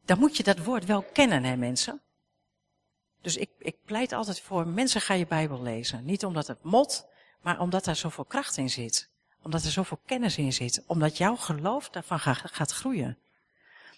Dan 0.05 0.19
moet 0.19 0.37
je 0.37 0.43
dat 0.43 0.63
woord 0.63 0.85
wel 0.85 1.03
kennen, 1.03 1.43
hè 1.43 1.55
mensen? 1.55 2.01
Dus 3.21 3.37
ik, 3.37 3.49
ik 3.57 3.75
pleit 3.85 4.11
altijd 4.11 4.41
voor, 4.41 4.67
mensen 4.67 5.01
ga 5.01 5.13
je 5.13 5.27
Bijbel 5.27 5.61
lezen. 5.61 6.05
Niet 6.05 6.25
omdat 6.25 6.47
het 6.47 6.63
mot, 6.63 7.07
maar 7.41 7.59
omdat 7.59 7.83
daar 7.83 7.95
zoveel 7.95 8.25
kracht 8.25 8.57
in 8.57 8.69
zit. 8.69 9.10
Omdat 9.41 9.63
er 9.63 9.71
zoveel 9.71 9.99
kennis 10.05 10.37
in 10.37 10.53
zit. 10.53 10.83
Omdat 10.85 11.17
jouw 11.17 11.35
geloof 11.35 11.89
daarvan 11.89 12.19
gaat 12.19 12.71
groeien. 12.71 13.17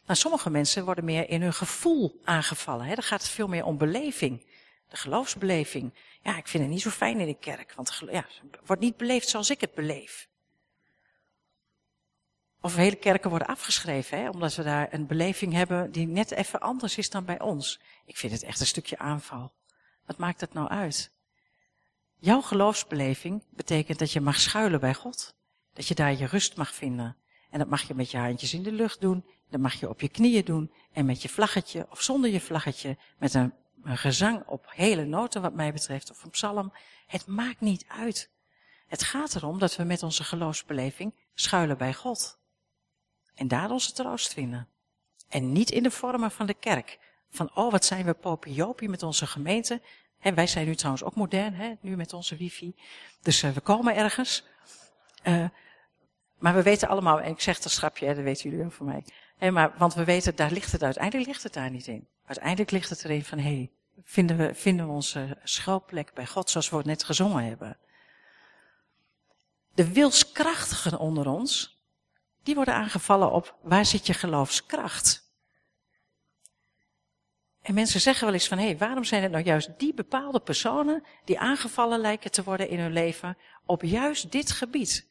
Nou, 0.05 0.19
sommige 0.19 0.49
mensen 0.49 0.85
worden 0.85 1.05
meer 1.05 1.29
in 1.29 1.41
hun 1.41 1.53
gevoel 1.53 2.19
aangevallen. 2.23 2.85
Hè? 2.85 2.93
Dan 2.93 3.03
gaat 3.03 3.21
het 3.21 3.31
veel 3.31 3.47
meer 3.47 3.65
om 3.65 3.77
beleving. 3.77 4.45
De 4.89 4.97
geloofsbeleving. 4.97 5.93
Ja, 6.21 6.37
ik 6.37 6.47
vind 6.47 6.63
het 6.63 6.71
niet 6.71 6.81
zo 6.81 6.89
fijn 6.89 7.19
in 7.19 7.27
de 7.27 7.37
kerk. 7.39 7.73
Want 7.75 8.01
ja, 8.11 8.25
het 8.51 8.59
wordt 8.65 8.81
niet 8.81 8.97
beleefd 8.97 9.29
zoals 9.29 9.49
ik 9.49 9.61
het 9.61 9.73
beleef. 9.73 10.27
Of 12.61 12.75
hele 12.75 12.95
kerken 12.95 13.29
worden 13.29 13.47
afgeschreven, 13.47 14.17
hè, 14.17 14.29
omdat 14.29 14.55
we 14.55 14.63
daar 14.63 14.93
een 14.93 15.07
beleving 15.07 15.53
hebben 15.53 15.91
die 15.91 16.07
net 16.07 16.31
even 16.31 16.59
anders 16.59 16.97
is 16.97 17.09
dan 17.09 17.25
bij 17.25 17.39
ons. 17.39 17.79
Ik 18.05 18.17
vind 18.17 18.33
het 18.33 18.43
echt 18.43 18.59
een 18.59 18.65
stukje 18.65 18.97
aanval. 18.97 19.51
Wat 20.05 20.17
maakt 20.17 20.39
dat 20.39 20.53
nou 20.53 20.69
uit? 20.69 21.11
Jouw 22.23 22.41
geloofsbeleving 22.41 23.43
betekent 23.49 23.99
dat 23.99 24.11
je 24.11 24.21
mag 24.21 24.39
schuilen 24.39 24.79
bij 24.79 24.93
God. 24.93 25.35
Dat 25.73 25.87
je 25.87 25.95
daar 25.95 26.17
je 26.17 26.25
rust 26.25 26.57
mag 26.57 26.73
vinden. 26.73 27.15
En 27.49 27.59
dat 27.59 27.69
mag 27.69 27.81
je 27.81 27.93
met 27.93 28.11
je 28.11 28.17
handjes 28.17 28.53
in 28.53 28.63
de 28.63 28.71
lucht 28.71 29.01
doen. 29.01 29.25
Dat 29.49 29.59
mag 29.59 29.73
je 29.73 29.89
op 29.89 30.01
je 30.01 30.09
knieën 30.09 30.45
doen. 30.45 30.73
En 30.91 31.05
met 31.05 31.21
je 31.21 31.29
vlaggetje 31.29 31.87
of 31.89 32.01
zonder 32.01 32.29
je 32.29 32.41
vlaggetje. 32.41 32.97
Met 33.17 33.33
een, 33.33 33.53
gezang 33.83 34.43
op 34.45 34.65
hele 34.69 35.05
noten 35.05 35.41
wat 35.41 35.53
mij 35.53 35.73
betreft. 35.73 36.11
Of 36.11 36.23
een 36.23 36.29
psalm. 36.29 36.73
Het 37.07 37.27
maakt 37.27 37.61
niet 37.61 37.85
uit. 37.87 38.29
Het 38.87 39.03
gaat 39.03 39.35
erom 39.35 39.59
dat 39.59 39.75
we 39.75 39.83
met 39.83 40.03
onze 40.03 40.23
geloofsbeleving 40.23 41.13
schuilen 41.33 41.77
bij 41.77 41.93
God. 41.93 42.37
En 43.33 43.47
daar 43.47 43.71
onze 43.71 43.91
troost 43.91 44.33
vinden. 44.33 44.67
En 45.29 45.51
niet 45.51 45.71
in 45.71 45.83
de 45.83 45.91
vormen 45.91 46.31
van 46.31 46.45
de 46.45 46.53
kerk. 46.53 46.99
Van, 47.29 47.55
oh, 47.55 47.71
wat 47.71 47.85
zijn 47.85 48.05
we 48.05 48.13
popiopie 48.13 48.89
met 48.89 49.03
onze 49.03 49.27
gemeente. 49.27 49.81
En 50.23 50.35
wij 50.35 50.47
zijn 50.47 50.65
nu 50.65 50.75
trouwens 50.75 51.03
ook 51.03 51.15
modern, 51.15 51.53
hè, 51.53 51.73
nu 51.81 51.95
met 51.95 52.13
onze 52.13 52.35
wifi. 52.35 52.75
Dus 53.21 53.43
uh, 53.43 53.51
we 53.51 53.61
komen 53.61 53.95
ergens. 53.95 54.43
Uh, 55.23 55.45
maar 56.37 56.55
we 56.55 56.63
weten 56.63 56.87
allemaal, 56.87 57.21
en 57.21 57.31
ik 57.31 57.41
zeg 57.41 57.59
dat 57.59 57.71
schrapje, 57.71 58.05
hè, 58.05 58.15
dat 58.15 58.23
weten 58.23 58.49
jullie 58.49 58.65
ook 58.65 58.71
van 58.71 58.85
mij. 58.85 59.03
Maar, 59.51 59.73
want 59.77 59.93
we 59.93 60.03
weten, 60.03 60.35
daar 60.35 60.51
ligt 60.51 60.71
het 60.71 60.83
uiteindelijk 60.83 61.27
ligt 61.27 61.43
het 61.43 61.53
daar 61.53 61.69
niet 61.69 61.87
in. 61.87 62.07
Uiteindelijk 62.25 62.71
ligt 62.71 62.89
het 62.89 63.03
erin 63.03 63.23
van, 63.23 63.37
hé, 63.37 63.43
hey, 63.43 63.71
vinden 64.03 64.37
we, 64.37 64.53
vinden 64.53 64.85
we 64.85 64.91
onze 64.91 65.37
schuilplek 65.43 66.13
bij 66.13 66.25
God 66.25 66.49
zoals 66.49 66.69
we 66.69 66.77
het 66.77 66.85
net 66.85 67.03
gezongen 67.03 67.43
hebben. 67.45 67.77
De 69.73 69.93
wilskrachtigen 69.93 70.99
onder 70.99 71.27
ons, 71.27 71.81
die 72.43 72.55
worden 72.55 72.73
aangevallen 72.73 73.31
op 73.31 73.55
waar 73.61 73.85
zit 73.85 74.07
je 74.07 74.13
geloofskracht? 74.13 75.22
En 77.63 77.73
mensen 77.73 78.01
zeggen 78.01 78.25
wel 78.25 78.33
eens 78.33 78.47
van, 78.47 78.57
hé, 78.57 78.65
hey, 78.65 78.77
waarom 78.77 79.03
zijn 79.03 79.21
het 79.21 79.31
nou 79.31 79.43
juist 79.43 79.69
die 79.77 79.93
bepaalde 79.93 80.39
personen 80.39 81.03
die 81.25 81.39
aangevallen 81.39 81.99
lijken 81.99 82.31
te 82.31 82.43
worden 82.43 82.69
in 82.69 82.79
hun 82.79 82.93
leven 82.93 83.37
op 83.65 83.81
juist 83.81 84.31
dit 84.31 84.51
gebied? 84.51 85.07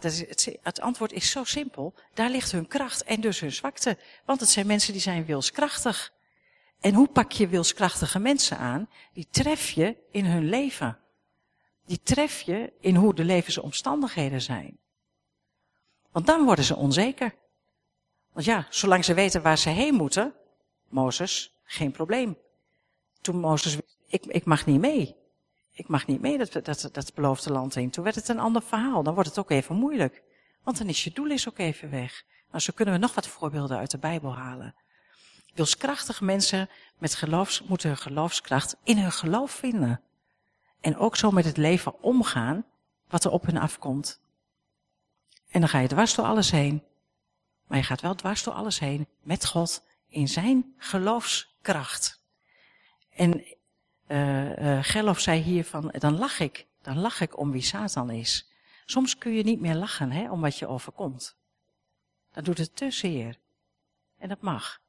Is, 0.00 0.18
het, 0.20 0.58
het, 0.62 0.80
antwoord 0.80 1.12
is 1.12 1.30
zo 1.30 1.44
simpel. 1.44 1.94
Daar 2.14 2.30
ligt 2.30 2.52
hun 2.52 2.66
kracht 2.66 3.02
en 3.02 3.20
dus 3.20 3.40
hun 3.40 3.52
zwakte. 3.52 3.98
Want 4.24 4.40
het 4.40 4.48
zijn 4.48 4.66
mensen 4.66 4.92
die 4.92 5.02
zijn 5.02 5.24
wilskrachtig. 5.24 6.12
En 6.80 6.94
hoe 6.94 7.08
pak 7.08 7.32
je 7.32 7.48
wilskrachtige 7.48 8.18
mensen 8.18 8.58
aan? 8.58 8.88
Die 9.12 9.26
tref 9.30 9.70
je 9.70 9.96
in 10.10 10.24
hun 10.24 10.48
leven. 10.48 10.98
Die 11.86 12.00
tref 12.02 12.40
je 12.40 12.72
in 12.80 12.94
hoe 12.94 13.14
de 13.14 13.24
levensomstandigheden 13.24 14.42
zijn. 14.42 14.78
Want 16.12 16.26
dan 16.26 16.44
worden 16.44 16.64
ze 16.64 16.76
onzeker. 16.76 17.34
Want 18.32 18.46
ja, 18.46 18.66
zolang 18.70 19.04
ze 19.04 19.14
weten 19.14 19.42
waar 19.42 19.58
ze 19.58 19.68
heen 19.68 19.94
moeten, 19.94 20.34
Mozes, 20.88 21.57
geen 21.70 21.90
probleem. 21.90 22.36
Toen 23.20 23.40
Mozes, 23.40 23.76
ik, 24.06 24.26
ik 24.26 24.44
mag 24.44 24.66
niet 24.66 24.80
mee. 24.80 25.16
Ik 25.72 25.88
mag 25.88 26.06
niet 26.06 26.20
mee 26.20 26.38
dat, 26.38 26.52
dat, 26.52 26.88
dat 26.92 27.14
beloofde 27.14 27.52
land 27.52 27.76
in. 27.76 27.90
Toen 27.90 28.04
werd 28.04 28.16
het 28.16 28.28
een 28.28 28.38
ander 28.38 28.62
verhaal. 28.62 29.02
Dan 29.02 29.14
wordt 29.14 29.28
het 29.28 29.38
ook 29.38 29.50
even 29.50 29.76
moeilijk. 29.76 30.22
Want 30.62 30.78
dan 30.78 30.88
is 30.88 31.04
je 31.04 31.10
doel 31.12 31.30
is 31.30 31.48
ook 31.48 31.58
even 31.58 31.90
weg. 31.90 32.24
Nou, 32.48 32.60
zo 32.60 32.72
kunnen 32.74 32.94
we 32.94 33.00
nog 33.00 33.14
wat 33.14 33.26
voorbeelden 33.26 33.78
uit 33.78 33.90
de 33.90 33.98
Bijbel 33.98 34.34
halen. 34.34 34.74
Wilskrachtige 35.54 36.24
mensen 36.24 36.68
met 36.98 37.14
geloofs, 37.14 37.62
moeten 37.62 37.88
hun 37.88 37.98
geloofskracht 37.98 38.76
in 38.82 38.98
hun 38.98 39.12
geloof 39.12 39.50
vinden. 39.50 40.00
En 40.80 40.96
ook 40.96 41.16
zo 41.16 41.30
met 41.30 41.44
het 41.44 41.56
leven 41.56 42.02
omgaan 42.02 42.64
wat 43.08 43.24
er 43.24 43.30
op 43.30 43.46
hun 43.46 43.58
afkomt. 43.58 44.20
En 45.50 45.60
dan 45.60 45.68
ga 45.68 45.78
je 45.78 45.88
dwars 45.88 46.14
door 46.14 46.24
alles 46.24 46.50
heen. 46.50 46.82
Maar 47.66 47.78
je 47.78 47.84
gaat 47.84 48.00
wel 48.00 48.14
dwars 48.14 48.42
door 48.42 48.54
alles 48.54 48.78
heen 48.78 49.08
met 49.22 49.46
God 49.46 49.82
in 50.08 50.28
zijn 50.28 50.74
geloofskracht. 51.68 52.20
En 53.10 53.44
uh, 54.08 54.58
uh, 54.58 54.84
Gerlof 54.84 55.20
zei 55.20 55.40
hier 55.40 55.64
van, 55.64 55.94
dan 55.98 56.18
lach 56.18 56.40
ik. 56.40 56.66
Dan 56.82 56.98
lach 56.98 57.20
ik 57.20 57.38
om 57.38 57.50
wie 57.50 57.62
Satan 57.62 58.10
is. 58.10 58.48
Soms 58.84 59.18
kun 59.18 59.32
je 59.32 59.42
niet 59.42 59.60
meer 59.60 59.74
lachen 59.74 60.12
hè, 60.12 60.30
om 60.30 60.40
wat 60.40 60.58
je 60.58 60.66
overkomt. 60.66 61.36
Dan 62.32 62.44
doet 62.44 62.58
het 62.58 62.76
te 62.76 62.90
zeer. 62.90 63.38
En 64.18 64.28
dat 64.28 64.40
mag. 64.40 64.80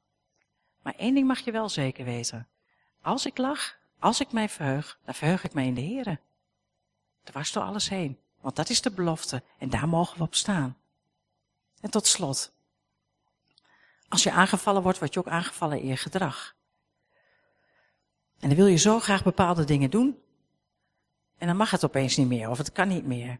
Maar 0.81 0.93
één 0.97 1.13
ding 1.13 1.27
mag 1.27 1.39
je 1.39 1.51
wel 1.51 1.69
zeker 1.69 2.05
weten. 2.05 2.47
Als 3.01 3.25
ik 3.25 3.37
lach, 3.37 3.77
als 3.99 4.19
ik 4.19 4.31
mij 4.31 4.49
verheug, 4.49 4.99
dan 5.05 5.13
verheug 5.13 5.43
ik 5.43 5.53
mij 5.53 5.65
in 5.65 5.73
de 5.73 5.81
Here. 5.81 6.19
Dwars 7.23 7.51
door 7.51 7.63
alles 7.63 7.89
heen. 7.89 8.19
Want 8.41 8.55
dat 8.55 8.69
is 8.69 8.81
de 8.81 8.91
belofte. 8.91 9.43
En 9.57 9.69
daar 9.69 9.87
mogen 9.87 10.17
we 10.17 10.23
op 10.23 10.35
staan. 10.35 10.77
En 11.81 11.89
tot 11.89 12.07
slot. 12.07 12.51
Als 14.09 14.23
je 14.23 14.31
aangevallen 14.31 14.81
wordt, 14.81 14.99
word 14.99 15.13
je 15.13 15.19
ook 15.19 15.27
aangevallen 15.27 15.79
in 15.79 15.87
je 15.87 15.97
gedrag. 15.97 16.57
En 18.39 18.47
dan 18.47 18.57
wil 18.57 18.67
je 18.67 18.77
zo 18.77 18.99
graag 18.99 19.23
bepaalde 19.23 19.63
dingen 19.63 19.89
doen. 19.89 20.17
En 21.37 21.47
dan 21.47 21.57
mag 21.57 21.71
het 21.71 21.85
opeens 21.85 22.17
niet 22.17 22.27
meer, 22.27 22.49
of 22.49 22.57
het 22.57 22.71
kan 22.71 22.87
niet 22.87 23.05
meer. 23.05 23.39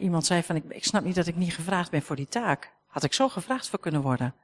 iemand 0.00 0.26
zei 0.26 0.42
van, 0.42 0.56
ik, 0.56 0.64
ik 0.68 0.84
snap 0.84 1.04
niet 1.04 1.14
dat 1.14 1.26
ik 1.26 1.36
niet 1.36 1.54
gevraagd 1.54 1.90
ben 1.90 2.02
voor 2.02 2.16
die 2.16 2.28
taak. 2.28 2.72
Had 2.86 3.04
ik 3.04 3.12
zo 3.12 3.28
gevraagd 3.28 3.68
voor 3.68 3.78
kunnen 3.78 4.02
worden? 4.02 4.34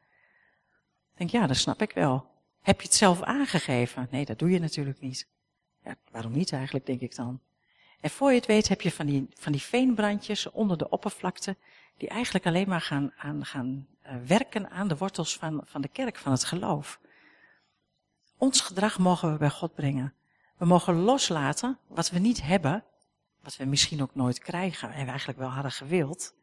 Ik 1.13 1.19
denk, 1.19 1.31
ja, 1.31 1.47
dat 1.47 1.57
snap 1.57 1.83
ik 1.83 1.93
wel. 1.93 2.27
Heb 2.63 2.81
je 2.81 2.87
het 2.87 2.97
zelf 2.97 3.23
aangegeven? 3.23 4.09
Nee, 4.11 4.25
dat 4.25 4.39
doe 4.39 4.51
je 4.51 4.59
natuurlijk 4.59 5.01
niet. 5.01 5.29
Ja, 5.85 5.97
waarom 6.11 6.33
niet 6.33 6.53
eigenlijk, 6.53 6.87
denk 6.87 7.01
ik 7.01 7.17
dan. 7.17 7.41
En 8.01 8.11
voor 8.11 8.31
je 8.31 8.37
het 8.37 8.47
weet 8.47 8.69
heb 8.69 8.81
je 8.81 8.91
van 8.91 9.07
die, 9.07 9.29
van 9.35 9.53
die 9.53 9.63
veenbrandjes 9.63 10.51
onder 10.51 10.79
de 10.79 10.89
oppervlakte, 10.89 11.57
die 11.97 12.09
eigenlijk 12.09 12.47
alleen 12.47 12.69
maar 12.69 12.81
gaan, 12.81 13.13
aan, 13.17 13.45
gaan 13.45 13.87
uh, 14.07 14.13
werken 14.27 14.71
aan 14.71 14.89
de 14.89 14.97
wortels 14.97 15.37
van, 15.37 15.63
van 15.65 15.81
de 15.81 15.89
kerk, 15.89 16.17
van 16.17 16.33
het 16.33 16.45
geloof. 16.45 17.01
Ons 18.39 18.61
gedrag 18.61 18.99
mogen 18.99 19.33
we 19.33 19.39
bij 19.39 19.51
God 19.51 19.75
brengen. 19.75 20.15
We 20.57 20.67
mogen 20.67 20.95
loslaten 20.95 21.79
wat 21.87 22.11
we 22.11 22.19
niet 22.19 22.43
hebben, 22.43 22.85
wat 23.43 23.57
we 23.57 23.65
misschien 23.65 24.03
ook 24.03 24.15
nooit 24.15 24.39
krijgen 24.39 24.93
en 24.93 25.05
we 25.05 25.11
eigenlijk 25.11 25.39
wel 25.39 25.49
hadden 25.49 25.73
gewild. 25.73 26.35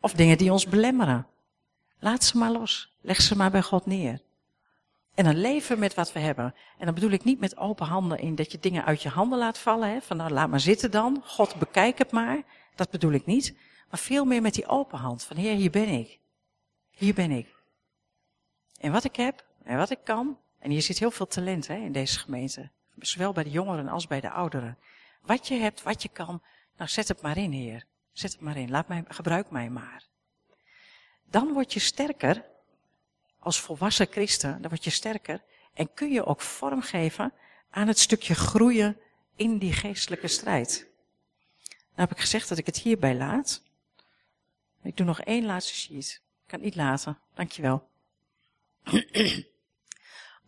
Of 0.00 0.12
dingen 0.12 0.38
die 0.38 0.52
ons 0.52 0.66
belemmeren. 0.66 1.26
Laat 1.98 2.24
ze 2.24 2.38
maar 2.38 2.50
los. 2.50 2.96
Leg 3.00 3.20
ze 3.20 3.36
maar 3.36 3.50
bij 3.50 3.62
God 3.62 3.86
neer. 3.86 4.20
En 5.14 5.24
dan 5.24 5.36
leven 5.36 5.78
met 5.78 5.94
wat 5.94 6.12
we 6.12 6.20
hebben. 6.20 6.54
En 6.78 6.84
dan 6.84 6.94
bedoel 6.94 7.10
ik 7.10 7.24
niet 7.24 7.40
met 7.40 7.56
open 7.56 7.86
handen 7.86 8.18
in 8.18 8.34
dat 8.34 8.52
je 8.52 8.58
dingen 8.58 8.84
uit 8.84 9.02
je 9.02 9.08
handen 9.08 9.38
laat 9.38 9.58
vallen. 9.58 9.88
Hè? 9.88 10.00
Van 10.00 10.16
nou, 10.16 10.30
laat 10.30 10.48
maar 10.48 10.60
zitten 10.60 10.90
dan. 10.90 11.22
God, 11.24 11.54
bekijk 11.54 11.98
het 11.98 12.10
maar. 12.10 12.42
Dat 12.74 12.90
bedoel 12.90 13.12
ik 13.12 13.26
niet. 13.26 13.56
Maar 13.90 13.98
veel 13.98 14.24
meer 14.24 14.42
met 14.42 14.54
die 14.54 14.66
open 14.66 14.98
hand. 14.98 15.24
Van 15.24 15.36
Heer, 15.36 15.54
hier 15.54 15.70
ben 15.70 15.88
ik. 15.88 16.18
Hier 16.90 17.14
ben 17.14 17.30
ik. 17.30 17.54
En 18.80 18.92
wat 18.92 19.04
ik 19.04 19.16
heb 19.16 19.44
en 19.62 19.76
wat 19.76 19.90
ik 19.90 19.98
kan. 20.04 20.38
En 20.62 20.70
hier 20.70 20.82
zit 20.82 20.98
heel 20.98 21.10
veel 21.10 21.26
talent 21.26 21.66
hè, 21.66 21.76
in 21.76 21.92
deze 21.92 22.18
gemeente. 22.18 22.70
Zowel 22.98 23.32
bij 23.32 23.44
de 23.44 23.50
jongeren 23.50 23.88
als 23.88 24.06
bij 24.06 24.20
de 24.20 24.30
ouderen. 24.30 24.78
Wat 25.22 25.48
je 25.48 25.54
hebt, 25.54 25.82
wat 25.82 26.02
je 26.02 26.08
kan. 26.08 26.42
Nou, 26.76 26.90
zet 26.90 27.08
het 27.08 27.22
maar 27.22 27.36
in, 27.36 27.52
Heer. 27.52 27.84
Zet 28.12 28.32
het 28.32 28.40
maar 28.40 28.56
in. 28.56 28.70
Laat 28.70 28.88
mij, 28.88 29.04
gebruik 29.08 29.50
mij 29.50 29.70
maar. 29.70 30.06
Dan 31.24 31.52
word 31.52 31.72
je 31.72 31.80
sterker 31.80 32.44
als 33.38 33.60
volwassen 33.60 34.06
christen, 34.10 34.60
dan 34.60 34.70
word 34.70 34.84
je 34.84 34.90
sterker 34.90 35.42
en 35.74 35.94
kun 35.94 36.12
je 36.12 36.24
ook 36.24 36.40
vormgeven 36.40 37.32
aan 37.70 37.88
het 37.88 37.98
stukje 37.98 38.34
groeien 38.34 38.96
in 39.36 39.58
die 39.58 39.72
geestelijke 39.72 40.28
strijd. 40.28 40.86
Nou 41.68 42.08
heb 42.08 42.10
ik 42.10 42.18
gezegd 42.18 42.48
dat 42.48 42.58
ik 42.58 42.66
het 42.66 42.78
hierbij 42.78 43.14
laat. 43.14 43.62
Ik 44.82 44.96
doe 44.96 45.06
nog 45.06 45.20
één 45.20 45.44
laatste 45.44 45.74
sheet. 45.74 46.20
Ik 46.22 46.48
kan 46.48 46.58
het 46.58 46.68
niet 46.68 46.76
laten. 46.76 47.18
Dankjewel. 47.34 47.88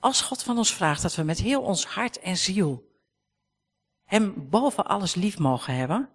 Als 0.04 0.20
God 0.20 0.42
van 0.42 0.58
ons 0.58 0.74
vraagt 0.74 1.02
dat 1.02 1.14
we 1.14 1.22
met 1.22 1.38
heel 1.38 1.62
ons 1.62 1.86
hart 1.86 2.20
en 2.20 2.36
ziel 2.36 2.92
Hem 4.04 4.48
boven 4.50 4.84
alles 4.84 5.14
lief 5.14 5.38
mogen 5.38 5.74
hebben, 5.74 6.08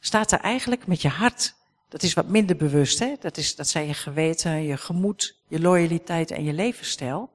staat 0.00 0.32
er 0.32 0.40
eigenlijk 0.40 0.86
met 0.86 1.02
je 1.02 1.08
hart 1.08 1.54
dat 1.88 2.02
is 2.02 2.14
wat 2.14 2.28
minder 2.28 2.56
bewust, 2.56 2.98
hè? 2.98 3.14
Dat, 3.20 3.36
is, 3.36 3.54
dat 3.56 3.68
zijn 3.68 3.86
je 3.86 3.94
geweten, 3.94 4.62
je 4.62 4.76
gemoed, 4.76 5.36
je 5.48 5.60
loyaliteit 5.60 6.30
en 6.30 6.44
je 6.44 6.52
levensstijl. 6.52 7.30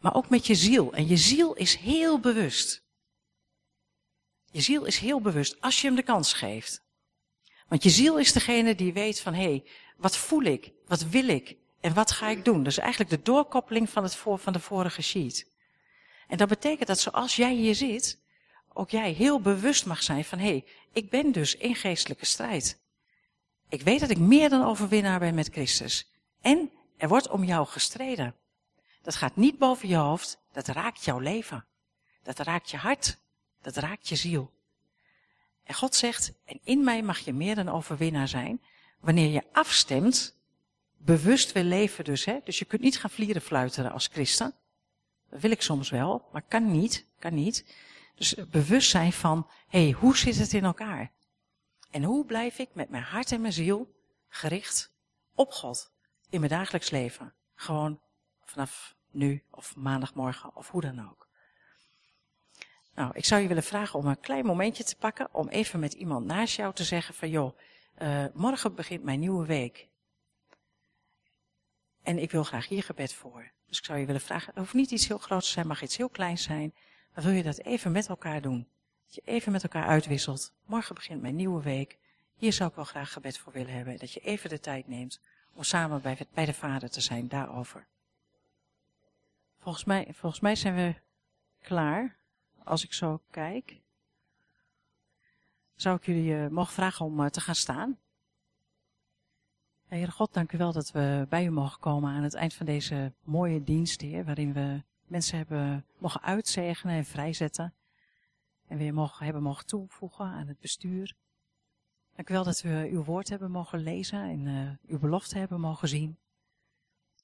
Maar 0.00 0.14
ook 0.14 0.28
met 0.28 0.46
je 0.46 0.54
ziel. 0.54 0.92
En 0.92 1.08
je 1.08 1.16
ziel 1.16 1.54
is 1.54 1.76
heel 1.76 2.20
bewust. 2.20 2.82
Je 4.50 4.60
ziel 4.60 4.84
is 4.84 4.98
heel 4.98 5.20
bewust 5.20 5.60
als 5.60 5.80
je 5.80 5.86
hem 5.86 5.96
de 5.96 6.02
kans 6.02 6.32
geeft. 6.32 6.82
Want 7.68 7.82
je 7.82 7.90
ziel 7.90 8.18
is 8.18 8.32
degene 8.32 8.74
die 8.74 8.92
weet 8.92 9.20
van, 9.20 9.34
hé, 9.34 9.42
hey, 9.42 9.64
wat 9.96 10.16
voel 10.16 10.42
ik? 10.42 10.72
Wat 10.86 11.02
wil 11.02 11.28
ik? 11.28 11.56
En 11.82 11.94
wat 11.94 12.10
ga 12.10 12.28
ik 12.28 12.44
doen? 12.44 12.58
Dat 12.58 12.72
is 12.72 12.78
eigenlijk 12.78 13.10
de 13.10 13.22
doorkoppeling 13.22 13.90
van, 13.90 14.02
het 14.02 14.16
voor, 14.16 14.38
van 14.38 14.52
de 14.52 14.60
vorige 14.60 15.02
sheet. 15.02 15.46
En 16.28 16.36
dat 16.36 16.48
betekent 16.48 16.88
dat 16.88 16.98
zoals 16.98 17.36
jij 17.36 17.54
hier 17.54 17.74
zit, 17.74 18.20
ook 18.72 18.90
jij 18.90 19.12
heel 19.12 19.40
bewust 19.40 19.86
mag 19.86 20.02
zijn 20.02 20.24
van, 20.24 20.38
hé, 20.38 20.48
hey, 20.48 20.64
ik 20.92 21.10
ben 21.10 21.32
dus 21.32 21.56
in 21.56 21.74
geestelijke 21.74 22.26
strijd. 22.26 22.80
Ik 23.68 23.82
weet 23.82 24.00
dat 24.00 24.10
ik 24.10 24.18
meer 24.18 24.48
dan 24.48 24.64
overwinnaar 24.64 25.18
ben 25.18 25.34
met 25.34 25.48
Christus. 25.48 26.10
En 26.40 26.70
er 26.96 27.08
wordt 27.08 27.28
om 27.28 27.44
jou 27.44 27.66
gestreden. 27.66 28.34
Dat 29.02 29.14
gaat 29.14 29.36
niet 29.36 29.58
boven 29.58 29.88
je 29.88 29.96
hoofd, 29.96 30.38
dat 30.52 30.66
raakt 30.66 31.04
jouw 31.04 31.18
leven. 31.18 31.66
Dat 32.22 32.38
raakt 32.38 32.70
je 32.70 32.76
hart, 32.76 33.18
dat 33.62 33.76
raakt 33.76 34.08
je 34.08 34.16
ziel. 34.16 34.52
En 35.64 35.74
God 35.74 35.94
zegt, 35.94 36.32
en 36.44 36.60
in 36.64 36.84
mij 36.84 37.02
mag 37.02 37.18
je 37.18 37.32
meer 37.32 37.54
dan 37.54 37.68
overwinnaar 37.68 38.28
zijn, 38.28 38.62
wanneer 39.00 39.30
je 39.30 39.42
afstemt, 39.52 40.36
bewust 41.04 41.52
wil 41.52 41.62
leven 41.62 42.04
dus. 42.04 42.24
Hè? 42.24 42.38
Dus 42.44 42.58
je 42.58 42.64
kunt 42.64 42.82
niet 42.82 42.98
gaan 42.98 43.10
vlieren 43.10 43.42
fluiteren 43.42 43.92
als 43.92 44.08
christen. 44.12 44.54
Dat 45.30 45.40
wil 45.40 45.50
ik 45.50 45.62
soms 45.62 45.90
wel, 45.90 46.28
maar 46.32 46.42
kan 46.42 46.70
niet, 46.70 47.06
kan 47.18 47.34
niet. 47.34 47.74
Dus 48.14 48.34
bewust 48.34 48.90
zijn 48.90 49.12
van, 49.12 49.46
hé, 49.68 49.82
hey, 49.82 49.92
hoe 49.92 50.16
zit 50.16 50.36
het 50.36 50.52
in 50.52 50.64
elkaar? 50.64 51.12
En 51.90 52.02
hoe 52.02 52.24
blijf 52.24 52.58
ik 52.58 52.68
met 52.74 52.88
mijn 52.88 53.02
hart 53.02 53.32
en 53.32 53.40
mijn 53.40 53.52
ziel 53.52 53.94
gericht 54.28 54.92
op 55.34 55.52
God 55.52 55.92
in 56.30 56.40
mijn 56.40 56.52
dagelijks 56.52 56.90
leven? 56.90 57.34
Gewoon 57.54 58.00
vanaf 58.44 58.94
nu 59.10 59.42
of 59.50 59.76
maandagmorgen 59.76 60.56
of 60.56 60.70
hoe 60.70 60.80
dan 60.80 61.08
ook. 61.10 61.28
Nou, 62.94 63.10
ik 63.14 63.24
zou 63.24 63.42
je 63.42 63.48
willen 63.48 63.62
vragen 63.62 63.98
om 63.98 64.06
een 64.06 64.20
klein 64.20 64.46
momentje 64.46 64.84
te 64.84 64.96
pakken 64.96 65.34
om 65.34 65.48
even 65.48 65.80
met 65.80 65.92
iemand 65.92 66.26
naast 66.26 66.56
jou 66.56 66.74
te 66.74 66.84
zeggen 66.84 67.14
van 67.14 67.30
joh, 67.30 67.58
uh, 68.02 68.24
morgen 68.34 68.74
begint 68.74 69.02
mijn 69.02 69.20
nieuwe 69.20 69.46
week. 69.46 69.88
En 72.02 72.18
ik 72.18 72.30
wil 72.30 72.44
graag 72.44 72.68
hier 72.68 72.82
gebed 72.82 73.14
voor. 73.14 73.50
Dus 73.66 73.78
ik 73.78 73.84
zou 73.84 73.98
je 73.98 74.06
willen 74.06 74.20
vragen, 74.20 74.48
het 74.48 74.58
hoeft 74.58 74.74
niet 74.74 74.90
iets 74.90 75.08
heel 75.08 75.18
groots 75.18 75.46
te 75.46 75.52
zijn, 75.52 75.66
mag 75.66 75.82
iets 75.82 75.96
heel 75.96 76.08
kleins 76.08 76.42
zijn. 76.42 76.74
Maar 77.14 77.24
wil 77.24 77.32
je 77.32 77.42
dat 77.42 77.58
even 77.58 77.92
met 77.92 78.08
elkaar 78.08 78.40
doen? 78.40 78.68
Dat 79.04 79.14
je 79.14 79.22
even 79.24 79.52
met 79.52 79.62
elkaar 79.62 79.86
uitwisselt. 79.86 80.52
Morgen 80.64 80.94
begint 80.94 81.22
mijn 81.22 81.36
nieuwe 81.36 81.62
week. 81.62 81.98
Hier 82.34 82.52
zou 82.52 82.70
ik 82.70 82.76
wel 82.76 82.84
graag 82.84 83.12
gebed 83.12 83.38
voor 83.38 83.52
willen 83.52 83.74
hebben. 83.74 83.98
Dat 83.98 84.12
je 84.12 84.20
even 84.20 84.50
de 84.50 84.60
tijd 84.60 84.88
neemt 84.88 85.20
om 85.54 85.62
samen 85.62 86.02
bij, 86.02 86.26
bij 86.34 86.44
de 86.44 86.54
Vader 86.54 86.90
te 86.90 87.00
zijn 87.00 87.28
daarover. 87.28 87.86
Volgens 89.58 89.84
mij, 89.84 90.08
volgens 90.12 90.40
mij 90.40 90.54
zijn 90.56 90.74
we 90.74 90.94
klaar. 91.60 92.16
Als 92.64 92.84
ik 92.84 92.92
zo 92.92 93.22
kijk. 93.30 93.80
Zou 95.74 95.96
ik 95.96 96.06
jullie 96.06 96.32
uh, 96.32 96.48
mogen 96.48 96.72
vragen 96.72 97.06
om 97.06 97.20
uh, 97.20 97.26
te 97.26 97.40
gaan 97.40 97.54
staan. 97.54 97.98
Heere 99.92 100.10
God, 100.10 100.32
dank 100.32 100.52
u 100.52 100.58
wel 100.58 100.72
dat 100.72 100.90
we 100.90 101.26
bij 101.28 101.44
u 101.44 101.50
mogen 101.50 101.80
komen 101.80 102.12
aan 102.12 102.22
het 102.22 102.34
eind 102.34 102.54
van 102.54 102.66
deze 102.66 103.12
mooie 103.22 103.62
dienst, 103.62 104.00
Heer, 104.00 104.24
waarin 104.24 104.52
we 104.52 104.82
mensen 105.06 105.36
hebben 105.36 105.84
mogen 105.98 106.22
uitzegenen 106.22 106.96
en 106.96 107.04
vrijzetten 107.04 107.74
en 108.66 108.78
weer 108.78 108.94
mogen, 108.94 109.24
hebben 109.24 109.42
mogen 109.42 109.66
toevoegen 109.66 110.24
aan 110.24 110.46
het 110.46 110.58
bestuur. 110.58 111.14
Dank 112.14 112.30
u 112.30 112.32
wel 112.32 112.44
dat 112.44 112.60
we 112.60 112.88
uw 112.90 113.04
woord 113.04 113.28
hebben 113.28 113.50
mogen 113.50 113.78
lezen 113.78 114.22
en 114.22 114.46
uh, 114.46 114.70
uw 114.86 114.98
belofte 114.98 115.38
hebben 115.38 115.60
mogen 115.60 115.88
zien. 115.88 116.18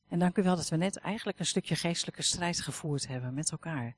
En 0.08 0.18
dank 0.18 0.36
u 0.36 0.42
wel 0.42 0.56
dat 0.56 0.68
we 0.68 0.76
net 0.76 0.96
eigenlijk 0.96 1.38
een 1.38 1.46
stukje 1.46 1.76
geestelijke 1.76 2.22
strijd 2.22 2.60
gevoerd 2.60 3.06
hebben 3.06 3.34
met 3.34 3.50
elkaar. 3.50 3.96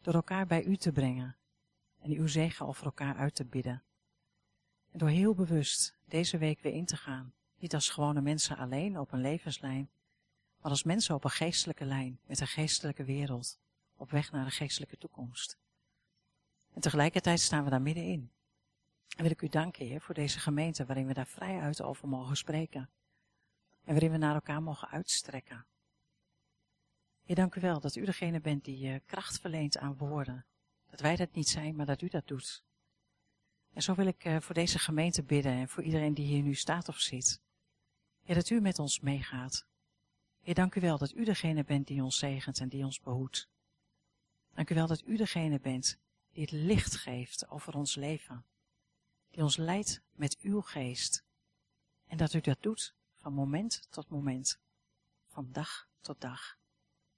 Door 0.00 0.14
elkaar 0.14 0.46
bij 0.46 0.64
u 0.64 0.76
te 0.76 0.92
brengen 0.92 1.36
en 2.00 2.10
uw 2.10 2.26
zegen 2.26 2.66
over 2.66 2.84
elkaar 2.84 3.16
uit 3.16 3.34
te 3.34 3.44
bidden. 3.44 3.82
En 4.90 4.98
door 4.98 5.08
heel 5.08 5.34
bewust 5.34 5.96
deze 6.04 6.38
week 6.38 6.60
weer 6.60 6.72
in 6.72 6.86
te 6.86 6.96
gaan. 6.96 7.32
Niet 7.64 7.74
als 7.74 7.90
gewone 7.90 8.20
mensen 8.20 8.56
alleen 8.56 8.98
op 8.98 9.12
een 9.12 9.20
levenslijn, 9.20 9.90
maar 10.60 10.70
als 10.70 10.82
mensen 10.82 11.14
op 11.14 11.24
een 11.24 11.30
geestelijke 11.30 11.84
lijn 11.84 12.18
met 12.26 12.40
een 12.40 12.46
geestelijke 12.46 13.04
wereld, 13.04 13.58
op 13.96 14.10
weg 14.10 14.32
naar 14.32 14.44
een 14.44 14.50
geestelijke 14.50 14.98
toekomst. 14.98 15.58
En 16.74 16.80
tegelijkertijd 16.80 17.40
staan 17.40 17.64
we 17.64 17.70
daar 17.70 17.82
middenin. 17.82 18.30
En 19.16 19.22
wil 19.22 19.30
ik 19.30 19.42
u 19.42 19.48
danken, 19.48 19.86
Heer, 19.86 20.00
voor 20.00 20.14
deze 20.14 20.38
gemeente 20.38 20.84
waarin 20.84 21.06
we 21.06 21.14
daar 21.14 21.26
vrij 21.26 21.60
uit 21.60 21.82
over 21.82 22.08
mogen 22.08 22.36
spreken. 22.36 22.90
En 23.84 23.92
waarin 23.92 24.10
we 24.10 24.16
naar 24.16 24.34
elkaar 24.34 24.62
mogen 24.62 24.88
uitstrekken. 24.88 25.66
Heer, 27.22 27.36
dank 27.36 27.54
u 27.54 27.60
wel 27.60 27.80
dat 27.80 27.96
u 27.96 28.04
degene 28.04 28.40
bent 28.40 28.64
die 28.64 28.86
uh, 28.86 28.98
kracht 29.06 29.40
verleent 29.40 29.78
aan 29.78 29.96
woorden. 29.96 30.44
Dat 30.90 31.00
wij 31.00 31.16
dat 31.16 31.34
niet 31.34 31.48
zijn, 31.48 31.76
maar 31.76 31.86
dat 31.86 32.02
u 32.02 32.08
dat 32.08 32.26
doet. 32.26 32.64
En 33.72 33.82
zo 33.82 33.94
wil 33.94 34.06
ik 34.06 34.24
uh, 34.24 34.40
voor 34.40 34.54
deze 34.54 34.78
gemeente 34.78 35.22
bidden 35.22 35.52
en 35.52 35.68
voor 35.68 35.82
iedereen 35.82 36.14
die 36.14 36.26
hier 36.26 36.42
nu 36.42 36.54
staat 36.54 36.88
of 36.88 36.98
zit. 36.98 37.42
Heer, 38.24 38.34
dat 38.34 38.50
u 38.50 38.60
met 38.60 38.78
ons 38.78 39.00
meegaat. 39.00 39.66
Heer, 40.40 40.54
dank 40.54 40.74
u 40.74 40.80
wel 40.80 40.98
dat 40.98 41.12
u 41.12 41.24
degene 41.24 41.64
bent 41.64 41.86
die 41.86 42.02
ons 42.02 42.18
zegent 42.18 42.60
en 42.60 42.68
die 42.68 42.84
ons 42.84 43.00
behoedt. 43.00 43.48
Dank 44.54 44.70
u 44.70 44.74
wel 44.74 44.86
dat 44.86 45.02
u 45.06 45.16
degene 45.16 45.60
bent 45.60 45.98
die 46.32 46.42
het 46.42 46.50
licht 46.50 46.96
geeft 46.96 47.48
over 47.48 47.74
ons 47.74 47.94
leven. 47.94 48.44
Die 49.30 49.42
ons 49.42 49.56
leidt 49.56 50.00
met 50.12 50.38
uw 50.40 50.60
geest. 50.60 51.24
En 52.06 52.16
dat 52.16 52.32
u 52.32 52.40
dat 52.40 52.62
doet 52.62 52.94
van 53.16 53.32
moment 53.32 53.86
tot 53.90 54.08
moment. 54.08 54.58
Van 55.28 55.48
dag 55.52 55.88
tot 56.00 56.20
dag. 56.20 56.58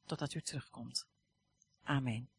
Totdat 0.05 0.35
u 0.35 0.41
terugkomt. 0.41 1.07
Amen. 1.83 2.36